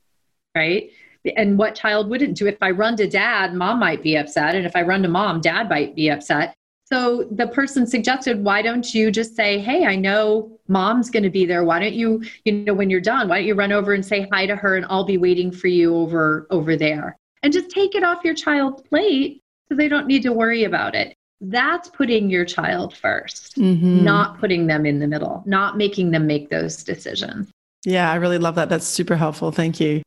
Right. 0.54 0.90
And 1.37 1.58
what 1.58 1.74
child 1.74 2.08
wouldn't 2.08 2.38
do? 2.38 2.46
If 2.46 2.56
I 2.62 2.70
run 2.70 2.96
to 2.96 3.06
dad, 3.06 3.52
mom 3.52 3.80
might 3.80 4.02
be 4.02 4.16
upset. 4.16 4.54
And 4.54 4.64
if 4.64 4.74
I 4.74 4.82
run 4.82 5.02
to 5.02 5.08
mom, 5.08 5.40
dad 5.40 5.68
might 5.68 5.94
be 5.94 6.08
upset. 6.08 6.54
So 6.90 7.24
the 7.31 7.46
person 7.48 7.87
suggested, 7.87 8.42
why 8.42 8.62
don't 8.62 8.94
you 8.94 9.11
just 9.11 9.37
say, 9.37 9.59
hey, 9.59 9.85
I 9.85 9.94
know 9.94 10.59
mom's 10.68 11.11
going 11.11 11.22
to 11.22 11.31
be 11.31 11.44
there. 11.44 11.62
Why 11.62 11.81
don't 11.81 11.92
you, 11.92 12.22
you 12.46 12.53
know, 12.53 12.72
when 12.72 12.88
you're 12.88 13.01
done, 13.03 13.29
why 13.29 13.38
don't 13.38 13.46
you 13.46 13.55
run 13.55 13.72
over 13.72 13.92
and 13.92 14.05
say 14.05 14.27
hi 14.33 14.46
to 14.46 14.57
her 14.57 14.77
and 14.77 14.87
I'll 14.88 15.05
be 15.05 15.18
waiting 15.18 15.51
for 15.51 15.66
you 15.66 15.94
over 15.94 16.46
over 16.48 16.77
there. 16.77 17.18
And 17.42 17.53
just 17.53 17.68
take 17.68 17.94
it 17.94 18.03
off 18.03 18.24
your 18.24 18.35
child's 18.35 18.81
plate 18.88 19.42
so 19.68 19.74
they 19.74 19.88
don't 19.88 20.07
need 20.07 20.22
to 20.22 20.33
worry 20.33 20.64
about 20.64 20.94
it. 20.94 21.14
That's 21.42 21.90
putting 21.90 22.31
your 22.31 22.46
child 22.46 22.94
1st 22.94 23.59
mm-hmm. 23.59 24.05
not 24.05 24.40
putting 24.40 24.66
them 24.66 24.87
in 24.87 24.98
the 24.98 25.07
middle, 25.07 25.42
not 25.44 25.77
making 25.77 26.11
them 26.11 26.27
make 26.27 26.48
those 26.48 26.83
decisions. 26.83 27.51
Yeah, 27.85 28.11
I 28.11 28.16
really 28.16 28.38
love 28.38 28.55
that. 28.55 28.70
That's 28.70 28.87
super 28.87 29.14
helpful. 29.14 29.53
Thank 29.53 29.79
you. 29.79 30.03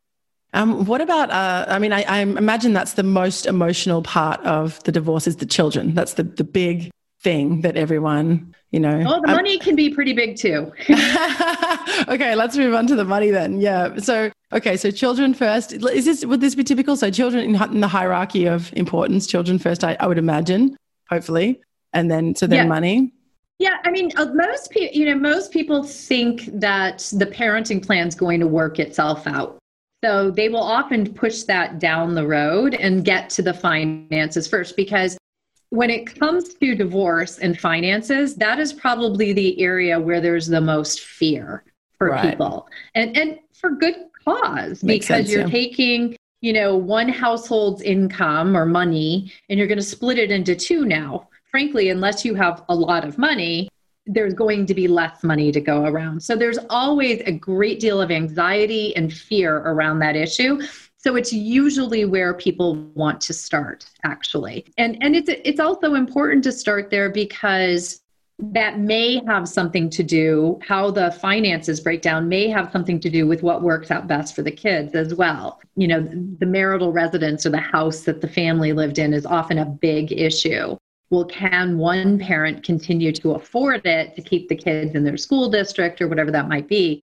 Um, 0.54 0.86
what 0.86 1.00
about? 1.02 1.32
Uh, 1.32 1.66
I 1.68 1.80
mean, 1.80 1.94
I, 1.94 2.04
I, 2.04 2.20
imagine 2.20 2.74
that's 2.74 2.94
the 2.94 3.04
most 3.04 3.46
emotional 3.46 4.02
part 4.02 4.42
of 4.42 4.84
the 4.84 4.92
divorce 4.92 5.26
is 5.26 5.38
the 5.38 5.46
children. 5.46 5.96
That's 5.96 6.16
the 6.16 6.24
the 6.24 6.44
big 6.44 6.92
thing 7.24 7.62
that 7.62 7.78
everyone, 7.78 8.54
you 8.72 8.80
know. 8.80 9.04
Oh, 9.08 9.22
the 9.22 9.28
money 9.28 9.58
can 9.60 9.76
be 9.76 9.90
pretty 9.90 10.14
big 10.14 10.36
too. 10.36 10.72
okay, 12.10 12.36
let's 12.36 12.58
move 12.58 12.74
on 12.74 12.88
to 12.88 12.96
the 12.96 13.06
money 13.06 13.30
then. 13.30 13.62
Yeah. 13.62 13.96
So, 13.98 14.32
okay, 14.52 14.76
so 14.76 14.92
children 14.92 15.34
first. 15.34 15.72
Is 15.72 16.06
this 16.06 16.26
would 16.26 16.42
this 16.42 16.56
be 16.56 16.64
typical? 16.64 16.96
So, 16.98 17.10
children 17.10 17.44
in, 17.44 17.62
in 17.72 17.80
the 17.80 17.88
hierarchy 17.88 18.46
of 18.46 18.74
importance, 18.74 19.28
children 19.28 19.60
first. 19.60 19.84
I, 19.84 19.96
I 20.00 20.08
would 20.08 20.18
imagine, 20.18 20.76
hopefully, 21.10 21.62
and 21.94 22.10
then 22.10 22.36
so 22.36 22.48
then 22.48 22.58
yeah. 22.58 22.66
money. 22.66 23.14
Yeah, 23.60 23.78
I 23.86 23.92
mean, 23.92 24.12
uh, 24.18 24.26
most 24.34 24.72
people, 24.72 24.98
you 24.98 25.06
know, 25.06 25.16
most 25.16 25.52
people 25.52 25.84
think 25.84 26.46
that 26.60 27.08
the 27.14 27.28
parenting 27.28 27.86
plan 27.86 28.08
is 28.08 28.16
going 28.16 28.40
to 28.40 28.48
work 28.48 28.80
itself 28.80 29.28
out. 29.28 29.61
So 30.04 30.32
they 30.32 30.50
will 30.50 30.64
often 30.64 31.14
push 31.14 31.44
that 31.44 31.80
down 31.80 32.16
the 32.16 32.26
road 32.26 32.74
and 32.74 33.06
get 33.06 33.30
to 33.32 33.42
the 33.42 33.54
finances 33.54 34.48
first 34.48 34.76
because 34.76 35.18
when 35.70 35.90
it 35.90 36.20
comes 36.20 36.54
to 36.56 36.76
divorce 36.76 37.38
and 37.38 37.58
finances, 37.60 38.36
that 38.36 38.60
is 38.60 38.74
probably 38.74 39.32
the 39.32 39.60
area 39.62 40.00
where 40.00 40.20
there's 40.20 40.48
the 40.48 40.60
most 40.60 41.02
fear 41.02 41.64
for 41.98 42.10
right. 42.10 42.32
people. 42.32 42.68
And 42.96 43.16
and 43.16 43.40
for 43.54 43.72
good 43.72 43.96
cause 44.26 44.84
Makes 44.84 45.06
because 45.06 45.26
sense, 45.26 45.32
you're 45.32 45.42
yeah. 45.42 45.48
taking, 45.48 46.18
you 46.42 46.54
know, 46.54 46.76
one 46.76 47.08
household's 47.08 47.82
income 47.84 48.58
or 48.58 48.66
money 48.66 49.32
and 49.50 49.58
you're 49.58 49.68
going 49.68 49.78
to 49.78 49.84
split 49.84 50.18
it 50.18 50.32
into 50.32 50.56
two 50.56 50.86
now. 50.86 51.30
Frankly, 51.52 51.90
unless 51.90 52.26
you 52.26 52.34
have 52.36 52.64
a 52.70 52.76
lot 52.76 53.06
of 53.06 53.18
money, 53.18 53.70
there's 54.14 54.34
going 54.34 54.66
to 54.66 54.74
be 54.74 54.88
less 54.88 55.24
money 55.24 55.52
to 55.52 55.62
go 55.62 55.86
around. 55.86 56.22
So 56.22 56.36
there's 56.36 56.60
always 56.70 57.22
a 57.26 57.32
great 57.32 57.80
deal 57.80 58.02
of 58.02 58.12
anxiety 58.12 58.96
and 58.96 59.12
fear 59.12 59.58
around 59.58 60.00
that 60.00 60.16
issue. 60.16 60.62
So 60.98 61.16
it's 61.16 61.34
usually 61.34 62.06
where 62.06 62.34
people 62.34 62.76
want 62.94 63.22
to 63.22 63.34
start 63.34 63.90
actually. 64.04 64.72
And 64.78 64.98
and 65.02 65.16
it's 65.16 65.30
it's 65.30 65.60
also 65.60 65.96
important 65.96 66.44
to 66.44 66.52
start 66.52 66.92
there 66.92 67.10
because 67.10 68.02
that 68.42 68.80
may 68.80 69.22
have 69.28 69.48
something 69.48 69.90
to 69.92 70.04
do 70.04 70.60
how 70.64 70.90
the 70.90 71.12
finances 71.12 71.80
break 71.80 72.02
down 72.02 72.28
may 72.28 72.48
have 72.48 72.72
something 72.72 73.00
to 73.00 73.10
do 73.10 73.28
with 73.28 73.44
what 73.44 73.62
works 73.62 73.92
out 73.92 74.08
best 74.08 74.36
for 74.36 74.42
the 74.42 74.52
kids 74.52 74.96
as 74.96 75.14
well 75.14 75.60
you 75.76 75.88
know 75.88 76.02
the 76.40 76.46
marital 76.48 76.92
residence 76.92 77.46
or 77.46 77.52
the 77.52 77.60
house 77.60 78.02
that 78.02 78.20
the 78.20 78.28
family 78.28 78.74
lived 78.74 78.98
in 78.98 79.14
is 79.14 79.28
often 79.28 79.60
a 79.60 79.66
big 79.66 80.12
issue 80.12 80.76
well 81.12 81.26
can 81.26 81.78
one 81.78 82.18
parent 82.18 82.64
continue 82.64 83.12
to 83.12 83.34
afford 83.34 83.86
it 83.86 84.16
to 84.16 84.22
keep 84.22 84.50
the 84.50 84.56
kids 84.56 84.96
in 84.96 85.04
their 85.04 85.18
school 85.18 85.50
district 85.50 86.02
or 86.02 86.08
whatever 86.08 86.32
that 86.32 86.48
might 86.48 86.68
be? 86.68 87.04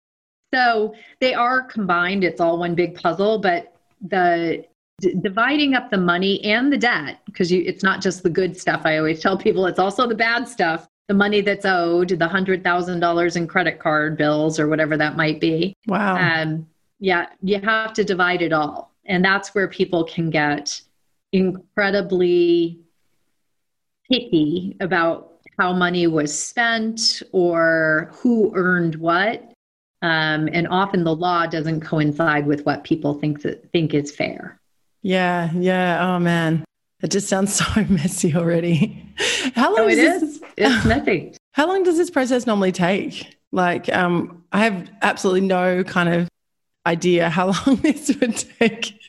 So 0.53 0.93
they 1.19 1.33
are 1.33 1.63
combined. 1.63 2.23
It's 2.23 2.39
all 2.39 2.59
one 2.59 2.75
big 2.75 2.95
puzzle 2.95 3.39
but 3.39 3.75
the 4.01 4.65
d- 4.99 5.15
dividing 5.21 5.73
up 5.73 5.89
the 5.89 5.97
money 5.97 6.43
and 6.43 6.71
the 6.71 6.77
debt 6.77 7.19
because 7.25 7.51
it's 7.51 7.81
not 7.81 8.01
just 8.01 8.21
the 8.21 8.29
good 8.29 8.55
stuff. 8.59 8.81
I 8.85 8.97
always 8.97 9.21
tell 9.21 9.37
people 9.37 9.65
it's 9.65 9.79
also 9.79 10.07
the 10.07 10.15
bad 10.15 10.47
stuff 10.47 10.87
the 11.07 11.13
money 11.13 11.41
that's 11.41 11.65
owed 11.65 12.09
the 12.09 12.27
hundred 12.27 12.63
thousand 12.63 12.99
dollars 12.99 13.35
in 13.35 13.47
credit 13.47 13.79
card 13.79 14.17
bills 14.17 14.59
or 14.59 14.67
whatever 14.67 14.97
that 14.97 15.17
might 15.17 15.39
be. 15.39 15.75
Wow. 15.87 16.15
Um, 16.15 16.67
yeah 16.99 17.27
you 17.41 17.59
have 17.59 17.93
to 17.93 18.03
divide 18.03 18.41
it 18.41 18.53
all. 18.53 18.91
And 19.05 19.23
that's 19.23 19.53
where 19.53 19.67
people 19.67 20.05
can 20.05 20.29
get 20.29 20.81
incredibly 21.33 22.79
picky 24.11 24.75
about 24.79 25.39
how 25.57 25.73
money 25.73 26.07
was 26.07 26.37
spent 26.37 27.21
or 27.31 28.09
who 28.13 28.51
earned 28.55 28.95
what 28.95 29.53
um, 30.03 30.49
and 30.51 30.67
often 30.67 31.05
the 31.05 31.15
law 31.15 31.45
doesn't 31.45 31.79
coincide 31.79 32.45
with 32.45 32.65
what 32.65 32.83
people 32.83 33.13
think 33.13 33.41
that, 33.43 33.71
think 33.71 33.93
is 33.93 34.13
fair. 34.13 34.59
Yeah, 35.01 35.49
yeah. 35.53 36.05
Oh 36.05 36.19
man, 36.19 36.65
it 37.01 37.09
just 37.09 37.29
sounds 37.29 37.55
so 37.55 37.65
messy 37.87 38.35
already. 38.35 39.01
How 39.55 39.73
long? 39.73 39.85
Oh, 39.85 39.87
it 39.87 39.97
is. 39.97 40.41
This, 40.41 40.51
it's 40.57 40.85
messy. 40.85 41.35
How 41.53 41.67
long 41.67 41.83
does 41.83 41.97
this 41.97 42.09
process 42.09 42.45
normally 42.45 42.73
take? 42.73 43.37
Like, 43.53 43.87
um, 43.95 44.43
I 44.51 44.65
have 44.65 44.91
absolutely 45.01 45.41
no 45.41 45.85
kind 45.85 46.09
of 46.09 46.27
idea 46.85 47.29
how 47.29 47.45
long 47.67 47.77
this 47.77 48.13
would 48.19 48.35
take. 48.59 48.99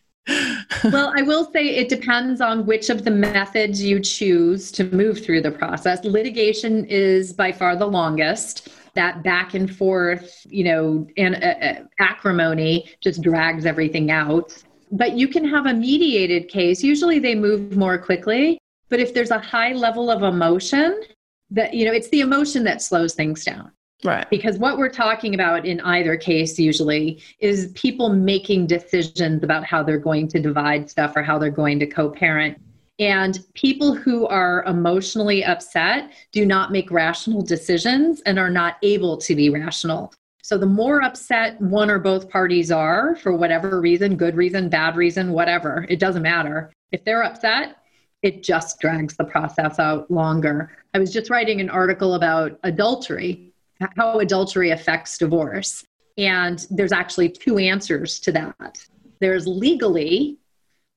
Well, 0.84 1.12
I 1.16 1.22
will 1.22 1.50
say 1.52 1.76
it 1.76 1.88
depends 1.88 2.40
on 2.40 2.66
which 2.66 2.88
of 2.88 3.04
the 3.04 3.10
methods 3.10 3.82
you 3.82 4.00
choose 4.00 4.72
to 4.72 4.84
move 4.84 5.24
through 5.24 5.42
the 5.42 5.50
process. 5.50 6.04
Litigation 6.04 6.84
is 6.86 7.32
by 7.32 7.52
far 7.52 7.76
the 7.76 7.86
longest 7.86 8.68
that 8.94 9.22
back 9.22 9.54
and 9.54 9.74
forth, 9.74 10.46
you 10.48 10.64
know, 10.64 11.06
and 11.16 11.36
uh, 11.36 11.84
acrimony 11.98 12.90
just 13.00 13.22
drags 13.22 13.66
everything 13.66 14.10
out. 14.10 14.56
But 14.92 15.14
you 15.14 15.28
can 15.28 15.44
have 15.46 15.66
a 15.66 15.74
mediated 15.74 16.48
case. 16.48 16.82
Usually 16.82 17.18
they 17.18 17.34
move 17.34 17.76
more 17.76 17.98
quickly. 17.98 18.58
But 18.88 19.00
if 19.00 19.12
there's 19.12 19.30
a 19.32 19.38
high 19.38 19.72
level 19.72 20.10
of 20.10 20.22
emotion, 20.22 21.02
that, 21.50 21.74
you 21.74 21.84
know, 21.84 21.92
it's 21.92 22.08
the 22.10 22.20
emotion 22.20 22.64
that 22.64 22.80
slows 22.80 23.14
things 23.14 23.44
down. 23.44 23.72
Right. 24.04 24.28
Because 24.28 24.58
what 24.58 24.76
we're 24.76 24.90
talking 24.90 25.34
about 25.34 25.64
in 25.64 25.80
either 25.80 26.16
case 26.16 26.58
usually 26.58 27.22
is 27.38 27.72
people 27.74 28.10
making 28.10 28.66
decisions 28.66 29.42
about 29.42 29.64
how 29.64 29.82
they're 29.82 29.98
going 29.98 30.28
to 30.28 30.40
divide 30.40 30.90
stuff 30.90 31.16
or 31.16 31.22
how 31.22 31.38
they're 31.38 31.50
going 31.50 31.78
to 31.80 31.86
co 31.86 32.10
parent. 32.10 32.60
And 32.98 33.44
people 33.54 33.94
who 33.94 34.26
are 34.26 34.62
emotionally 34.64 35.42
upset 35.42 36.12
do 36.32 36.44
not 36.44 36.70
make 36.70 36.90
rational 36.90 37.42
decisions 37.42 38.20
and 38.26 38.38
are 38.38 38.50
not 38.50 38.76
able 38.82 39.16
to 39.16 39.34
be 39.34 39.48
rational. 39.48 40.12
So, 40.42 40.58
the 40.58 40.66
more 40.66 41.02
upset 41.02 41.58
one 41.60 41.90
or 41.90 41.98
both 41.98 42.28
parties 42.28 42.70
are 42.70 43.16
for 43.16 43.32
whatever 43.34 43.80
reason 43.80 44.16
good 44.16 44.36
reason, 44.36 44.68
bad 44.68 44.94
reason, 44.94 45.32
whatever, 45.32 45.86
it 45.88 45.98
doesn't 45.98 46.22
matter. 46.22 46.70
If 46.92 47.04
they're 47.04 47.24
upset, 47.24 47.78
it 48.22 48.42
just 48.42 48.78
drags 48.78 49.16
the 49.16 49.24
process 49.24 49.78
out 49.78 50.10
longer. 50.10 50.70
I 50.92 50.98
was 50.98 51.12
just 51.12 51.30
writing 51.30 51.60
an 51.60 51.70
article 51.70 52.14
about 52.14 52.58
adultery, 52.62 53.53
how 53.96 54.18
adultery 54.18 54.70
affects 54.70 55.18
divorce. 55.18 55.84
And 56.16 56.66
there's 56.70 56.92
actually 56.92 57.30
two 57.30 57.58
answers 57.58 58.20
to 58.20 58.32
that. 58.32 58.78
There's 59.20 59.46
legally, 59.46 60.38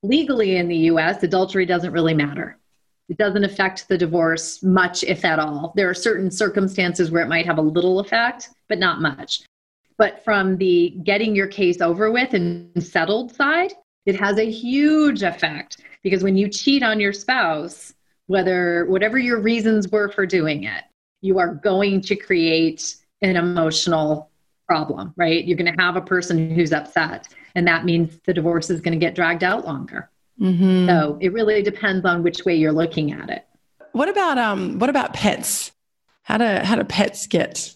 legally 0.02 0.56
in 0.56 0.68
the 0.68 0.76
US, 0.92 1.22
adultery 1.22 1.66
doesn't 1.66 1.92
really 1.92 2.14
matter. 2.14 2.58
It 3.08 3.16
doesn't 3.16 3.44
affect 3.44 3.88
the 3.88 3.96
divorce 3.96 4.62
much, 4.62 5.02
if 5.02 5.24
at 5.24 5.38
all. 5.38 5.72
There 5.76 5.88
are 5.88 5.94
certain 5.94 6.30
circumstances 6.30 7.10
where 7.10 7.22
it 7.22 7.28
might 7.28 7.46
have 7.46 7.58
a 7.58 7.62
little 7.62 8.00
effect, 8.00 8.50
but 8.68 8.78
not 8.78 9.00
much. 9.00 9.42
But 9.96 10.22
from 10.24 10.58
the 10.58 10.90
getting 11.02 11.34
your 11.34 11.48
case 11.48 11.80
over 11.80 12.10
with 12.10 12.34
and 12.34 12.70
settled 12.82 13.34
side, 13.34 13.72
it 14.06 14.18
has 14.20 14.38
a 14.38 14.50
huge 14.50 15.22
effect 15.22 15.78
because 16.02 16.22
when 16.22 16.36
you 16.36 16.48
cheat 16.48 16.82
on 16.82 17.00
your 17.00 17.12
spouse, 17.12 17.94
whether 18.26 18.84
whatever 18.86 19.18
your 19.18 19.40
reasons 19.40 19.88
were 19.88 20.10
for 20.10 20.26
doing 20.26 20.64
it, 20.64 20.84
you 21.20 21.38
are 21.38 21.54
going 21.54 22.00
to 22.02 22.16
create 22.16 22.96
an 23.22 23.36
emotional 23.36 24.30
problem, 24.66 25.12
right? 25.16 25.44
You're 25.44 25.56
going 25.56 25.74
to 25.74 25.82
have 25.82 25.96
a 25.96 26.00
person 26.00 26.50
who's 26.50 26.72
upset 26.72 27.28
and 27.58 27.66
that 27.66 27.84
means 27.84 28.20
the 28.24 28.32
divorce 28.32 28.70
is 28.70 28.80
going 28.80 28.98
to 28.98 29.04
get 29.04 29.16
dragged 29.16 29.42
out 29.42 29.66
longer. 29.66 30.08
Mm-hmm. 30.40 30.86
So 30.86 31.18
it 31.20 31.32
really 31.32 31.60
depends 31.60 32.04
on 32.04 32.22
which 32.22 32.44
way 32.44 32.54
you're 32.54 32.72
looking 32.72 33.10
at 33.12 33.30
it. 33.30 33.44
What 33.92 34.08
about 34.08 34.38
um? 34.38 34.78
What 34.78 34.90
about 34.90 35.12
pets? 35.12 35.72
How 36.22 36.38
do 36.38 36.44
how 36.44 36.76
do 36.76 36.84
pets 36.84 37.26
get 37.26 37.74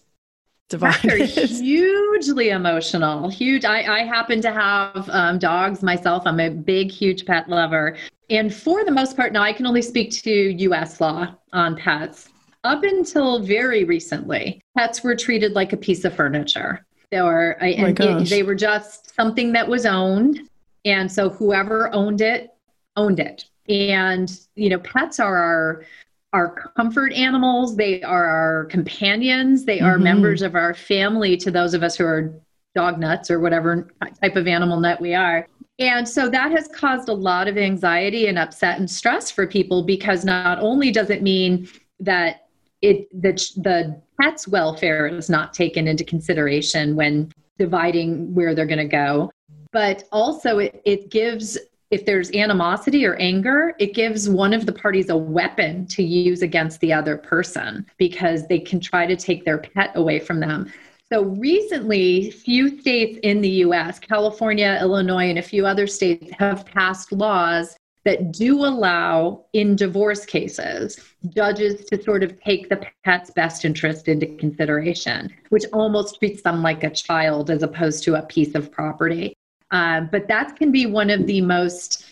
divided? 0.69 1.27
Hugely 1.27 2.49
emotional. 2.49 3.27
Huge. 3.27 3.65
I, 3.65 3.99
I 4.01 4.05
happen 4.05 4.39
to 4.41 4.53
have 4.53 5.09
um, 5.09 5.37
dogs 5.37 5.83
myself. 5.83 6.23
I'm 6.25 6.39
a 6.39 6.49
big, 6.49 6.89
huge 6.89 7.25
pet 7.25 7.49
lover. 7.49 7.97
And 8.29 8.53
for 8.53 8.85
the 8.85 8.91
most 8.91 9.17
part, 9.17 9.33
now 9.33 9.41
I 9.41 9.51
can 9.51 9.67
only 9.67 9.81
speak 9.81 10.11
to 10.23 10.31
U.S. 10.31 11.01
law 11.01 11.35
on 11.51 11.75
pets. 11.75 12.29
Up 12.63 12.83
until 12.83 13.39
very 13.39 13.83
recently, 13.83 14.61
pets 14.77 15.03
were 15.03 15.15
treated 15.15 15.53
like 15.53 15.73
a 15.73 15.77
piece 15.77 16.05
of 16.05 16.15
furniture. 16.15 16.85
They 17.11 17.21
were, 17.21 17.57
oh 17.61 17.65
and 17.65 17.99
it, 17.99 18.29
they 18.29 18.43
were 18.43 18.55
just 18.55 19.13
something 19.15 19.51
that 19.51 19.67
was 19.67 19.85
owned. 19.85 20.49
And 20.85 21.11
so 21.11 21.29
whoever 21.29 21.93
owned 21.93 22.21
it, 22.21 22.51
owned 22.95 23.19
it. 23.19 23.45
And, 23.69 24.31
you 24.55 24.69
know, 24.69 24.79
pets 24.79 25.19
are 25.19 25.37
our, 25.37 25.85
our 26.33 26.71
comfort 26.75 27.13
animals. 27.13 27.75
They 27.75 28.01
are 28.01 28.25
our 28.25 28.65
companions. 28.65 29.65
They 29.65 29.79
are 29.79 29.95
mm-hmm. 29.95 30.03
members 30.03 30.41
of 30.41 30.55
our 30.55 30.73
family 30.73 31.37
to 31.37 31.51
those 31.51 31.73
of 31.73 31.83
us 31.83 31.95
who 31.95 32.05
are 32.05 32.33
dog 32.75 32.97
nuts 32.99 33.29
or 33.29 33.39
whatever 33.39 33.89
type 34.21 34.35
of 34.35 34.47
animal 34.47 34.79
nut 34.79 34.99
we 34.99 35.13
are. 35.13 35.47
And 35.79 36.07
so 36.07 36.29
that 36.29 36.51
has 36.51 36.67
caused 36.67 37.09
a 37.09 37.13
lot 37.13 37.47
of 37.47 37.57
anxiety 37.57 38.27
and 38.27 38.37
upset 38.37 38.79
and 38.79 38.89
stress 38.89 39.31
for 39.31 39.47
people 39.47 39.83
because 39.83 40.23
not 40.23 40.59
only 40.59 40.91
does 40.91 41.09
it 41.09 41.21
mean 41.21 41.67
that 41.99 42.42
it 42.83 43.09
the 43.21 43.31
the 43.63 43.99
pet's 44.21 44.47
welfare 44.47 45.07
is 45.07 45.29
not 45.29 45.53
taken 45.53 45.87
into 45.87 46.03
consideration 46.03 46.95
when 46.95 47.31
dividing 47.57 48.33
where 48.35 48.53
they're 48.53 48.67
going 48.67 48.77
to 48.77 48.85
go. 48.85 49.31
But 49.71 50.03
also 50.11 50.59
it, 50.59 50.81
it 50.85 51.09
gives 51.09 51.57
if 51.89 52.05
there's 52.05 52.31
animosity 52.31 53.05
or 53.05 53.15
anger 53.15 53.73
it 53.79 53.93
gives 53.93 54.29
one 54.29 54.53
of 54.53 54.65
the 54.65 54.73
parties 54.73 55.09
a 55.09 55.17
weapon 55.17 55.87
to 55.87 56.03
use 56.03 56.41
against 56.41 56.79
the 56.81 56.91
other 56.91 57.17
person 57.17 57.85
because 57.97 58.47
they 58.47 58.59
can 58.59 58.79
try 58.79 59.05
to 59.05 59.15
take 59.15 59.45
their 59.45 59.59
pet 59.59 59.91
away 59.95 60.19
from 60.19 60.39
them. 60.39 60.71
So 61.11 61.23
recently 61.23 62.31
few 62.31 62.79
states 62.81 63.19
in 63.23 63.41
the 63.41 63.49
us 63.49 63.99
california 63.99 64.77
illinois 64.81 65.29
and 65.29 65.39
a 65.39 65.43
few 65.43 65.65
other 65.65 65.87
states 65.87 66.31
have 66.39 66.65
passed 66.65 67.11
laws 67.11 67.77
that 68.05 68.31
do 68.31 68.65
allow 68.65 69.45
in 69.53 69.75
divorce 69.75 70.25
cases 70.25 70.99
judges 71.29 71.85
to 71.85 72.01
sort 72.01 72.23
of 72.23 72.39
take 72.41 72.67
the 72.69 72.85
pet's 73.05 73.31
best 73.31 73.63
interest 73.63 74.07
into 74.07 74.25
consideration, 74.37 75.33
which 75.49 75.63
almost 75.71 76.19
treats 76.19 76.41
them 76.41 76.61
like 76.61 76.83
a 76.83 76.89
child 76.89 77.49
as 77.49 77.63
opposed 77.63 78.03
to 78.03 78.15
a 78.15 78.23
piece 78.23 78.55
of 78.55 78.71
property. 78.71 79.33
Uh, 79.71 80.01
but 80.01 80.27
that 80.27 80.55
can 80.55 80.71
be 80.71 80.85
one 80.85 81.09
of 81.09 81.25
the 81.25 81.41
most 81.41 82.05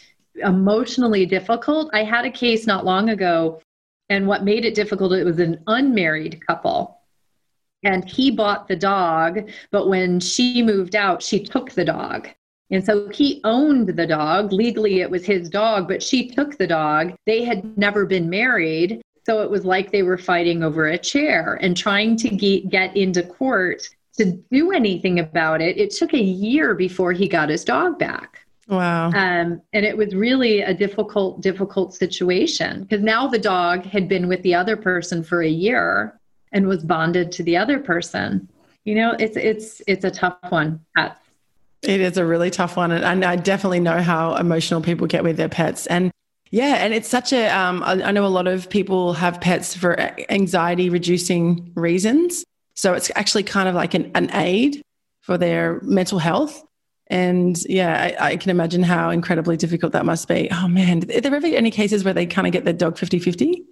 emotionally 0.43 1.25
difficult. 1.25 1.89
I 1.93 2.03
had 2.03 2.25
a 2.25 2.31
case 2.31 2.65
not 2.65 2.85
long 2.85 3.09
ago, 3.09 3.61
and 4.09 4.27
what 4.27 4.43
made 4.43 4.65
it 4.65 4.75
difficult, 4.75 5.13
it 5.13 5.25
was 5.25 5.39
an 5.39 5.61
unmarried 5.67 6.45
couple. 6.45 7.01
And 7.83 8.07
he 8.07 8.31
bought 8.31 8.67
the 8.67 8.75
dog, 8.75 9.49
but 9.71 9.89
when 9.89 10.19
she 10.19 10.61
moved 10.61 10.95
out, 10.95 11.21
she 11.21 11.43
took 11.43 11.71
the 11.71 11.85
dog. 11.85 12.29
And 12.71 12.83
so 12.83 13.09
he 13.09 13.41
owned 13.43 13.89
the 13.89 14.07
dog. 14.07 14.53
Legally, 14.53 15.01
it 15.01 15.11
was 15.11 15.25
his 15.25 15.49
dog, 15.49 15.87
but 15.87 16.01
she 16.01 16.29
took 16.29 16.57
the 16.57 16.67
dog. 16.67 17.13
They 17.25 17.43
had 17.43 17.77
never 17.77 18.05
been 18.05 18.29
married. 18.29 19.01
So 19.25 19.41
it 19.43 19.51
was 19.51 19.65
like 19.65 19.91
they 19.91 20.03
were 20.03 20.17
fighting 20.17 20.63
over 20.63 20.87
a 20.87 20.97
chair 20.97 21.59
and 21.61 21.75
trying 21.75 22.15
to 22.17 22.29
get 22.29 22.95
into 22.95 23.23
court 23.23 23.87
to 24.17 24.25
do 24.51 24.71
anything 24.71 25.19
about 25.19 25.61
it. 25.61 25.77
It 25.77 25.91
took 25.91 26.13
a 26.13 26.21
year 26.21 26.73
before 26.73 27.11
he 27.11 27.27
got 27.27 27.49
his 27.49 27.63
dog 27.63 27.99
back. 27.99 28.39
Wow. 28.67 29.07
Um, 29.07 29.61
and 29.73 29.85
it 29.85 29.97
was 29.97 30.15
really 30.15 30.61
a 30.61 30.73
difficult, 30.73 31.41
difficult 31.41 31.93
situation 31.93 32.83
because 32.83 33.01
now 33.01 33.27
the 33.27 33.39
dog 33.39 33.83
had 33.83 34.07
been 34.07 34.27
with 34.27 34.41
the 34.43 34.55
other 34.55 34.77
person 34.77 35.23
for 35.23 35.41
a 35.41 35.49
year 35.49 36.19
and 36.53 36.67
was 36.67 36.83
bonded 36.83 37.31
to 37.33 37.43
the 37.43 37.57
other 37.57 37.79
person. 37.79 38.47
You 38.85 38.95
know, 38.95 39.15
it's 39.19 39.37
it's 39.37 39.81
it's 39.87 40.05
a 40.05 40.11
tough 40.11 40.39
one. 40.49 40.79
It 41.83 41.99
is 41.99 42.17
a 42.17 42.25
really 42.25 42.51
tough 42.51 42.77
one. 42.77 42.91
And 42.91 43.25
I 43.25 43.35
definitely 43.35 43.79
know 43.79 44.01
how 44.01 44.35
emotional 44.35 44.81
people 44.81 45.07
get 45.07 45.23
with 45.23 45.37
their 45.37 45.49
pets. 45.49 45.87
And 45.87 46.11
yeah, 46.51 46.83
and 46.83 46.93
it's 46.93 47.07
such 47.07 47.31
a. 47.31 47.47
Um, 47.47 47.81
I, 47.83 48.11
know 48.11 48.25
a 48.25 48.27
lot 48.27 48.45
of 48.45 48.69
people 48.69 49.13
have 49.13 49.39
pets 49.39 49.73
for 49.73 49.97
anxiety 50.29 50.89
reducing 50.89 51.71
reasons. 51.75 52.43
So 52.75 52.93
it's 52.93 53.09
actually 53.15 53.43
kind 53.43 53.69
of 53.69 53.75
like 53.75 53.93
an, 53.93 54.11
an 54.15 54.29
aid 54.33 54.81
for 55.21 55.37
their 55.37 55.79
mental 55.81 56.19
health. 56.19 56.63
And 57.07 57.57
yeah, 57.69 58.15
I, 58.19 58.31
I, 58.31 58.35
can 58.37 58.51
imagine 58.51 58.83
how 58.83 59.09
incredibly 59.09 59.55
difficult 59.55 59.93
that 59.93 60.05
must 60.05 60.27
be. 60.27 60.49
Oh 60.51 60.67
man, 60.67 61.09
are 61.11 61.21
there 61.21 61.35
ever 61.35 61.47
any 61.47 61.71
cases 61.71 62.03
where 62.03 62.13
they 62.13 62.25
kind 62.25 62.47
of 62.47 62.53
get 62.53 62.65
their 62.65 62.73
dog 62.73 62.97
50 62.97 63.19
50? 63.19 63.63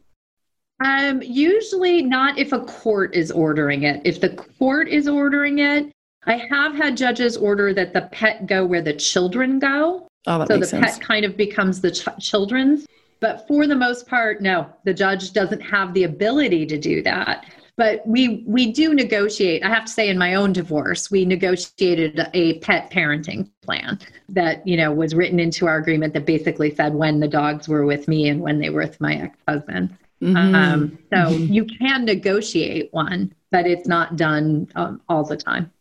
Um, 0.84 1.22
usually 1.22 2.02
not 2.02 2.38
if 2.38 2.54
a 2.54 2.60
court 2.60 3.14
is 3.14 3.32
ordering 3.32 3.84
it. 3.84 4.02
If 4.06 4.22
the 4.22 4.30
court 4.30 4.88
is 4.88 5.08
ordering 5.08 5.60
it, 5.60 5.92
I 6.26 6.38
have 6.38 6.76
had 6.76 6.98
judges 6.98 7.38
order 7.38 7.74
that 7.74 7.94
the 7.94 8.04
pet 8.12 8.46
go 8.46 8.66
where 8.66 8.82
the 8.82 8.94
children 8.94 9.60
go. 9.60 10.08
Oh, 10.28 10.46
so 10.46 10.58
the 10.58 10.66
sense. 10.66 10.98
pet 10.98 11.02
kind 11.02 11.26
of 11.26 11.38
becomes 11.38 11.82
the 11.82 11.92
ch- 11.92 12.08
children's. 12.20 12.86
But 13.20 13.48
for 13.48 13.68
the 13.68 13.76
most 13.76 14.08
part, 14.08 14.42
no, 14.42 14.68
the 14.84 14.94
judge 14.94 15.34
doesn't 15.34 15.62
have 15.62 15.94
the 15.94 16.04
ability 16.04 16.66
to 16.68 16.78
do 16.78 17.02
that. 17.04 17.46
But 17.76 18.06
we 18.06 18.44
we 18.46 18.74
do 18.74 18.94
negotiate. 18.94 19.64
I 19.64 19.70
have 19.70 19.86
to 19.86 19.92
say, 19.92 20.10
in 20.10 20.18
my 20.18 20.36
own 20.36 20.52
divorce, 20.52 21.10
we 21.10 21.24
negotiated 21.24 22.28
a 22.34 22.60
pet 22.60 22.92
parenting 22.92 23.50
plan 23.62 24.00
that 24.28 24.68
you 24.68 24.76
know 24.76 24.92
was 24.92 25.16
written 25.16 25.40
into 25.40 25.66
our 25.66 25.78
agreement 25.78 26.14
that 26.14 26.26
basically 26.26 26.76
said 26.76 26.94
when 26.94 27.22
the 27.22 27.28
dogs 27.28 27.70
were 27.70 27.86
with 27.86 28.10
me 28.10 28.28
and 28.28 28.42
when 28.42 28.60
they 28.60 28.70
were 28.70 28.82
with 28.82 29.00
my 29.00 29.16
ex 29.16 29.38
husband. 29.48 29.98
Mm-hmm. 30.22 30.56
Um, 30.56 31.00
so 31.10 31.18
mm-hmm. 31.18 31.54
you 31.54 31.64
can 31.64 32.04
negotiate 32.04 32.90
one, 32.92 33.34
but 33.50 33.66
it's 33.66 33.88
not 33.88 34.18
done 34.18 34.68
um, 34.76 35.02
all 35.08 35.24
the 35.24 35.38
time. 35.38 35.72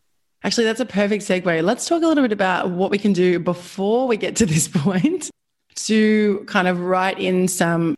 Actually, 0.45 0.65
that's 0.65 0.81
a 0.81 0.87
perfect 0.87 1.25
segue. 1.25 1.65
Let's 1.65 1.87
talk 1.87 2.03
a 2.03 2.07
little 2.07 2.23
bit 2.23 2.33
about 2.33 2.71
what 2.71 2.91
we 2.91 2.99
can 2.99 3.13
do 3.13 3.41
before 3.41 4.07
we 4.07 4.17
get 4.17 4.37
to 4.37 4.47
this 4.47 4.69
point 4.73 5.31
to 5.75 6.45
kind 6.47 6.69
of 6.69 6.81
write 6.81 7.19
in 7.19 7.49
some, 7.49 7.97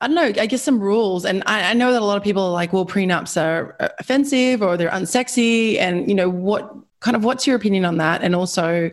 I 0.00 0.06
don't 0.06 0.14
know, 0.14 0.40
I 0.40 0.46
guess 0.46 0.62
some 0.62 0.80
rules. 0.80 1.24
And 1.24 1.42
I, 1.46 1.70
I 1.70 1.72
know 1.74 1.92
that 1.92 2.00
a 2.00 2.04
lot 2.04 2.16
of 2.16 2.22
people 2.22 2.42
are 2.42 2.52
like, 2.52 2.72
well, 2.72 2.86
prenups 2.86 3.40
are 3.40 3.76
offensive 3.98 4.62
or 4.62 4.76
they're 4.76 4.90
unsexy. 4.90 5.78
And, 5.78 6.08
you 6.08 6.14
know, 6.14 6.28
what 6.28 6.72
kind 7.00 7.16
of 7.16 7.24
what's 7.24 7.46
your 7.46 7.56
opinion 7.56 7.84
on 7.84 7.96
that? 7.98 8.22
And 8.22 8.36
also, 8.36 8.90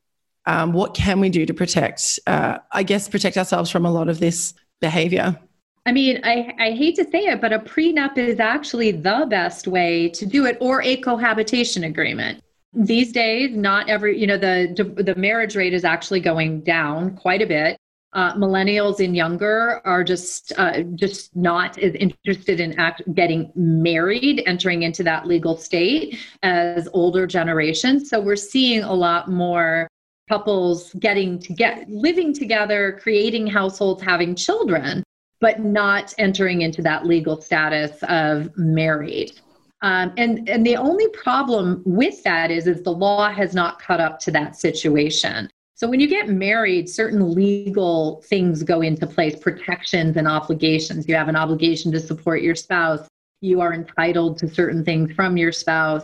um, 0.47 0.73
what 0.73 0.95
can 0.95 1.19
we 1.19 1.29
do 1.29 1.45
to 1.45 1.53
protect, 1.53 2.19
uh, 2.25 2.59
I 2.71 2.83
guess, 2.83 3.07
protect 3.07 3.37
ourselves 3.37 3.69
from 3.69 3.85
a 3.85 3.91
lot 3.91 4.09
of 4.09 4.19
this 4.19 4.53
behavior? 4.79 5.39
I 5.87 5.91
mean, 5.91 6.19
I, 6.23 6.53
I 6.59 6.71
hate 6.71 6.95
to 6.95 7.03
say 7.03 7.25
it, 7.25 7.41
but 7.41 7.53
a 7.53 7.59
prenup 7.59 8.17
is 8.17 8.39
actually 8.39 8.91
the 8.91 9.27
best 9.29 9.67
way 9.67 10.09
to 10.09 10.25
do 10.25 10.45
it, 10.45 10.57
or 10.59 10.81
a 10.81 10.97
cohabitation 10.97 11.83
agreement 11.83 12.41
these 12.75 13.11
days 13.11 13.55
not 13.55 13.89
every 13.89 14.19
you 14.19 14.27
know 14.27 14.37
the 14.37 14.93
the 14.97 15.15
marriage 15.15 15.55
rate 15.55 15.73
is 15.73 15.85
actually 15.85 16.19
going 16.19 16.61
down 16.61 17.15
quite 17.15 17.41
a 17.41 17.47
bit. 17.47 17.77
Uh, 18.13 18.33
millennials 18.35 19.03
and 19.03 19.13
younger 19.13 19.81
are 19.83 20.01
just 20.01 20.53
uh, 20.57 20.81
just 20.95 21.35
not 21.35 21.77
as 21.79 21.93
interested 21.95 22.61
in 22.61 22.77
act, 22.79 23.01
getting 23.13 23.51
married 23.55 24.41
entering 24.45 24.83
into 24.83 25.03
that 25.03 25.27
legal 25.27 25.57
state 25.57 26.17
as 26.41 26.87
older 26.93 27.27
generations. 27.27 28.09
So 28.09 28.21
we're 28.21 28.37
seeing 28.37 28.83
a 28.83 28.93
lot 28.93 29.29
more 29.29 29.89
couples 30.29 30.93
getting 30.99 31.39
to 31.39 31.53
get 31.53 31.89
living 31.89 32.33
together 32.33 32.97
creating 33.01 33.47
households 33.47 34.01
having 34.01 34.35
children 34.35 35.03
but 35.39 35.59
not 35.59 36.13
entering 36.17 36.61
into 36.61 36.81
that 36.81 37.05
legal 37.05 37.39
status 37.39 38.01
of 38.03 38.49
married 38.57 39.39
um, 39.85 40.11
and 40.17 40.49
and 40.49 40.65
the 40.65 40.75
only 40.77 41.07
problem 41.09 41.83
with 41.85 42.23
that 42.23 42.49
is 42.49 42.65
is 42.65 42.81
the 42.81 42.91
law 42.91 43.29
has 43.29 43.53
not 43.53 43.79
caught 43.79 43.99
up 43.99 44.17
to 44.21 44.31
that 44.31 44.55
situation. 44.55 45.47
So 45.75 45.87
when 45.87 45.99
you 45.99 46.07
get 46.07 46.27
married, 46.27 46.89
certain 46.89 47.35
legal 47.35 48.23
things 48.25 48.63
go 48.63 48.81
into 48.81 49.05
place, 49.05 49.35
protections 49.35 50.17
and 50.17 50.27
obligations. 50.27 51.07
You 51.07 51.13
have 51.13 51.27
an 51.27 51.35
obligation 51.35 51.91
to 51.91 51.99
support 51.99 52.41
your 52.41 52.55
spouse. 52.55 53.07
You 53.41 53.61
are 53.61 53.75
entitled 53.75 54.39
to 54.39 54.47
certain 54.47 54.83
things 54.83 55.11
from 55.11 55.37
your 55.37 55.51
spouse. 55.51 56.03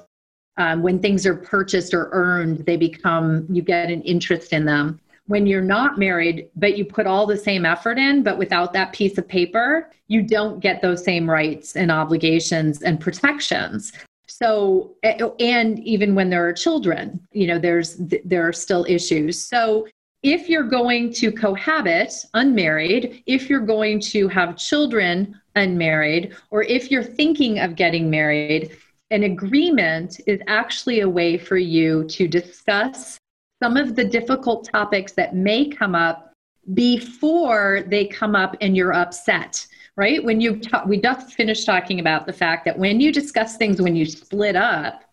Um, 0.58 0.84
when 0.84 1.00
things 1.00 1.26
are 1.26 1.36
purchased 1.36 1.96
or 1.96 2.10
earned, 2.12 2.60
they 2.68 2.78
become 2.78 3.48
you 3.50 3.64
get 3.64 3.90
an 3.90 4.04
interest 4.04 4.54
in 4.54 4.64
them 4.64 5.00
when 5.32 5.48
you're 5.48 5.62
not 5.62 5.98
married, 5.98 6.50
but 6.58 6.78
you 6.78 6.84
put 6.84 7.08
all 7.08 7.26
the 7.26 7.38
same 7.38 7.66
effort 7.66 7.98
in, 7.98 8.22
but 8.22 8.38
without 8.38 8.74
that 8.74 8.92
piece 8.92 9.18
of 9.18 9.26
paper, 9.26 9.90
you 10.10 10.22
don't 10.22 10.60
get 10.60 10.82
those 10.82 11.06
same 11.06 11.28
rights 11.28 11.78
and 11.78 11.90
obligations 11.90 12.82
and 12.82 13.00
protections. 13.00 13.94
So, 14.28 14.92
and 15.40 15.80
even 15.80 16.16
when 16.16 16.30
there 16.30 16.46
are 16.46 16.52
children, 16.52 17.26
you 17.32 17.48
know, 17.48 17.60
there's 17.60 17.96
there 18.26 18.46
are 18.46 18.52
still 18.52 18.86
issues. 18.90 19.42
So, 19.42 19.88
if 20.22 20.50
you're 20.50 20.68
going 20.68 21.14
to 21.14 21.32
cohabit 21.32 22.14
unmarried, 22.34 23.24
if 23.26 23.50
you're 23.50 23.66
going 23.78 24.02
to 24.02 24.28
have 24.28 24.58
children 24.58 25.40
unmarried, 25.56 26.36
or 26.50 26.64
if 26.64 26.92
you're 26.92 27.04
thinking 27.04 27.60
of 27.60 27.78
getting 27.78 28.10
married, 28.10 28.76
an 29.12 29.24
agreement 29.24 30.20
is 30.28 30.42
actually 30.48 31.00
a 31.00 31.10
way 31.10 31.38
for 31.38 31.58
you 31.58 32.04
to 32.10 32.28
discuss 32.28 33.18
some 33.62 33.78
of 33.78 33.96
the 33.96 34.04
difficult 34.04 34.68
topics 34.70 35.12
that 35.14 35.36
may 35.36 35.70
come 35.70 35.96
up 35.96 36.34
before 36.74 37.84
they 37.88 38.06
come 38.06 38.36
up 38.36 38.56
and 38.62 38.76
you're 38.76 38.94
upset 38.94 39.66
right? 39.98 40.24
When 40.24 40.40
you 40.40 40.58
ta- 40.58 40.86
we 40.88 41.02
just 41.02 41.34
finished 41.34 41.66
talking 41.66 42.00
about 42.00 42.26
the 42.26 42.34
fact 42.34 42.64
that 42.64 42.80
when 42.80 43.02
you 43.02 43.12
discuss 43.12 43.58
things 43.58 43.82
when 43.82 43.96
you 43.96 44.06
split 44.06 44.56
up 44.56 45.04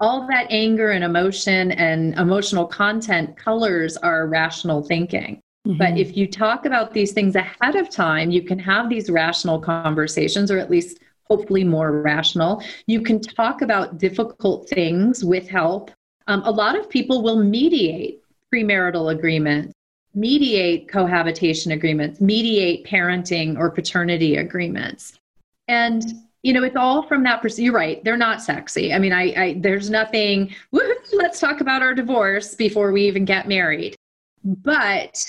all 0.00 0.28
that 0.28 0.46
anger 0.50 0.90
and 0.90 1.02
emotion 1.02 1.72
and 1.72 2.14
emotional 2.18 2.66
content 2.66 3.36
colors 3.36 3.96
our 3.96 4.26
rational 4.26 4.82
thinking. 4.82 5.40
Mm-hmm. 5.66 5.78
but 5.78 5.98
if 5.98 6.16
you 6.16 6.28
talk 6.28 6.66
about 6.66 6.94
these 6.94 7.12
things 7.12 7.34
ahead 7.34 7.74
of 7.74 7.90
time 7.90 8.30
you 8.30 8.42
can 8.42 8.60
have 8.60 8.88
these 8.88 9.10
rational 9.10 9.58
conversations 9.58 10.52
or 10.52 10.58
at 10.58 10.70
least 10.70 11.00
hopefully 11.28 11.64
more 11.64 12.00
rational. 12.02 12.62
You 12.86 13.02
can 13.02 13.20
talk 13.20 13.62
about 13.62 13.98
difficult 13.98 14.68
things 14.68 15.24
with 15.24 15.48
help 15.48 15.90
um, 16.28 16.42
a 16.44 16.50
lot 16.50 16.78
of 16.78 16.88
people 16.88 17.22
will 17.22 17.42
mediate 17.42 18.22
premarital 18.54 19.12
agreements, 19.12 19.72
mediate 20.14 20.88
cohabitation 20.88 21.72
agreements, 21.72 22.20
mediate 22.20 22.86
parenting 22.86 23.58
or 23.58 23.70
paternity 23.70 24.36
agreements. 24.36 25.18
And 25.66 26.04
you 26.42 26.52
know, 26.52 26.62
it's 26.62 26.76
all 26.76 27.02
from 27.02 27.24
that 27.24 27.42
perspective. 27.42 27.64
You're 27.64 27.74
right; 27.74 28.04
they're 28.04 28.16
not 28.16 28.40
sexy. 28.40 28.94
I 28.94 28.98
mean, 28.98 29.12
I, 29.12 29.22
I 29.36 29.56
there's 29.58 29.90
nothing. 29.90 30.54
Let's 31.12 31.40
talk 31.40 31.60
about 31.60 31.82
our 31.82 31.94
divorce 31.94 32.54
before 32.54 32.92
we 32.92 33.06
even 33.08 33.24
get 33.24 33.48
married. 33.48 33.96
But 34.44 35.20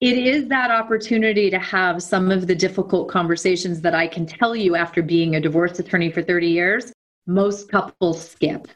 it 0.00 0.18
is 0.18 0.48
that 0.48 0.70
opportunity 0.70 1.50
to 1.50 1.58
have 1.58 2.02
some 2.02 2.30
of 2.30 2.46
the 2.46 2.54
difficult 2.54 3.08
conversations 3.08 3.80
that 3.82 3.94
I 3.94 4.06
can 4.06 4.24
tell 4.24 4.56
you 4.56 4.74
after 4.74 5.02
being 5.02 5.36
a 5.36 5.40
divorce 5.40 5.78
attorney 5.78 6.10
for 6.10 6.22
30 6.22 6.48
years. 6.48 6.92
Most 7.26 7.70
couples 7.70 8.26
skip 8.30 8.68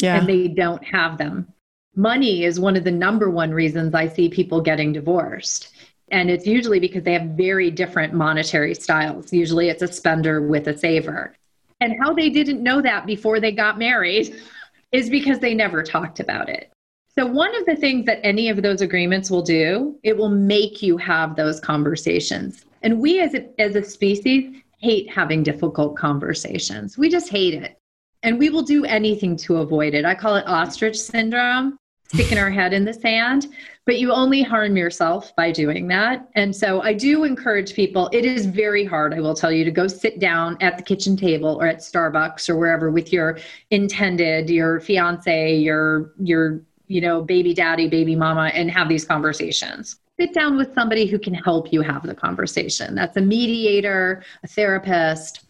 yeah. 0.00 0.18
and 0.18 0.28
they 0.28 0.48
don't 0.48 0.84
have 0.84 1.18
them. 1.18 1.52
Money 1.94 2.44
is 2.44 2.60
one 2.60 2.76
of 2.76 2.84
the 2.84 2.90
number 2.90 3.30
one 3.30 3.50
reasons 3.50 3.94
I 3.94 4.08
see 4.08 4.28
people 4.28 4.60
getting 4.60 4.92
divorced. 4.92 5.70
And 6.10 6.30
it's 6.30 6.46
usually 6.46 6.78
because 6.78 7.02
they 7.02 7.14
have 7.14 7.30
very 7.30 7.70
different 7.70 8.12
monetary 8.12 8.74
styles. 8.74 9.32
Usually 9.32 9.68
it's 9.68 9.82
a 9.82 9.92
spender 9.92 10.46
with 10.46 10.68
a 10.68 10.76
saver. 10.76 11.34
And 11.80 11.96
how 12.00 12.12
they 12.12 12.30
didn't 12.30 12.62
know 12.62 12.80
that 12.82 13.06
before 13.06 13.40
they 13.40 13.52
got 13.52 13.78
married 13.78 14.36
is 14.92 15.10
because 15.10 15.40
they 15.40 15.54
never 15.54 15.82
talked 15.82 16.20
about 16.20 16.48
it. 16.48 16.70
So, 17.18 17.24
one 17.24 17.56
of 17.56 17.64
the 17.64 17.76
things 17.76 18.04
that 18.06 18.20
any 18.22 18.50
of 18.50 18.62
those 18.62 18.82
agreements 18.82 19.30
will 19.30 19.42
do, 19.42 19.98
it 20.02 20.16
will 20.16 20.28
make 20.28 20.82
you 20.82 20.98
have 20.98 21.34
those 21.34 21.60
conversations. 21.60 22.66
And 22.82 23.00
we 23.00 23.20
as 23.20 23.34
a, 23.34 23.48
as 23.58 23.74
a 23.74 23.82
species 23.82 24.62
hate 24.78 25.10
having 25.10 25.42
difficult 25.42 25.96
conversations. 25.96 26.98
We 26.98 27.08
just 27.08 27.30
hate 27.30 27.54
it. 27.54 27.78
And 28.22 28.38
we 28.38 28.50
will 28.50 28.62
do 28.62 28.84
anything 28.84 29.36
to 29.38 29.58
avoid 29.58 29.94
it. 29.94 30.04
I 30.04 30.14
call 30.14 30.36
it 30.36 30.46
ostrich 30.46 30.98
syndrome, 30.98 31.78
sticking 32.08 32.38
our 32.38 32.50
head 32.50 32.72
in 32.72 32.84
the 32.84 32.94
sand 32.94 33.48
but 33.86 34.00
you 34.00 34.12
only 34.12 34.42
harm 34.42 34.76
yourself 34.76 35.34
by 35.36 35.52
doing 35.52 35.86
that. 35.86 36.28
And 36.34 36.54
so 36.54 36.82
I 36.82 36.92
do 36.92 37.22
encourage 37.22 37.72
people, 37.72 38.10
it 38.12 38.24
is 38.24 38.44
very 38.44 38.84
hard, 38.84 39.14
I 39.14 39.20
will 39.20 39.34
tell 39.34 39.52
you, 39.52 39.64
to 39.64 39.70
go 39.70 39.86
sit 39.86 40.18
down 40.18 40.56
at 40.60 40.76
the 40.76 40.82
kitchen 40.82 41.16
table 41.16 41.56
or 41.60 41.68
at 41.68 41.78
Starbucks 41.78 42.48
or 42.48 42.56
wherever 42.56 42.90
with 42.90 43.12
your 43.12 43.38
intended, 43.70 44.50
your 44.50 44.80
fiance, 44.80 45.56
your 45.56 46.12
your 46.18 46.60
you 46.88 47.00
know, 47.00 47.20
baby 47.20 47.52
daddy, 47.52 47.88
baby 47.88 48.14
mama 48.14 48.50
and 48.54 48.70
have 48.70 48.88
these 48.88 49.04
conversations. 49.04 49.96
Sit 50.20 50.32
down 50.32 50.56
with 50.56 50.72
somebody 50.72 51.06
who 51.06 51.18
can 51.18 51.34
help 51.34 51.72
you 51.72 51.80
have 51.82 52.04
the 52.04 52.14
conversation. 52.14 52.94
That's 52.94 53.16
a 53.16 53.20
mediator, 53.20 54.22
a 54.44 54.46
therapist, 54.46 55.45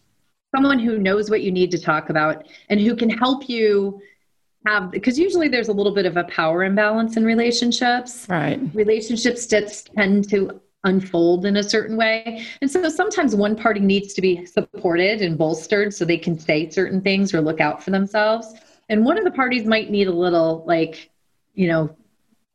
someone 0.57 0.79
who 0.79 0.97
knows 0.97 1.29
what 1.29 1.41
you 1.41 1.51
need 1.51 1.69
to 1.69 1.77
talk 1.77 2.09
about 2.09 2.47
and 2.69 2.79
who 2.79 2.95
can 2.95 3.11
help 3.11 3.47
you 3.47 4.01
have 4.65 4.89
because 4.89 5.19
usually 5.19 5.47
there's 5.47 5.67
a 5.67 5.71
little 5.71 5.93
bit 5.93 6.07
of 6.07 6.17
a 6.17 6.23
power 6.23 6.63
imbalance 6.63 7.15
in 7.15 7.23
relationships. 7.23 8.25
Right. 8.27 8.59
Relationships 8.73 9.45
tend 9.45 10.27
to 10.29 10.59
unfold 10.83 11.45
in 11.45 11.57
a 11.57 11.63
certain 11.63 11.95
way. 11.95 12.43
And 12.61 12.71
so 12.71 12.89
sometimes 12.89 13.35
one 13.35 13.55
party 13.55 13.81
needs 13.81 14.15
to 14.15 14.21
be 14.21 14.47
supported 14.47 15.21
and 15.21 15.37
bolstered 15.37 15.93
so 15.93 16.05
they 16.05 16.17
can 16.17 16.39
say 16.39 16.69
certain 16.71 17.01
things 17.01 17.35
or 17.35 17.41
look 17.41 17.61
out 17.61 17.83
for 17.83 17.91
themselves. 17.91 18.55
And 18.89 19.05
one 19.05 19.19
of 19.19 19.25
the 19.25 19.31
parties 19.31 19.65
might 19.65 19.91
need 19.91 20.07
a 20.07 20.11
little 20.11 20.63
like, 20.65 21.11
you 21.53 21.67
know, 21.67 21.95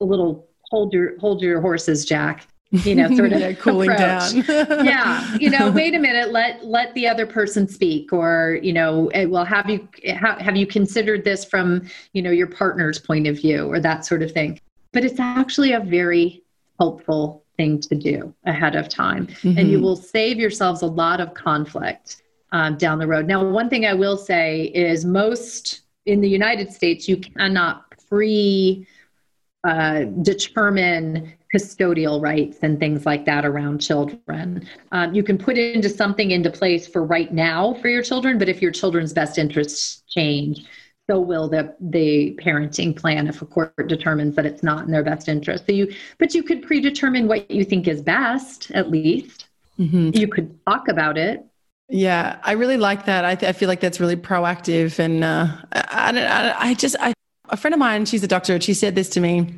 a 0.01 0.05
little 0.05 0.49
hold 0.71 0.93
your 0.93 1.17
hold 1.21 1.41
your 1.41 1.61
horses, 1.61 2.05
Jack 2.05 2.49
you 2.73 2.95
know 2.95 3.15
sort 3.15 3.33
of 3.33 3.41
yeah, 3.41 3.53
cooling 3.61 3.91
approach. 3.91 4.47
down 4.47 4.85
yeah 4.85 5.37
you 5.37 5.51
know 5.51 5.71
wait 5.71 5.95
a 5.95 5.99
minute 5.99 6.33
let 6.33 6.65
let 6.65 6.93
the 6.95 7.07
other 7.07 7.27
person 7.27 7.69
speak 7.69 8.13
or 8.13 8.59
you 8.63 8.73
know 8.73 9.09
eh, 9.09 9.27
well 9.27 9.45
have 9.45 9.69
you 9.69 9.87
have, 10.07 10.39
have 10.39 10.57
you 10.57 10.67
considered 10.67 11.23
this 11.23 11.45
from 11.45 11.83
you 12.15 12.23
know 12.23 12.31
your 12.31 12.47
partner's 12.47 12.99
point 12.99 13.27
of 13.27 13.37
view 13.37 13.71
or 13.71 13.79
that 13.79 14.07
sort 14.07 14.23
of 14.23 14.33
thing 14.33 14.59
but 14.93 15.05
it's 15.05 15.21
actually 15.21 15.73
a 15.73 15.81
very 15.81 16.43
helpful 16.79 17.45
thing 17.59 17.79
to 17.79 17.95
do 17.95 18.35
ahead 18.47 18.75
of 18.75 18.89
time 18.89 19.27
mm-hmm. 19.27 19.59
and 19.59 19.71
you 19.71 19.79
will 19.79 19.97
save 19.97 20.39
yourselves 20.39 20.81
a 20.81 20.87
lot 20.87 21.21
of 21.21 21.35
conflict 21.35 22.23
um, 22.53 22.77
down 22.79 22.99
the 22.99 23.07
road 23.07 23.27
now 23.27 23.45
one 23.45 23.69
thing 23.69 23.85
i 23.85 23.93
will 23.93 24.17
say 24.17 24.65
is 24.75 25.05
most 25.05 25.83
in 26.07 26.23
the 26.23 26.29
united 26.29 26.73
states 26.73 27.07
you 27.07 27.19
cannot 27.19 27.85
pre 28.09 28.87
uh, 29.65 30.05
determine 30.23 31.33
custodial 31.55 32.23
rights 32.23 32.59
and 32.63 32.79
things 32.79 33.05
like 33.05 33.25
that 33.27 33.45
around 33.45 33.81
children. 33.81 34.67
Um, 34.91 35.15
you 35.15 35.23
can 35.23 35.39
put 35.39 35.59
into 35.59 35.89
something 35.89 36.31
into 36.31 36.51
place 36.51 36.87
for 36.87 37.05
right 37.05 37.33
now 37.33 37.75
for 37.75 37.89
your 37.89 38.03
children, 38.03 38.39
but 38.39 38.49
if 38.49 38.63
your 38.63 38.73
children's 38.73 39.13
best 39.13 39.39
interests 39.39 40.03
change, 40.09 40.65
so 41.11 41.21
will 41.21 41.49
the 41.49 41.75
the 41.81 42.39
parenting 42.43 42.97
plan 42.97 43.27
if 43.27 43.43
a 43.43 43.47
court 43.47 43.89
determines 43.89 44.37
that 44.37 44.47
it's 44.47 44.63
not 44.63 44.87
in 44.87 44.93
their 44.93 45.03
best 45.03 45.29
interest. 45.29 45.67
So 45.67 45.73
you, 45.73 45.93
but 46.19 46.35
you 46.35 46.43
could 46.43 46.63
predetermine 46.63 47.27
what 47.29 47.51
you 47.51 47.65
think 47.65 47.89
is 47.89 48.01
best. 48.01 48.71
At 48.71 48.91
least 48.91 49.49
mm-hmm. 49.79 50.11
you 50.15 50.29
could 50.29 50.59
talk 50.65 50.89
about 50.89 51.19
it. 51.19 51.45
Yeah, 51.89 52.39
I 52.43 52.53
really 52.53 52.79
like 52.79 53.05
that. 53.07 53.25
I, 53.25 53.35
th- 53.35 53.51
I 53.51 53.53
feel 53.53 53.69
like 53.69 53.81
that's 53.81 54.01
really 54.01 54.17
proactive, 54.17 54.99
and 54.99 55.23
uh, 55.23 55.49
I, 55.73 56.19
I, 56.19 56.69
I 56.69 56.75
just 56.75 56.97
I 56.99 57.13
a 57.49 57.57
friend 57.57 57.75
of 57.75 57.79
mine, 57.79 58.07
she's 58.07 58.25
a 58.25 58.29
doctor, 58.29 58.59
she 58.61 58.73
said 58.73 58.95
this 58.95 59.11
to 59.11 59.21
me. 59.21 59.55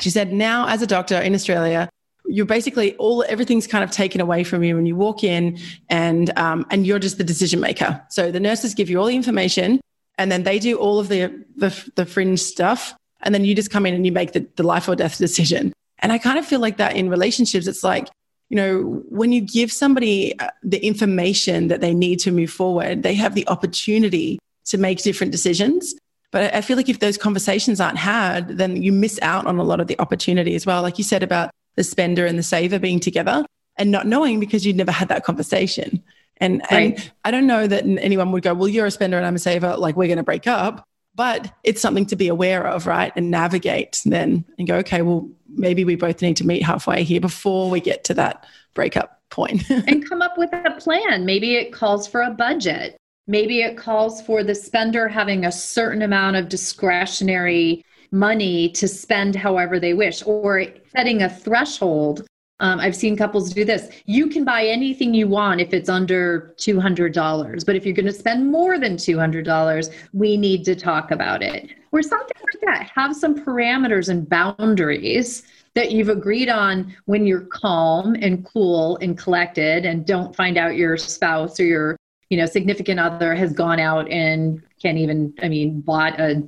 She 0.00 0.10
said, 0.10 0.32
now 0.32 0.68
as 0.68 0.82
a 0.82 0.86
doctor 0.86 1.16
in 1.18 1.34
Australia, 1.34 1.88
you're 2.26 2.46
basically 2.46 2.94
all 2.96 3.24
everything's 3.28 3.66
kind 3.66 3.82
of 3.82 3.90
taken 3.90 4.20
away 4.20 4.44
from 4.44 4.62
you 4.62 4.76
when 4.76 4.86
you 4.86 4.94
walk 4.94 5.24
in 5.24 5.58
and 5.88 6.36
um, 6.38 6.66
and 6.70 6.86
you're 6.86 6.98
just 6.98 7.18
the 7.18 7.24
decision 7.24 7.58
maker. 7.60 8.02
So 8.10 8.30
the 8.30 8.40
nurses 8.40 8.74
give 8.74 8.90
you 8.90 8.98
all 8.98 9.06
the 9.06 9.16
information 9.16 9.80
and 10.18 10.30
then 10.30 10.42
they 10.42 10.58
do 10.58 10.76
all 10.76 10.98
of 10.98 11.08
the 11.08 11.44
the, 11.56 11.90
the 11.96 12.04
fringe 12.04 12.40
stuff 12.40 12.94
and 13.20 13.34
then 13.34 13.44
you 13.44 13.54
just 13.54 13.70
come 13.70 13.86
in 13.86 13.94
and 13.94 14.04
you 14.04 14.12
make 14.12 14.32
the, 14.32 14.46
the 14.56 14.62
life 14.62 14.88
or 14.88 14.94
death 14.94 15.18
decision. 15.18 15.72
And 16.00 16.12
i 16.12 16.18
kind 16.18 16.38
of 16.38 16.46
feel 16.46 16.60
like 16.60 16.76
that 16.76 16.94
in 16.94 17.10
relationships 17.10 17.66
it's 17.66 17.82
like 17.82 18.08
you 18.50 18.56
know 18.56 19.02
when 19.08 19.32
you 19.32 19.40
give 19.40 19.72
somebody 19.72 20.38
uh, 20.38 20.50
the 20.62 20.78
information 20.78 21.68
that 21.68 21.80
they 21.80 21.92
need 21.92 22.20
to 22.20 22.30
move 22.30 22.50
forward 22.50 23.02
they 23.02 23.14
have 23.14 23.34
the 23.34 23.46
opportunity 23.48 24.38
to 24.66 24.78
make 24.78 25.02
different 25.02 25.32
decisions 25.32 25.94
but 26.30 26.54
I 26.54 26.60
feel 26.60 26.76
like 26.76 26.88
if 26.88 26.98
those 26.98 27.16
conversations 27.16 27.80
aren't 27.80 27.98
had, 27.98 28.48
then 28.58 28.82
you 28.82 28.92
miss 28.92 29.18
out 29.22 29.46
on 29.46 29.58
a 29.58 29.62
lot 29.62 29.80
of 29.80 29.86
the 29.86 29.98
opportunity 29.98 30.54
as 30.54 30.66
well. 30.66 30.82
Like 30.82 30.98
you 30.98 31.04
said 31.04 31.22
about 31.22 31.50
the 31.76 31.84
spender 31.84 32.26
and 32.26 32.38
the 32.38 32.42
saver 32.42 32.78
being 32.78 33.00
together 33.00 33.46
and 33.76 33.90
not 33.90 34.06
knowing 34.06 34.40
because 34.40 34.66
you'd 34.66 34.76
never 34.76 34.92
had 34.92 35.08
that 35.08 35.24
conversation. 35.24 36.02
And, 36.38 36.60
right. 36.70 36.98
and 36.98 37.12
I 37.24 37.30
don't 37.30 37.46
know 37.46 37.66
that 37.66 37.84
anyone 37.84 38.32
would 38.32 38.42
go, 38.42 38.54
well, 38.54 38.68
you're 38.68 38.86
a 38.86 38.90
spender 38.90 39.16
and 39.16 39.26
I'm 39.26 39.36
a 39.36 39.38
saver, 39.38 39.76
like 39.76 39.96
we're 39.96 40.08
going 40.08 40.18
to 40.18 40.22
break 40.22 40.46
up. 40.46 40.84
But 41.14 41.52
it's 41.64 41.80
something 41.80 42.06
to 42.06 42.16
be 42.16 42.28
aware 42.28 42.64
of, 42.66 42.86
right? 42.86 43.12
And 43.16 43.30
navigate 43.30 44.02
then 44.04 44.44
and 44.56 44.68
go, 44.68 44.76
okay, 44.76 45.02
well, 45.02 45.28
maybe 45.48 45.84
we 45.84 45.96
both 45.96 46.22
need 46.22 46.36
to 46.36 46.46
meet 46.46 46.62
halfway 46.62 47.02
here 47.02 47.20
before 47.20 47.70
we 47.70 47.80
get 47.80 48.04
to 48.04 48.14
that 48.14 48.46
breakup 48.74 49.20
point. 49.30 49.68
and 49.70 50.08
come 50.08 50.22
up 50.22 50.38
with 50.38 50.52
a 50.52 50.76
plan. 50.78 51.24
Maybe 51.24 51.56
it 51.56 51.72
calls 51.72 52.06
for 52.06 52.22
a 52.22 52.30
budget. 52.30 52.96
Maybe 53.28 53.60
it 53.60 53.76
calls 53.76 54.22
for 54.22 54.42
the 54.42 54.54
spender 54.54 55.06
having 55.06 55.44
a 55.44 55.52
certain 55.52 56.00
amount 56.00 56.36
of 56.36 56.48
discretionary 56.48 57.84
money 58.10 58.70
to 58.70 58.88
spend 58.88 59.36
however 59.36 59.78
they 59.78 59.92
wish, 59.92 60.22
or 60.24 60.64
setting 60.96 61.22
a 61.22 61.28
threshold. 61.28 62.26
Um, 62.60 62.80
I've 62.80 62.96
seen 62.96 63.18
couples 63.18 63.52
do 63.52 63.66
this. 63.66 63.90
You 64.06 64.28
can 64.28 64.44
buy 64.44 64.64
anything 64.64 65.12
you 65.12 65.28
want 65.28 65.60
if 65.60 65.74
it's 65.74 65.90
under 65.90 66.54
$200. 66.56 67.66
But 67.66 67.76
if 67.76 67.84
you're 67.84 67.94
going 67.94 68.06
to 68.06 68.12
spend 68.12 68.50
more 68.50 68.78
than 68.78 68.96
$200, 68.96 69.94
we 70.14 70.38
need 70.38 70.64
to 70.64 70.74
talk 70.74 71.10
about 71.10 71.42
it. 71.42 71.68
Or 71.92 72.02
something 72.02 72.36
like 72.42 72.60
that. 72.62 72.90
Have 72.94 73.14
some 73.14 73.44
parameters 73.44 74.08
and 74.08 74.26
boundaries 74.26 75.42
that 75.74 75.92
you've 75.92 76.08
agreed 76.08 76.48
on 76.48 76.96
when 77.04 77.26
you're 77.26 77.46
calm 77.46 78.16
and 78.20 78.44
cool 78.44 78.96
and 79.02 79.16
collected 79.16 79.84
and 79.84 80.06
don't 80.06 80.34
find 80.34 80.56
out 80.56 80.76
your 80.76 80.96
spouse 80.96 81.60
or 81.60 81.64
your 81.64 81.96
you 82.30 82.36
know 82.36 82.46
significant 82.46 83.00
other 83.00 83.34
has 83.34 83.52
gone 83.52 83.80
out 83.80 84.10
and 84.10 84.62
can't 84.80 84.98
even 84.98 85.32
i 85.42 85.48
mean 85.48 85.80
bought 85.80 86.18
a 86.20 86.42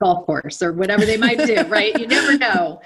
golf 0.00 0.26
course 0.26 0.62
or 0.62 0.72
whatever 0.72 1.04
they 1.04 1.16
might 1.16 1.38
do 1.38 1.62
right? 1.64 1.98
You 1.98 2.06
never 2.06 2.36
know 2.38 2.80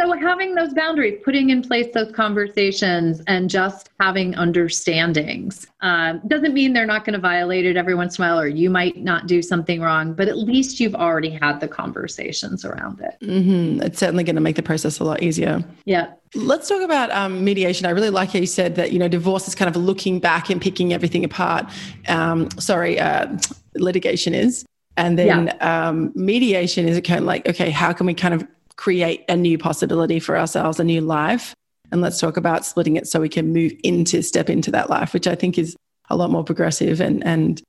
so 0.00 0.12
having 0.12 0.54
those 0.54 0.72
boundaries 0.72 1.20
putting 1.24 1.50
in 1.50 1.62
place 1.62 1.92
those 1.92 2.10
conversations 2.12 3.22
and 3.26 3.50
just 3.50 3.90
having 4.00 4.34
understandings 4.34 5.66
um, 5.80 6.20
doesn't 6.26 6.54
mean 6.54 6.72
they're 6.72 6.86
not 6.86 7.04
going 7.04 7.14
to 7.14 7.20
violate 7.20 7.66
it 7.66 7.76
every 7.76 7.94
once 7.94 8.18
in 8.18 8.24
a 8.24 8.28
while 8.28 8.40
or 8.40 8.46
you 8.46 8.70
might 8.70 8.96
not 8.96 9.26
do 9.26 9.42
something 9.42 9.80
wrong 9.80 10.14
but 10.14 10.28
at 10.28 10.38
least 10.38 10.80
you've 10.80 10.94
already 10.94 11.30
had 11.30 11.60
the 11.60 11.68
conversations 11.68 12.64
around 12.64 13.00
it 13.00 13.16
mm-hmm. 13.22 13.82
it's 13.82 13.98
certainly 13.98 14.24
going 14.24 14.36
to 14.36 14.40
make 14.40 14.56
the 14.56 14.62
process 14.62 15.00
a 15.00 15.04
lot 15.04 15.22
easier 15.22 15.62
yeah 15.84 16.12
Let's 16.36 16.68
talk 16.68 16.80
about 16.80 17.10
um, 17.10 17.42
mediation. 17.42 17.86
I 17.86 17.90
really 17.90 18.10
like 18.10 18.30
how 18.32 18.38
you 18.38 18.46
said 18.46 18.76
that, 18.76 18.92
you 18.92 19.00
know, 19.00 19.08
divorce 19.08 19.48
is 19.48 19.56
kind 19.56 19.68
of 19.68 19.74
looking 19.74 20.20
back 20.20 20.48
and 20.48 20.62
picking 20.62 20.92
everything 20.92 21.24
apart. 21.24 21.68
Um, 22.06 22.48
sorry, 22.52 23.00
uh, 23.00 23.36
litigation 23.74 24.32
is. 24.32 24.64
And 24.96 25.18
then 25.18 25.46
yeah. 25.46 25.88
um, 25.88 26.12
mediation 26.14 26.86
is 26.86 27.00
kind 27.00 27.18
of 27.18 27.26
like, 27.26 27.48
okay, 27.48 27.70
how 27.70 27.92
can 27.92 28.06
we 28.06 28.14
kind 28.14 28.32
of 28.32 28.46
create 28.80 29.26
a 29.28 29.36
new 29.36 29.58
possibility 29.58 30.18
for 30.18 30.38
ourselves, 30.38 30.80
a 30.80 30.84
new 30.84 31.02
life? 31.02 31.54
And 31.92 32.00
let's 32.00 32.18
talk 32.18 32.38
about 32.38 32.64
splitting 32.64 32.96
it 32.96 33.06
so 33.06 33.20
we 33.20 33.28
can 33.28 33.52
move 33.52 33.72
into, 33.84 34.22
step 34.22 34.48
into 34.48 34.70
that 34.70 34.88
life, 34.88 35.12
which 35.12 35.26
I 35.26 35.34
think 35.34 35.58
is 35.58 35.76
a 36.08 36.16
lot 36.16 36.30
more 36.30 36.44
progressive 36.44 36.98
and, 36.98 37.22
and 37.22 37.60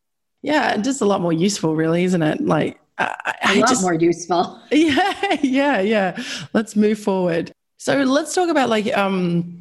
yeah, 0.42 0.78
just 0.78 1.02
a 1.02 1.06
lot 1.06 1.20
more 1.20 1.34
useful, 1.34 1.76
really, 1.76 2.06
isn't 2.06 2.22
it? 2.22 2.40
Like, 2.40 2.80
I, 2.98 3.36
I 3.44 3.54
a 3.56 3.60
lot 3.60 3.70
just, 3.70 3.82
more 3.82 3.94
useful. 3.94 4.58
Yeah, 4.72 5.38
yeah, 5.42 5.82
yeah. 5.82 6.24
Let's 6.54 6.78
move 6.78 6.98
forward. 6.98 7.52
So 7.78 8.04
let's 8.04 8.34
talk 8.34 8.50
about 8.50 8.70
like 8.70 8.96
um 8.98 9.60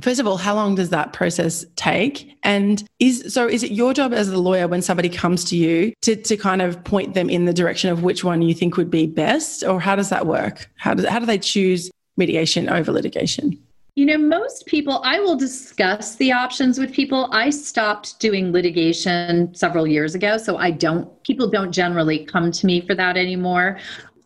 first 0.00 0.20
of 0.20 0.26
all 0.26 0.36
how 0.36 0.54
long 0.54 0.74
does 0.74 0.90
that 0.90 1.12
process 1.12 1.64
take 1.76 2.36
and 2.42 2.84
is 2.98 3.32
so 3.32 3.46
is 3.46 3.62
it 3.62 3.72
your 3.72 3.92
job 3.92 4.12
as 4.12 4.28
a 4.28 4.38
lawyer 4.38 4.68
when 4.68 4.82
somebody 4.82 5.08
comes 5.08 5.44
to 5.44 5.56
you 5.56 5.92
to 6.02 6.16
to 6.16 6.36
kind 6.36 6.62
of 6.62 6.82
point 6.84 7.14
them 7.14 7.28
in 7.28 7.44
the 7.44 7.52
direction 7.52 7.90
of 7.90 8.02
which 8.02 8.24
one 8.24 8.42
you 8.42 8.54
think 8.54 8.76
would 8.76 8.90
be 8.90 9.06
best 9.06 9.62
or 9.64 9.80
how 9.80 9.96
does 9.96 10.08
that 10.08 10.26
work 10.26 10.70
how 10.76 10.94
does 10.94 11.06
how 11.06 11.18
do 11.18 11.26
they 11.26 11.38
choose 11.38 11.90
mediation 12.16 12.68
over 12.68 12.92
litigation 12.92 13.58
you 13.98 14.06
know, 14.06 14.16
most 14.16 14.66
people, 14.66 15.00
I 15.02 15.18
will 15.18 15.34
discuss 15.34 16.14
the 16.14 16.30
options 16.30 16.78
with 16.78 16.92
people. 16.92 17.28
I 17.32 17.50
stopped 17.50 18.20
doing 18.20 18.52
litigation 18.52 19.52
several 19.56 19.88
years 19.88 20.14
ago, 20.14 20.38
so 20.38 20.56
I 20.56 20.70
don't, 20.70 21.20
people 21.24 21.50
don't 21.50 21.72
generally 21.72 22.24
come 22.24 22.52
to 22.52 22.64
me 22.64 22.80
for 22.80 22.94
that 22.94 23.16
anymore. 23.16 23.80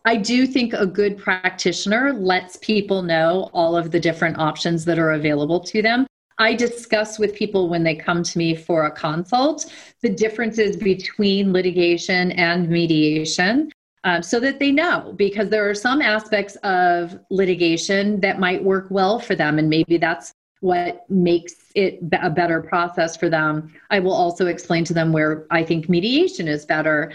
I 0.05 0.17
do 0.17 0.45
think 0.45 0.73
a 0.73 0.85
good 0.85 1.17
practitioner 1.17 2.13
lets 2.13 2.57
people 2.57 3.01
know 3.01 3.49
all 3.53 3.77
of 3.77 3.91
the 3.91 3.99
different 3.99 4.37
options 4.37 4.83
that 4.85 4.99
are 4.99 5.11
available 5.11 5.61
to 5.61 5.81
them. 5.81 6.05
I 6.39 6.55
discuss 6.55 7.19
with 7.19 7.35
people 7.35 7.69
when 7.69 7.83
they 7.83 7.95
come 7.95 8.23
to 8.23 8.37
me 8.37 8.55
for 8.55 8.85
a 8.85 8.91
consult 8.91 9.71
the 10.01 10.09
differences 10.09 10.75
between 10.75 11.53
litigation 11.53 12.31
and 12.33 12.69
mediation. 12.69 13.71
um, 14.05 14.21
so 14.21 14.39
that 14.41 14.59
they 14.59 14.71
know 14.71 15.13
because 15.15 15.47
there 15.49 15.69
are 15.69 15.73
some 15.73 16.01
aspects 16.01 16.57
of 16.57 17.17
litigation 17.29 18.19
that 18.19 18.39
might 18.39 18.61
work 18.61 18.87
well 18.89 19.19
for 19.19 19.35
them 19.35 19.57
and 19.59 19.69
maybe 19.69 19.97
that's 19.97 20.33
what 20.59 21.09
makes 21.09 21.71
it 21.75 21.99
a 22.21 22.29
better 22.29 22.61
process 22.61 23.15
for 23.15 23.29
them 23.29 23.73
i 23.91 23.99
will 23.99 24.13
also 24.13 24.47
explain 24.47 24.83
to 24.83 24.93
them 24.93 25.13
where 25.13 25.45
i 25.51 25.63
think 25.63 25.87
mediation 25.87 26.47
is 26.49 26.65
better 26.65 27.13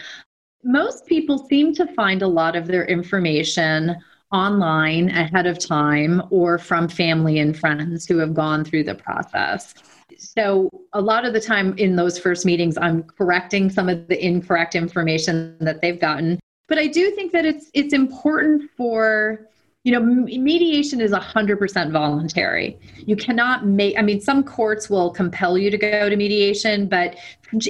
most 0.65 1.07
people 1.07 1.47
seem 1.49 1.75
to 1.75 1.87
find 1.95 2.23
a 2.23 2.27
lot 2.27 2.57
of 2.57 2.67
their 2.67 2.85
information 2.87 3.97
online 4.33 5.09
ahead 5.11 5.47
of 5.47 5.59
time 5.59 6.23
or 6.31 6.59
from 6.59 6.89
family 6.89 7.39
and 7.39 7.59
friends 7.59 8.07
who 8.07 8.19
have 8.19 8.35
gone 8.35 8.65
through 8.65 8.85
the 8.85 8.95
process. 8.95 9.75
So 10.19 10.69
a 10.93 11.01
lot 11.01 11.25
of 11.25 11.33
the 11.33 11.41
time 11.41 11.77
in 11.79 11.97
those 11.97 12.19
first 12.19 12.45
meetings 12.45 12.77
i'm 12.77 13.05
correcting 13.05 13.71
some 13.71 13.89
of 13.89 14.09
the 14.09 14.25
incorrect 14.25 14.75
information 14.75 15.57
that 15.61 15.81
they've 15.81 16.01
gotten. 16.01 16.39
But 16.67 16.79
I 16.79 16.87
do 16.87 17.11
think 17.13 17.33
that 17.33 17.47
it's 17.47 17.71
it's 17.73 17.95
important 17.95 18.71
for 18.77 19.49
you 19.85 19.93
know 19.93 20.01
mediation 20.01 21.01
is 21.01 21.12
100% 21.12 21.93
voluntary. 21.93 22.79
You 23.07 23.16
cannot 23.16 23.66
make 23.66 23.97
i 23.99 24.03
mean 24.03 24.20
some 24.20 24.43
courts 24.43 24.91
will 24.91 25.11
compel 25.11 25.57
you 25.57 25.70
to 25.70 25.79
go 25.79 26.09
to 26.09 26.16
mediation 26.16 26.89
but 26.89 27.16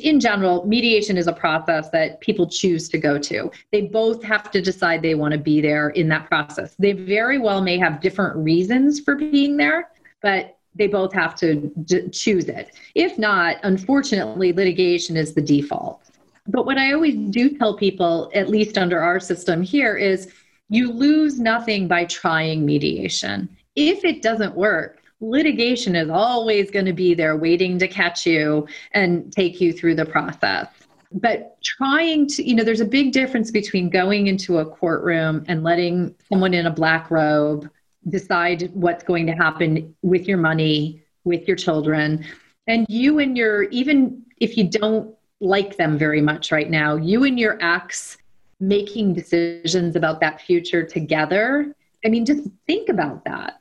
in 0.02 0.18
general 0.18 0.66
mediation 0.66 1.16
is 1.16 1.28
a 1.28 1.32
process 1.32 1.90
that 1.90 2.20
people 2.20 2.48
choose 2.48 2.88
to 2.88 2.98
go 2.98 3.18
to. 3.18 3.50
They 3.70 3.82
both 3.82 4.22
have 4.24 4.50
to 4.50 4.61
decide 4.61 5.02
they 5.02 5.14
want 5.14 5.32
to 5.32 5.38
be 5.38 5.61
there 5.61 5.90
in 5.90 6.09
that 6.09 6.26
process. 6.26 6.74
They 6.78 6.92
very 6.92 7.38
well 7.38 7.61
may 7.62 7.78
have 7.78 8.00
different 8.00 8.36
reasons 8.36 9.00
for 9.00 9.14
being 9.14 9.56
there 9.56 9.90
but 10.20 10.56
they 10.74 10.86
both 10.86 11.12
have 11.12 11.34
to 11.36 11.72
d- 11.84 12.09
choose 12.09 12.46
it. 12.46 12.74
If 12.94 13.18
not 13.18 13.56
unfortunately 13.62 14.52
litigation 14.52 15.16
is 15.16 15.34
the 15.34 15.42
default. 15.42 16.02
But 16.46 16.64
what 16.64 16.78
I 16.78 16.92
always 16.92 17.14
do 17.30 17.50
tell 17.59 17.76
people, 17.76 18.30
at 18.34 18.48
least 18.48 18.78
under 18.78 19.00
our 19.00 19.20
system 19.20 19.62
here, 19.62 19.96
is 19.96 20.32
you 20.68 20.92
lose 20.92 21.38
nothing 21.38 21.88
by 21.88 22.04
trying 22.04 22.64
mediation. 22.64 23.48
If 23.74 24.04
it 24.04 24.22
doesn't 24.22 24.54
work, 24.54 25.02
litigation 25.20 25.96
is 25.96 26.10
always 26.10 26.70
going 26.70 26.84
to 26.84 26.92
be 26.92 27.14
there 27.14 27.36
waiting 27.36 27.78
to 27.78 27.88
catch 27.88 28.26
you 28.26 28.66
and 28.92 29.32
take 29.32 29.60
you 29.60 29.72
through 29.72 29.94
the 29.96 30.06
process. 30.06 30.68
But 31.10 31.56
trying 31.62 32.26
to, 32.28 32.46
you 32.46 32.54
know, 32.54 32.64
there's 32.64 32.82
a 32.82 32.86
big 32.86 33.12
difference 33.12 33.50
between 33.50 33.88
going 33.88 34.26
into 34.26 34.58
a 34.58 34.66
courtroom 34.66 35.44
and 35.48 35.62
letting 35.62 36.14
someone 36.30 36.52
in 36.52 36.66
a 36.66 36.70
black 36.70 37.10
robe 37.10 37.68
decide 38.10 38.70
what's 38.74 39.04
going 39.04 39.26
to 39.26 39.32
happen 39.32 39.94
with 40.02 40.28
your 40.28 40.38
money, 40.38 41.02
with 41.24 41.48
your 41.48 41.56
children, 41.56 42.24
and 42.66 42.86
you 42.88 43.18
and 43.18 43.36
your, 43.36 43.64
even 43.64 44.22
if 44.36 44.56
you 44.56 44.68
don't 44.68 45.14
like 45.40 45.76
them 45.76 45.96
very 45.96 46.20
much 46.20 46.52
right 46.52 46.68
now. 46.68 46.96
You 46.96 47.24
and 47.24 47.38
your 47.38 47.58
ex 47.62 48.18
making 48.61 49.14
decisions 49.14 49.96
about 49.96 50.20
that 50.20 50.40
future 50.40 50.84
together. 50.84 51.74
I 52.04 52.09
mean, 52.09 52.24
just 52.24 52.48
think 52.66 52.88
about 52.88 53.24
that. 53.24 53.61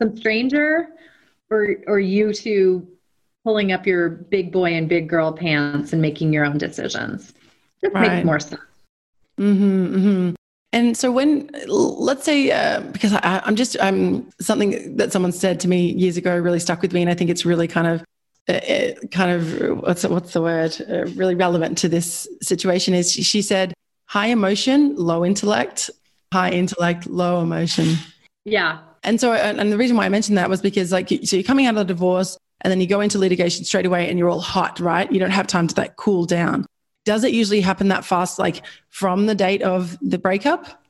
Some 0.00 0.16
stranger 0.16 0.88
or 1.50 1.76
or 1.86 2.00
you 2.00 2.32
two 2.32 2.86
pulling 3.44 3.72
up 3.72 3.86
your 3.86 4.08
big 4.08 4.52
boy 4.52 4.74
and 4.74 4.88
big 4.88 5.08
girl 5.08 5.32
pants 5.32 5.92
and 5.92 6.02
making 6.02 6.32
your 6.32 6.44
own 6.44 6.58
decisions. 6.58 7.32
This 7.80 7.92
right. 7.92 8.12
makes 8.12 8.26
more 8.26 8.40
sense. 8.40 8.60
Mm-hmm, 9.38 9.96
mm-hmm. 9.96 10.34
And 10.72 10.96
so 10.96 11.12
when, 11.12 11.48
let's 11.68 12.24
say, 12.24 12.50
uh, 12.50 12.80
because 12.80 13.12
I, 13.12 13.40
I'm 13.44 13.54
just, 13.54 13.76
I'm 13.80 14.30
something 14.40 14.96
that 14.96 15.12
someone 15.12 15.32
said 15.32 15.60
to 15.60 15.68
me 15.68 15.92
years 15.92 16.16
ago 16.16 16.36
really 16.36 16.58
stuck 16.58 16.82
with 16.82 16.92
me, 16.92 17.02
and 17.02 17.10
I 17.10 17.14
think 17.14 17.30
it's 17.30 17.46
really 17.46 17.68
kind 17.68 17.86
of 17.86 18.04
it 18.48 19.10
kind 19.10 19.30
of 19.30 19.82
what's 19.82 20.04
what's 20.04 20.32
the 20.32 20.40
word 20.42 20.76
uh, 20.88 21.06
really 21.16 21.34
relevant 21.34 21.78
to 21.78 21.88
this 21.88 22.28
situation 22.42 22.94
is 22.94 23.10
she, 23.10 23.22
she 23.22 23.42
said 23.42 23.74
high 24.06 24.28
emotion 24.28 24.96
low 24.96 25.24
intellect 25.24 25.90
high 26.32 26.50
intellect 26.50 27.06
low 27.06 27.40
emotion. 27.40 27.96
Yeah. 28.44 28.78
And 29.02 29.20
so 29.20 29.32
and 29.32 29.72
the 29.72 29.76
reason 29.76 29.96
why 29.96 30.04
i 30.06 30.08
mentioned 30.08 30.36
that 30.38 30.50
was 30.50 30.60
because 30.60 30.90
like 30.92 31.08
so 31.08 31.36
you're 31.36 31.42
coming 31.42 31.66
out 31.66 31.74
of 31.74 31.82
a 31.82 31.84
divorce 31.84 32.36
and 32.62 32.70
then 32.70 32.80
you 32.80 32.86
go 32.86 33.00
into 33.00 33.18
litigation 33.18 33.64
straight 33.64 33.86
away 33.86 34.08
and 34.08 34.18
you're 34.18 34.28
all 34.28 34.40
hot 34.40 34.80
right? 34.80 35.10
You 35.10 35.20
don't 35.20 35.30
have 35.30 35.46
time 35.46 35.66
to 35.68 35.80
like 35.80 35.96
cool 35.96 36.26
down. 36.26 36.66
Does 37.04 37.22
it 37.22 37.32
usually 37.32 37.60
happen 37.60 37.88
that 37.88 38.04
fast 38.04 38.38
like 38.38 38.62
from 38.88 39.26
the 39.26 39.34
date 39.34 39.62
of 39.62 39.96
the 40.00 40.18
breakup? 40.18 40.82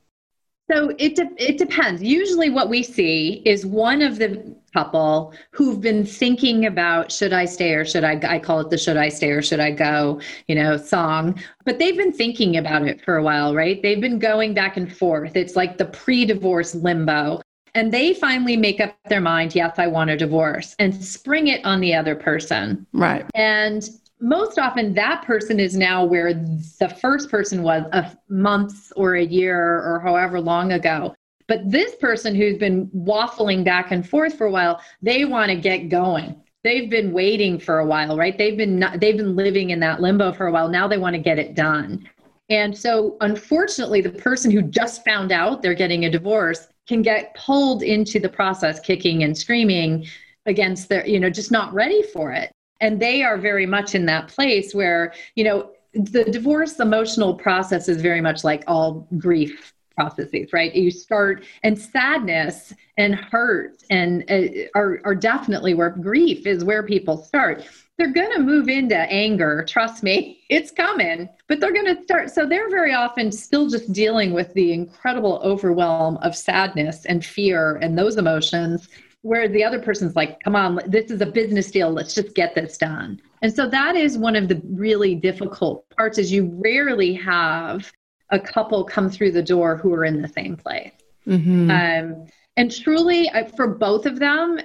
So 0.69 0.93
it 0.97 1.15
de- 1.15 1.35
it 1.37 1.57
depends. 1.57 2.03
Usually, 2.03 2.49
what 2.49 2.69
we 2.69 2.83
see 2.83 3.41
is 3.45 3.65
one 3.65 4.01
of 4.01 4.17
the 4.17 4.55
couple 4.77 5.33
who've 5.51 5.81
been 5.81 6.05
thinking 6.05 6.67
about 6.67 7.11
should 7.11 7.33
I 7.33 7.45
stay 7.45 7.73
or 7.73 7.83
should 7.83 8.03
I? 8.03 8.19
I 8.27 8.37
call 8.37 8.59
it 8.59 8.69
the 8.69 8.77
should 8.77 8.95
I 8.95 9.09
stay 9.09 9.31
or 9.31 9.41
should 9.41 9.59
I 9.59 9.71
go, 9.71 10.21
you 10.47 10.53
know, 10.53 10.77
song. 10.77 11.41
But 11.65 11.79
they've 11.79 11.97
been 11.97 12.13
thinking 12.13 12.57
about 12.57 12.83
it 12.83 13.03
for 13.03 13.17
a 13.17 13.23
while, 13.23 13.55
right? 13.55 13.81
They've 13.81 13.99
been 13.99 14.19
going 14.19 14.53
back 14.53 14.77
and 14.77 14.95
forth. 14.95 15.35
It's 15.35 15.55
like 15.55 15.79
the 15.79 15.85
pre-divorce 15.85 16.75
limbo. 16.75 17.41
And 17.73 17.91
they 17.91 18.13
finally 18.13 18.55
make 18.55 18.79
up 18.79 18.95
their 19.09 19.21
mind, 19.21 19.55
yes, 19.55 19.79
I 19.79 19.87
want 19.87 20.09
a 20.09 20.17
divorce, 20.17 20.75
and 20.79 20.93
spring 20.93 21.47
it 21.47 21.63
on 21.65 21.79
the 21.79 21.93
other 21.93 22.15
person. 22.15 22.85
Right. 22.93 23.25
And 23.33 23.87
most 24.19 24.57
often 24.59 24.93
that 24.93 25.23
person 25.23 25.59
is 25.59 25.75
now 25.75 26.03
where 26.03 26.33
the 26.33 26.95
first 27.01 27.29
person 27.29 27.63
was 27.63 27.83
a 27.93 28.15
month 28.29 28.91
or 28.95 29.15
a 29.15 29.23
year 29.23 29.59
or 29.59 29.99
however 29.99 30.39
long 30.39 30.71
ago. 30.71 31.15
But 31.47 31.69
this 31.69 31.95
person 31.95 32.35
who's 32.35 32.57
been 32.57 32.87
waffling 32.87 33.63
back 33.63 33.91
and 33.91 34.07
forth 34.07 34.37
for 34.37 34.47
a 34.47 34.51
while, 34.51 34.81
they 35.01 35.25
want 35.25 35.49
to 35.49 35.55
get 35.55 35.89
going. 35.89 36.41
They've 36.63 36.89
been 36.89 37.13
waiting 37.13 37.59
for 37.59 37.79
a 37.79 37.85
while, 37.85 38.17
right? 38.17 38.37
They've 38.37 38.57
been 38.57 38.79
they've 38.99 39.17
been 39.17 39.35
living 39.35 39.69
in 39.69 39.79
that 39.79 40.01
limbo 40.01 40.33
for 40.33 40.47
a 40.47 40.51
while. 40.51 40.67
Now 40.67 40.87
they 40.87 40.97
want 40.97 41.15
to 41.15 41.21
get 41.21 41.39
it 41.39 41.55
done. 41.55 42.09
And 42.49 42.77
so 42.77 43.17
unfortunately, 43.21 44.01
the 44.01 44.09
person 44.09 44.51
who 44.51 44.61
just 44.61 45.03
found 45.03 45.31
out 45.31 45.61
they're 45.61 45.73
getting 45.73 46.05
a 46.05 46.09
divorce 46.09 46.67
can 46.87 47.01
get 47.01 47.35
pulled 47.35 47.83
into 47.83 48.19
the 48.19 48.29
process 48.29 48.79
kicking 48.79 49.23
and 49.23 49.37
screaming 49.37 50.05
against 50.45 50.87
their, 50.87 51.05
you 51.05 51.19
know, 51.19 51.29
just 51.29 51.51
not 51.51 51.73
ready 51.73 52.03
for 52.03 52.31
it 52.31 52.51
and 52.79 52.99
they 52.99 53.23
are 53.23 53.37
very 53.37 53.65
much 53.65 53.95
in 53.95 54.05
that 54.05 54.27
place 54.27 54.73
where 54.73 55.13
you 55.35 55.43
know 55.43 55.71
the 55.93 56.23
divorce 56.25 56.79
emotional 56.79 57.33
process 57.33 57.89
is 57.89 58.01
very 58.01 58.21
much 58.21 58.43
like 58.43 58.63
all 58.67 59.07
grief 59.17 59.73
processes 59.97 60.53
right 60.53 60.75
you 60.75 60.91
start 60.91 61.43
and 61.63 61.77
sadness 61.77 62.73
and 62.97 63.15
hurt 63.15 63.83
and 63.89 64.23
uh, 64.29 64.67
are, 64.75 65.01
are 65.03 65.15
definitely 65.15 65.73
where 65.73 65.89
grief 65.89 66.45
is 66.45 66.63
where 66.63 66.83
people 66.83 67.17
start 67.17 67.67
they're 67.97 68.13
going 68.13 68.31
to 68.31 68.39
move 68.39 68.69
into 68.69 68.95
anger 68.95 69.65
trust 69.67 70.03
me 70.03 70.43
it's 70.49 70.71
coming 70.71 71.27
but 71.47 71.59
they're 71.59 71.73
going 71.73 71.95
to 71.95 72.03
start 72.03 72.29
so 72.29 72.45
they're 72.45 72.69
very 72.69 72.93
often 72.93 73.31
still 73.31 73.67
just 73.67 73.91
dealing 73.91 74.33
with 74.33 74.53
the 74.53 74.71
incredible 74.71 75.41
overwhelm 75.43 76.17
of 76.17 76.35
sadness 76.35 77.05
and 77.05 77.25
fear 77.25 77.77
and 77.77 77.97
those 77.97 78.17
emotions 78.17 78.87
where 79.23 79.49
the 79.49 79.63
other 79.63 79.81
person's 79.81 80.15
like, 80.15 80.39
come 80.41 80.55
on, 80.55 80.79
this 80.87 81.11
is 81.11 81.19
a 81.19 81.25
business 81.25 81.69
deal. 81.69 81.91
Let's 81.91 82.13
just 82.13 82.33
get 82.33 82.55
this 82.55 82.77
done. 82.77 83.19
And 83.41 83.53
so 83.53 83.67
that 83.67 83.95
is 83.95 84.17
one 84.17 84.37
of 84.37 84.47
the 84.47 84.61
really 84.69 85.15
difficult 85.15 85.85
parts 85.89 86.17
is 86.17 86.31
you 86.31 86.49
rarely 86.63 87.13
have 87.13 87.91
a 88.29 88.39
couple 88.39 88.83
come 88.83 89.09
through 89.09 89.31
the 89.31 89.41
door 89.41 89.77
who 89.77 89.93
are 89.93 90.05
in 90.05 90.21
the 90.21 90.27
same 90.27 90.55
place. 90.55 90.91
Mm-hmm. 91.25 91.71
Um, 91.71 92.27
and 92.55 92.71
truly, 92.71 93.29
for 93.55 93.67
both 93.67 94.05
of 94.05 94.19
them, 94.19 94.59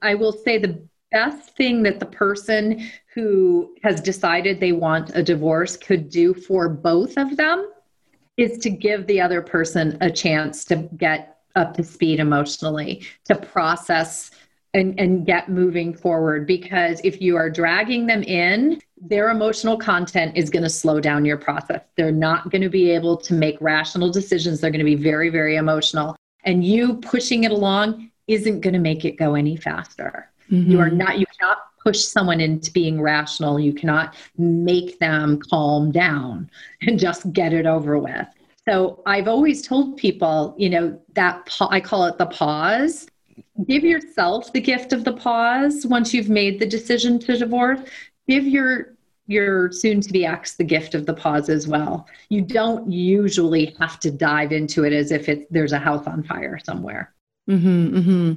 I 0.00 0.14
will 0.14 0.32
say 0.32 0.58
the 0.58 0.86
best 1.10 1.56
thing 1.56 1.82
that 1.82 2.00
the 2.00 2.06
person 2.06 2.88
who 3.14 3.74
has 3.82 4.00
decided 4.00 4.58
they 4.58 4.72
want 4.72 5.10
a 5.14 5.22
divorce 5.22 5.76
could 5.76 6.08
do 6.08 6.32
for 6.34 6.68
both 6.68 7.16
of 7.18 7.36
them 7.36 7.70
is 8.36 8.58
to 8.58 8.70
give 8.70 9.06
the 9.06 9.20
other 9.20 9.42
person 9.42 9.98
a 10.00 10.10
chance 10.10 10.64
to 10.64 10.88
get 10.96 11.36
up 11.54 11.74
to 11.74 11.84
speed 11.84 12.18
emotionally 12.18 13.04
to 13.26 13.34
process 13.34 14.30
and, 14.74 14.98
and 14.98 15.26
get 15.26 15.48
moving 15.48 15.94
forward 15.94 16.46
because 16.46 17.00
if 17.04 17.20
you 17.20 17.36
are 17.36 17.50
dragging 17.50 18.06
them 18.06 18.22
in 18.22 18.80
their 19.00 19.30
emotional 19.30 19.76
content 19.76 20.36
is 20.36 20.48
going 20.48 20.62
to 20.62 20.70
slow 20.70 21.00
down 21.00 21.24
your 21.24 21.36
process. 21.36 21.82
They're 21.96 22.12
not 22.12 22.50
going 22.50 22.62
to 22.62 22.68
be 22.68 22.90
able 22.90 23.16
to 23.18 23.34
make 23.34 23.60
rational 23.60 24.10
decisions. 24.10 24.60
They're 24.60 24.70
going 24.70 24.78
to 24.78 24.84
be 24.84 24.94
very 24.94 25.28
very 25.28 25.56
emotional. 25.56 26.16
And 26.44 26.64
you 26.64 26.94
pushing 26.96 27.44
it 27.44 27.50
along 27.50 28.10
isn't 28.28 28.60
going 28.60 28.74
to 28.74 28.78
make 28.78 29.04
it 29.04 29.18
go 29.18 29.34
any 29.34 29.56
faster. 29.56 30.28
Mm-hmm. 30.50 30.70
you 30.70 30.80
are 30.80 30.90
not 30.90 31.18
you 31.18 31.26
cannot 31.38 31.58
push 31.82 32.00
someone 32.00 32.40
into 32.40 32.70
being 32.70 33.00
rational. 33.00 33.58
You 33.58 33.72
cannot 33.72 34.14
make 34.38 34.98
them 34.98 35.40
calm 35.50 35.90
down 35.90 36.50
and 36.82 36.98
just 36.98 37.32
get 37.32 37.52
it 37.52 37.66
over 37.66 37.98
with. 37.98 38.26
So 38.68 39.02
I've 39.06 39.26
always 39.26 39.66
told 39.66 39.96
people, 39.96 40.54
you 40.56 40.70
know, 40.70 41.00
that 41.14 41.46
pa- 41.46 41.68
I 41.68 41.80
call 41.80 42.04
it 42.04 42.18
the 42.18 42.26
pause. 42.26 43.08
Give 43.66 43.84
yourself 43.84 44.52
the 44.52 44.60
gift 44.60 44.92
of 44.92 45.04
the 45.04 45.12
pause 45.12 45.86
once 45.86 46.12
you've 46.12 46.28
made 46.28 46.58
the 46.58 46.66
decision 46.66 47.18
to 47.20 47.36
divorce. 47.36 47.80
Give 48.28 48.46
your 48.46 48.94
your 49.26 49.70
soon 49.70 50.00
to 50.00 50.12
be 50.12 50.26
ex 50.26 50.56
the 50.56 50.64
gift 50.64 50.94
of 50.94 51.06
the 51.06 51.14
pause 51.14 51.48
as 51.48 51.66
well. 51.68 52.06
You 52.28 52.42
don't 52.42 52.90
usually 52.90 53.74
have 53.78 54.00
to 54.00 54.10
dive 54.10 54.52
into 54.52 54.84
it 54.84 54.92
as 54.92 55.12
if 55.12 55.28
it's 55.28 55.46
there's 55.50 55.72
a 55.72 55.78
house 55.78 56.06
on 56.06 56.22
fire 56.22 56.58
somewhere. 56.64 57.14
Mm-hmm, 57.48 57.96
mm-hmm. 57.96 58.32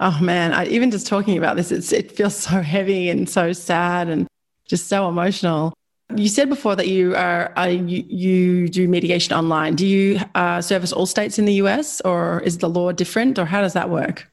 Oh 0.00 0.18
man, 0.22 0.52
I, 0.52 0.66
even 0.66 0.90
just 0.90 1.06
talking 1.06 1.36
about 1.36 1.56
this, 1.56 1.70
it 1.92 2.10
feels 2.10 2.36
so 2.36 2.62
heavy 2.62 3.10
and 3.10 3.28
so 3.28 3.52
sad 3.52 4.08
and 4.08 4.26
just 4.64 4.86
so 4.86 5.08
emotional. 5.08 5.74
You 6.16 6.28
said 6.28 6.48
before 6.48 6.74
that 6.76 6.88
you 6.88 7.14
are 7.14 7.56
uh, 7.56 7.66
you, 7.66 8.04
you, 8.08 8.68
do 8.68 8.88
mediation 8.88 9.34
online. 9.34 9.76
Do 9.76 9.86
you 9.86 10.18
uh, 10.34 10.60
service 10.60 10.92
all 10.92 11.06
states 11.06 11.38
in 11.38 11.44
the 11.44 11.54
US, 11.54 12.00
or 12.00 12.40
is 12.40 12.58
the 12.58 12.68
law 12.68 12.92
different, 12.92 13.38
or 13.38 13.44
how 13.44 13.60
does 13.60 13.74
that 13.74 13.90
work? 13.90 14.29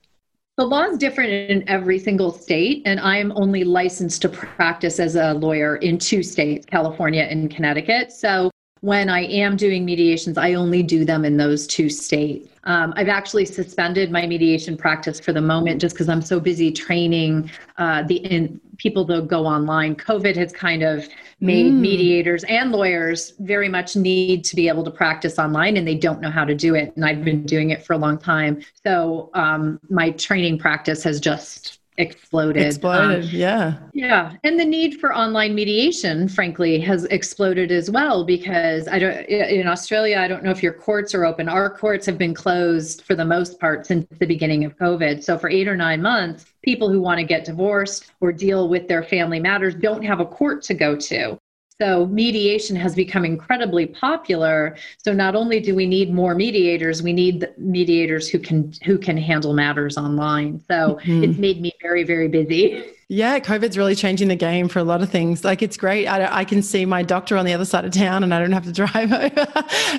The 0.57 0.65
law 0.65 0.85
is 0.85 0.97
different 0.97 1.29
in 1.29 1.69
every 1.69 1.99
single 1.99 2.31
state, 2.31 2.81
and 2.85 2.99
I 2.99 3.17
am 3.17 3.31
only 3.35 3.63
licensed 3.63 4.23
to 4.23 4.29
practice 4.29 4.99
as 4.99 5.15
a 5.15 5.35
lawyer 5.35 5.75
in 5.75 5.99
two 5.99 6.23
states, 6.23 6.65
California 6.65 7.27
and 7.29 7.51
Connecticut. 7.51 8.11
So 8.11 8.49
when 8.81 9.09
I 9.09 9.21
am 9.25 9.55
doing 9.55 9.85
mediations, 9.85 10.37
I 10.37 10.53
only 10.53 10.83
do 10.83 11.05
them 11.05 11.25
in 11.25 11.37
those 11.37 11.67
two 11.67 11.89
states. 11.89 12.49
Um, 12.63 12.93
I've 12.97 13.07
actually 13.07 13.45
suspended 13.45 14.11
my 14.11 14.27
mediation 14.27 14.75
practice 14.75 15.19
for 15.19 15.31
the 15.31 15.41
moment 15.41 15.79
just 15.79 15.95
because 15.95 16.09
I'm 16.09 16.21
so 16.21 16.39
busy 16.39 16.71
training 16.71 17.49
uh, 17.77 18.03
the 18.03 18.17
in, 18.17 18.59
people 18.77 19.05
to 19.07 19.21
go 19.21 19.45
online. 19.45 19.95
COVID 19.95 20.35
has 20.35 20.51
kind 20.51 20.83
of 20.83 21.07
made 21.39 21.71
mm. 21.71 21.79
mediators 21.79 22.43
and 22.45 22.71
lawyers 22.71 23.33
very 23.39 23.69
much 23.69 23.95
need 23.95 24.43
to 24.45 24.55
be 24.55 24.67
able 24.67 24.83
to 24.83 24.91
practice 24.91 25.39
online, 25.39 25.77
and 25.77 25.87
they 25.87 25.95
don't 25.95 26.19
know 26.19 26.29
how 26.29 26.43
to 26.43 26.53
do 26.53 26.75
it. 26.75 26.93
And 26.95 27.05
I've 27.05 27.23
been 27.23 27.43
doing 27.45 27.69
it 27.69 27.85
for 27.85 27.93
a 27.93 27.97
long 27.97 28.17
time, 28.17 28.61
so 28.83 29.29
um, 29.33 29.79
my 29.89 30.11
training 30.11 30.59
practice 30.59 31.03
has 31.03 31.19
just 31.19 31.76
exploded. 31.97 32.65
Exploded, 32.65 33.25
um, 33.25 33.29
yeah. 33.31 33.77
Yeah, 33.93 34.33
and 34.43 34.59
the 34.59 34.65
need 34.65 34.99
for 34.99 35.15
online 35.15 35.55
mediation, 35.55 36.27
frankly, 36.27 36.79
has 36.79 37.05
exploded 37.05 37.71
as 37.71 37.89
well 37.89 38.23
because 38.23 38.87
I 38.87 38.99
don't 38.99 39.25
in 39.27 39.67
Australia. 39.67 40.19
I 40.19 40.27
don't 40.27 40.43
know 40.43 40.51
if 40.51 40.61
your 40.61 40.73
courts 40.73 41.15
are 41.15 41.25
open. 41.25 41.49
Our 41.49 41.69
courts 41.69 42.05
have 42.05 42.17
been 42.17 42.33
closed 42.33 43.03
for 43.03 43.15
the 43.15 43.25
most 43.25 43.59
part 43.59 43.85
since 43.85 44.05
the 44.19 44.25
beginning 44.25 44.63
of 44.65 44.77
COVID. 44.77 45.23
So 45.23 45.37
for 45.37 45.49
eight 45.49 45.67
or 45.67 45.75
nine 45.75 46.01
months, 46.01 46.45
people 46.63 46.89
who 46.91 47.01
want 47.01 47.19
to 47.19 47.25
get 47.25 47.45
divorced 47.45 48.11
or 48.21 48.31
deal 48.31 48.69
with 48.69 48.87
their 48.87 49.03
family 49.03 49.39
matters 49.39 49.75
don't 49.75 50.03
have 50.03 50.19
a 50.19 50.25
court 50.25 50.61
to 50.63 50.73
go 50.73 50.95
to. 50.95 51.37
So 51.79 52.07
mediation 52.07 52.75
has 52.75 52.95
become 52.95 53.23
incredibly 53.23 53.85
popular. 53.85 54.77
So 54.97 55.13
not 55.13 55.35
only 55.35 55.59
do 55.59 55.75
we 55.75 55.85
need 55.85 56.11
more 56.11 56.33
mediators, 56.33 57.03
we 57.03 57.13
need 57.13 57.47
mediators 57.57 58.27
who 58.27 58.39
can 58.39 58.73
who 58.83 58.97
can 58.97 59.15
handle 59.15 59.53
matters 59.53 59.97
online. 59.97 60.59
So 60.67 60.99
mm-hmm. 61.03 61.23
it's 61.23 61.37
made 61.37 61.61
me 61.61 61.71
very 61.81 62.03
very 62.03 62.27
busy. 62.27 62.83
Yeah, 63.09 63.39
COVID's 63.39 63.77
really 63.77 63.95
changing 63.95 64.27
the 64.27 64.35
game 64.35 64.67
for 64.67 64.79
a 64.79 64.83
lot 64.83 65.01
of 65.01 65.09
things. 65.09 65.45
Like 65.45 65.61
it's 65.61 65.77
great. 65.77 66.07
I, 66.07 66.39
I 66.39 66.43
can 66.43 66.61
see 66.61 66.83
my 66.85 67.03
doctor 67.03 67.37
on 67.37 67.45
the 67.45 67.53
other 67.53 67.63
side 67.63 67.85
of 67.85 67.91
town, 67.93 68.21
and 68.21 68.33
I 68.33 68.39
don't 68.39 68.51
have 68.51 68.65
to 68.65 68.71
drive 68.73 69.13
over. 69.13 69.25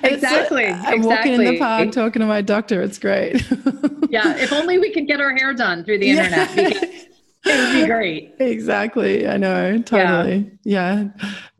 exactly. 0.04 0.66
I'm 0.66 0.94
exactly. 0.94 1.06
walking 1.06 1.32
in 1.34 1.44
the 1.44 1.58
park 1.58 1.92
talking 1.92 2.20
to 2.20 2.26
my 2.26 2.42
doctor. 2.42 2.82
It's 2.82 2.98
great. 2.98 3.42
yeah, 4.10 4.36
if 4.36 4.52
only 4.52 4.78
we 4.78 4.92
could 4.92 5.06
get 5.06 5.22
our 5.22 5.34
hair 5.34 5.54
done 5.54 5.84
through 5.84 6.00
the 6.00 6.10
internet. 6.10 7.08
It 7.44 7.74
would 7.74 7.80
be 7.80 7.86
great. 7.86 8.34
Exactly. 8.40 9.26
I 9.28 9.36
know. 9.36 9.78
Totally. 9.82 10.50
Yeah. 10.64 11.08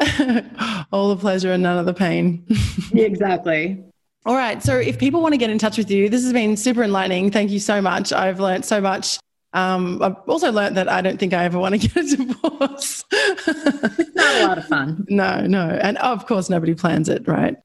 yeah. 0.01 0.85
All 0.93 1.09
the 1.09 1.17
pleasure 1.17 1.53
and 1.53 1.63
none 1.63 1.79
of 1.79 1.87
the 1.87 1.95
pain. 1.95 2.45
exactly. 2.93 3.83
All 4.27 4.35
right. 4.35 4.63
So 4.63 4.77
if 4.77 4.99
people 4.99 5.23
want 5.23 5.33
to 5.35 5.39
get 5.39 5.51
in 5.51 5.59
touch 5.59 5.79
with 5.79 5.91
you, 5.91 6.09
this 6.09 6.23
has 6.23 6.33
been 6.33 6.57
super 6.57 6.83
enlightening. 6.83 7.31
Thank 7.31 7.51
you 7.51 7.61
so 7.61 7.81
much. 7.81 8.13
I've 8.13 8.41
learned 8.41 8.65
so 8.65 8.81
much. 8.81 9.19
Um, 9.55 10.03
I've 10.03 10.17
also 10.27 10.53
learned 10.53 10.77
that 10.77 10.89
I 10.89 11.01
don't 11.01 11.19
think 11.19 11.33
I 11.33 11.45
ever 11.45 11.59
want 11.59 11.81
to 11.81 11.89
get 11.89 11.97
a 11.97 12.17
divorce. 12.17 13.05
it's 13.11 14.15
not 14.15 14.43
a 14.43 14.47
lot 14.47 14.59
of 14.59 14.67
fun. 14.67 15.07
No, 15.09 15.47
no. 15.47 15.69
And 15.83 15.97
of 15.99 16.27
course, 16.27 16.51
nobody 16.51 16.75
plans 16.75 17.09
it, 17.09 17.27
right? 17.27 17.57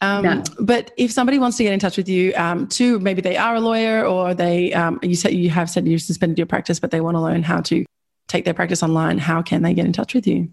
Um, 0.00 0.24
no. 0.24 0.42
But 0.58 0.92
if 0.96 1.12
somebody 1.12 1.38
wants 1.38 1.56
to 1.58 1.62
get 1.62 1.72
in 1.72 1.78
touch 1.78 1.96
with 1.96 2.08
you, 2.08 2.32
um, 2.34 2.66
too, 2.66 2.98
maybe 3.00 3.20
they 3.20 3.36
are 3.36 3.56
a 3.56 3.60
lawyer 3.60 4.04
or 4.04 4.34
they, 4.34 4.72
um, 4.72 4.98
you 5.02 5.14
said 5.14 5.34
you 5.34 5.50
have 5.50 5.68
said 5.68 5.86
you 5.86 5.98
suspended 5.98 6.38
your 6.38 6.46
practice, 6.46 6.80
but 6.80 6.90
they 6.90 7.00
want 7.00 7.16
to 7.16 7.20
learn 7.20 7.42
how 7.42 7.60
to 7.62 7.84
take 8.28 8.44
their 8.44 8.54
practice 8.54 8.82
online. 8.82 9.18
How 9.18 9.42
can 9.42 9.62
they 9.62 9.74
get 9.74 9.84
in 9.84 9.92
touch 9.92 10.14
with 10.14 10.26
you? 10.26 10.50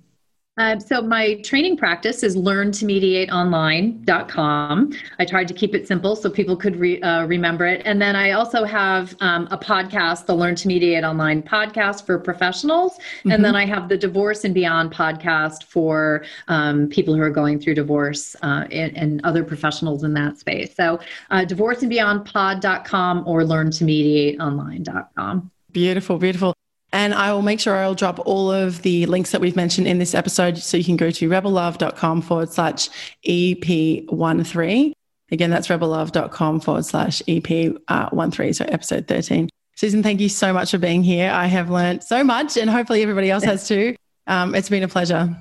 Uh, 0.58 0.80
so 0.80 1.02
my 1.02 1.36
training 1.42 1.76
practice 1.78 2.24
is 2.24 2.36
learntomediateonline.com. 2.36 4.94
I 5.20 5.26
tried 5.26 5.48
to 5.48 5.54
keep 5.54 5.76
it 5.76 5.88
simple 5.88 6.16
so 6.16 6.28
people 6.30 6.58
could 6.58 6.78
re, 6.78 7.00
uh, 7.02 7.26
remember 7.26 7.68
it. 7.68 7.82
And 7.86 8.02
then 8.02 8.16
I 8.16 8.32
also 8.32 8.64
have 8.64 9.16
um, 9.20 9.48
a 9.52 9.58
podcast, 9.58 10.26
the 10.26 10.34
Learn 10.34 10.56
to 10.56 10.68
Mediate 10.68 11.04
Online 11.04 11.44
podcast 11.44 12.06
for 12.06 12.18
professionals. 12.18 12.98
Mm-hmm. 12.98 13.32
And 13.32 13.46
then 13.46 13.56
I 13.56 13.66
have 13.66 13.90
the 13.90 13.98
Divorce 13.98 14.44
and 14.44 14.54
Beyond 14.54 14.94
podcast 14.94 15.64
for 15.64 16.24
um, 16.48 16.88
people 16.90 17.16
who 17.16 17.22
are 17.22 17.30
going 17.30 17.60
through 17.60 17.76
divorce 17.76 18.36
uh, 18.42 18.66
and, 18.72 18.98
and, 18.98 19.22
other 19.24 19.44
professionals 19.44 20.04
in 20.04 20.14
that 20.14 20.38
space. 20.38 20.76
So 20.76 21.00
uh, 21.32 21.42
divorceandbeyondpod.com 21.42 23.28
or 23.28 23.42
learntomediateonline.com. 23.42 25.52
Beautiful, 25.72 26.18
beautiful. 26.18 26.57
And 26.94 27.14
I 27.14 27.34
will 27.34 27.42
make 27.42 27.60
sure 27.60 27.76
I'll 27.76 27.96
drop 27.96 28.20
all 28.26 28.52
of 28.52 28.82
the 28.82 29.06
links 29.08 29.32
that 29.32 29.42
we've 29.42 29.56
mentioned 29.56 29.88
in 29.88 30.00
this 30.00 30.16
episode. 30.16 30.58
So 30.58 30.78
you 30.78 30.84
can 30.84 30.98
go 30.98 31.12
to 31.12 31.30
rebellove.com 31.30 32.22
forward 32.22 32.52
slash 32.52 32.90
EP13. 33.28 34.94
Again, 35.30 35.50
that's 35.50 35.68
rebellove.com 35.68 36.60
forward 36.62 36.86
slash 36.86 37.22
EP13. 37.28 37.78
Uh, 37.88 38.54
so 38.54 38.66
episode 38.66 39.08
13. 39.08 39.50
Susan, 39.76 40.02
thank 40.02 40.20
you 40.22 40.30
so 40.30 40.54
much 40.54 40.72
for 40.72 40.78
being 40.78 41.04
here. 41.04 41.30
I 41.30 41.46
have 41.46 41.70
learned 41.70 42.04
so 42.04 42.24
much 42.24 42.58
and 42.58 42.70
hopefully 42.70 43.04
everybody 43.04 43.30
else 43.30 43.44
has 43.44 43.68
too. 43.68 43.96
Um, 44.26 44.56
it's 44.56 44.70
been 44.70 44.84
a 44.84 44.88
pleasure. 44.88 45.36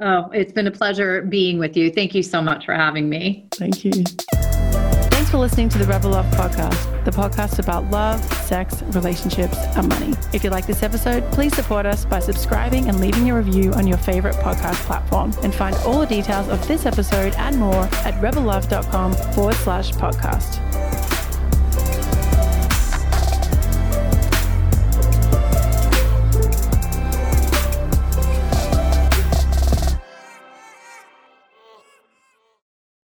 Oh, 0.00 0.30
it's 0.32 0.52
been 0.52 0.66
a 0.66 0.72
pleasure 0.72 1.22
being 1.22 1.58
with 1.58 1.76
you. 1.76 1.90
Thank 1.90 2.14
you 2.14 2.22
so 2.22 2.40
much 2.40 2.64
for 2.64 2.74
having 2.74 3.08
me. 3.08 3.48
Thank 3.52 3.84
you 3.84 4.04
for 5.32 5.38
listening 5.38 5.66
to 5.66 5.78
the 5.78 5.86
Rebel 5.86 6.10
Love 6.10 6.26
Podcast, 6.34 7.04
the 7.06 7.10
podcast 7.10 7.58
about 7.58 7.90
love, 7.90 8.22
sex, 8.44 8.82
relationships, 8.88 9.56
and 9.76 9.88
money. 9.88 10.14
If 10.34 10.44
you 10.44 10.50
like 10.50 10.66
this 10.66 10.82
episode, 10.82 11.24
please 11.32 11.56
support 11.56 11.86
us 11.86 12.04
by 12.04 12.18
subscribing 12.18 12.90
and 12.90 13.00
leaving 13.00 13.30
a 13.30 13.34
review 13.34 13.72
on 13.72 13.86
your 13.86 13.96
favorite 13.96 14.34
podcast 14.34 14.74
platform. 14.84 15.32
And 15.42 15.54
find 15.54 15.74
all 15.86 16.00
the 16.00 16.06
details 16.06 16.48
of 16.48 16.68
this 16.68 16.84
episode 16.84 17.32
and 17.38 17.58
more 17.58 17.84
at 18.04 18.12
rebellove.com 18.20 19.14
forward 19.32 19.54
slash 19.54 19.92
podcast. 19.92 21.11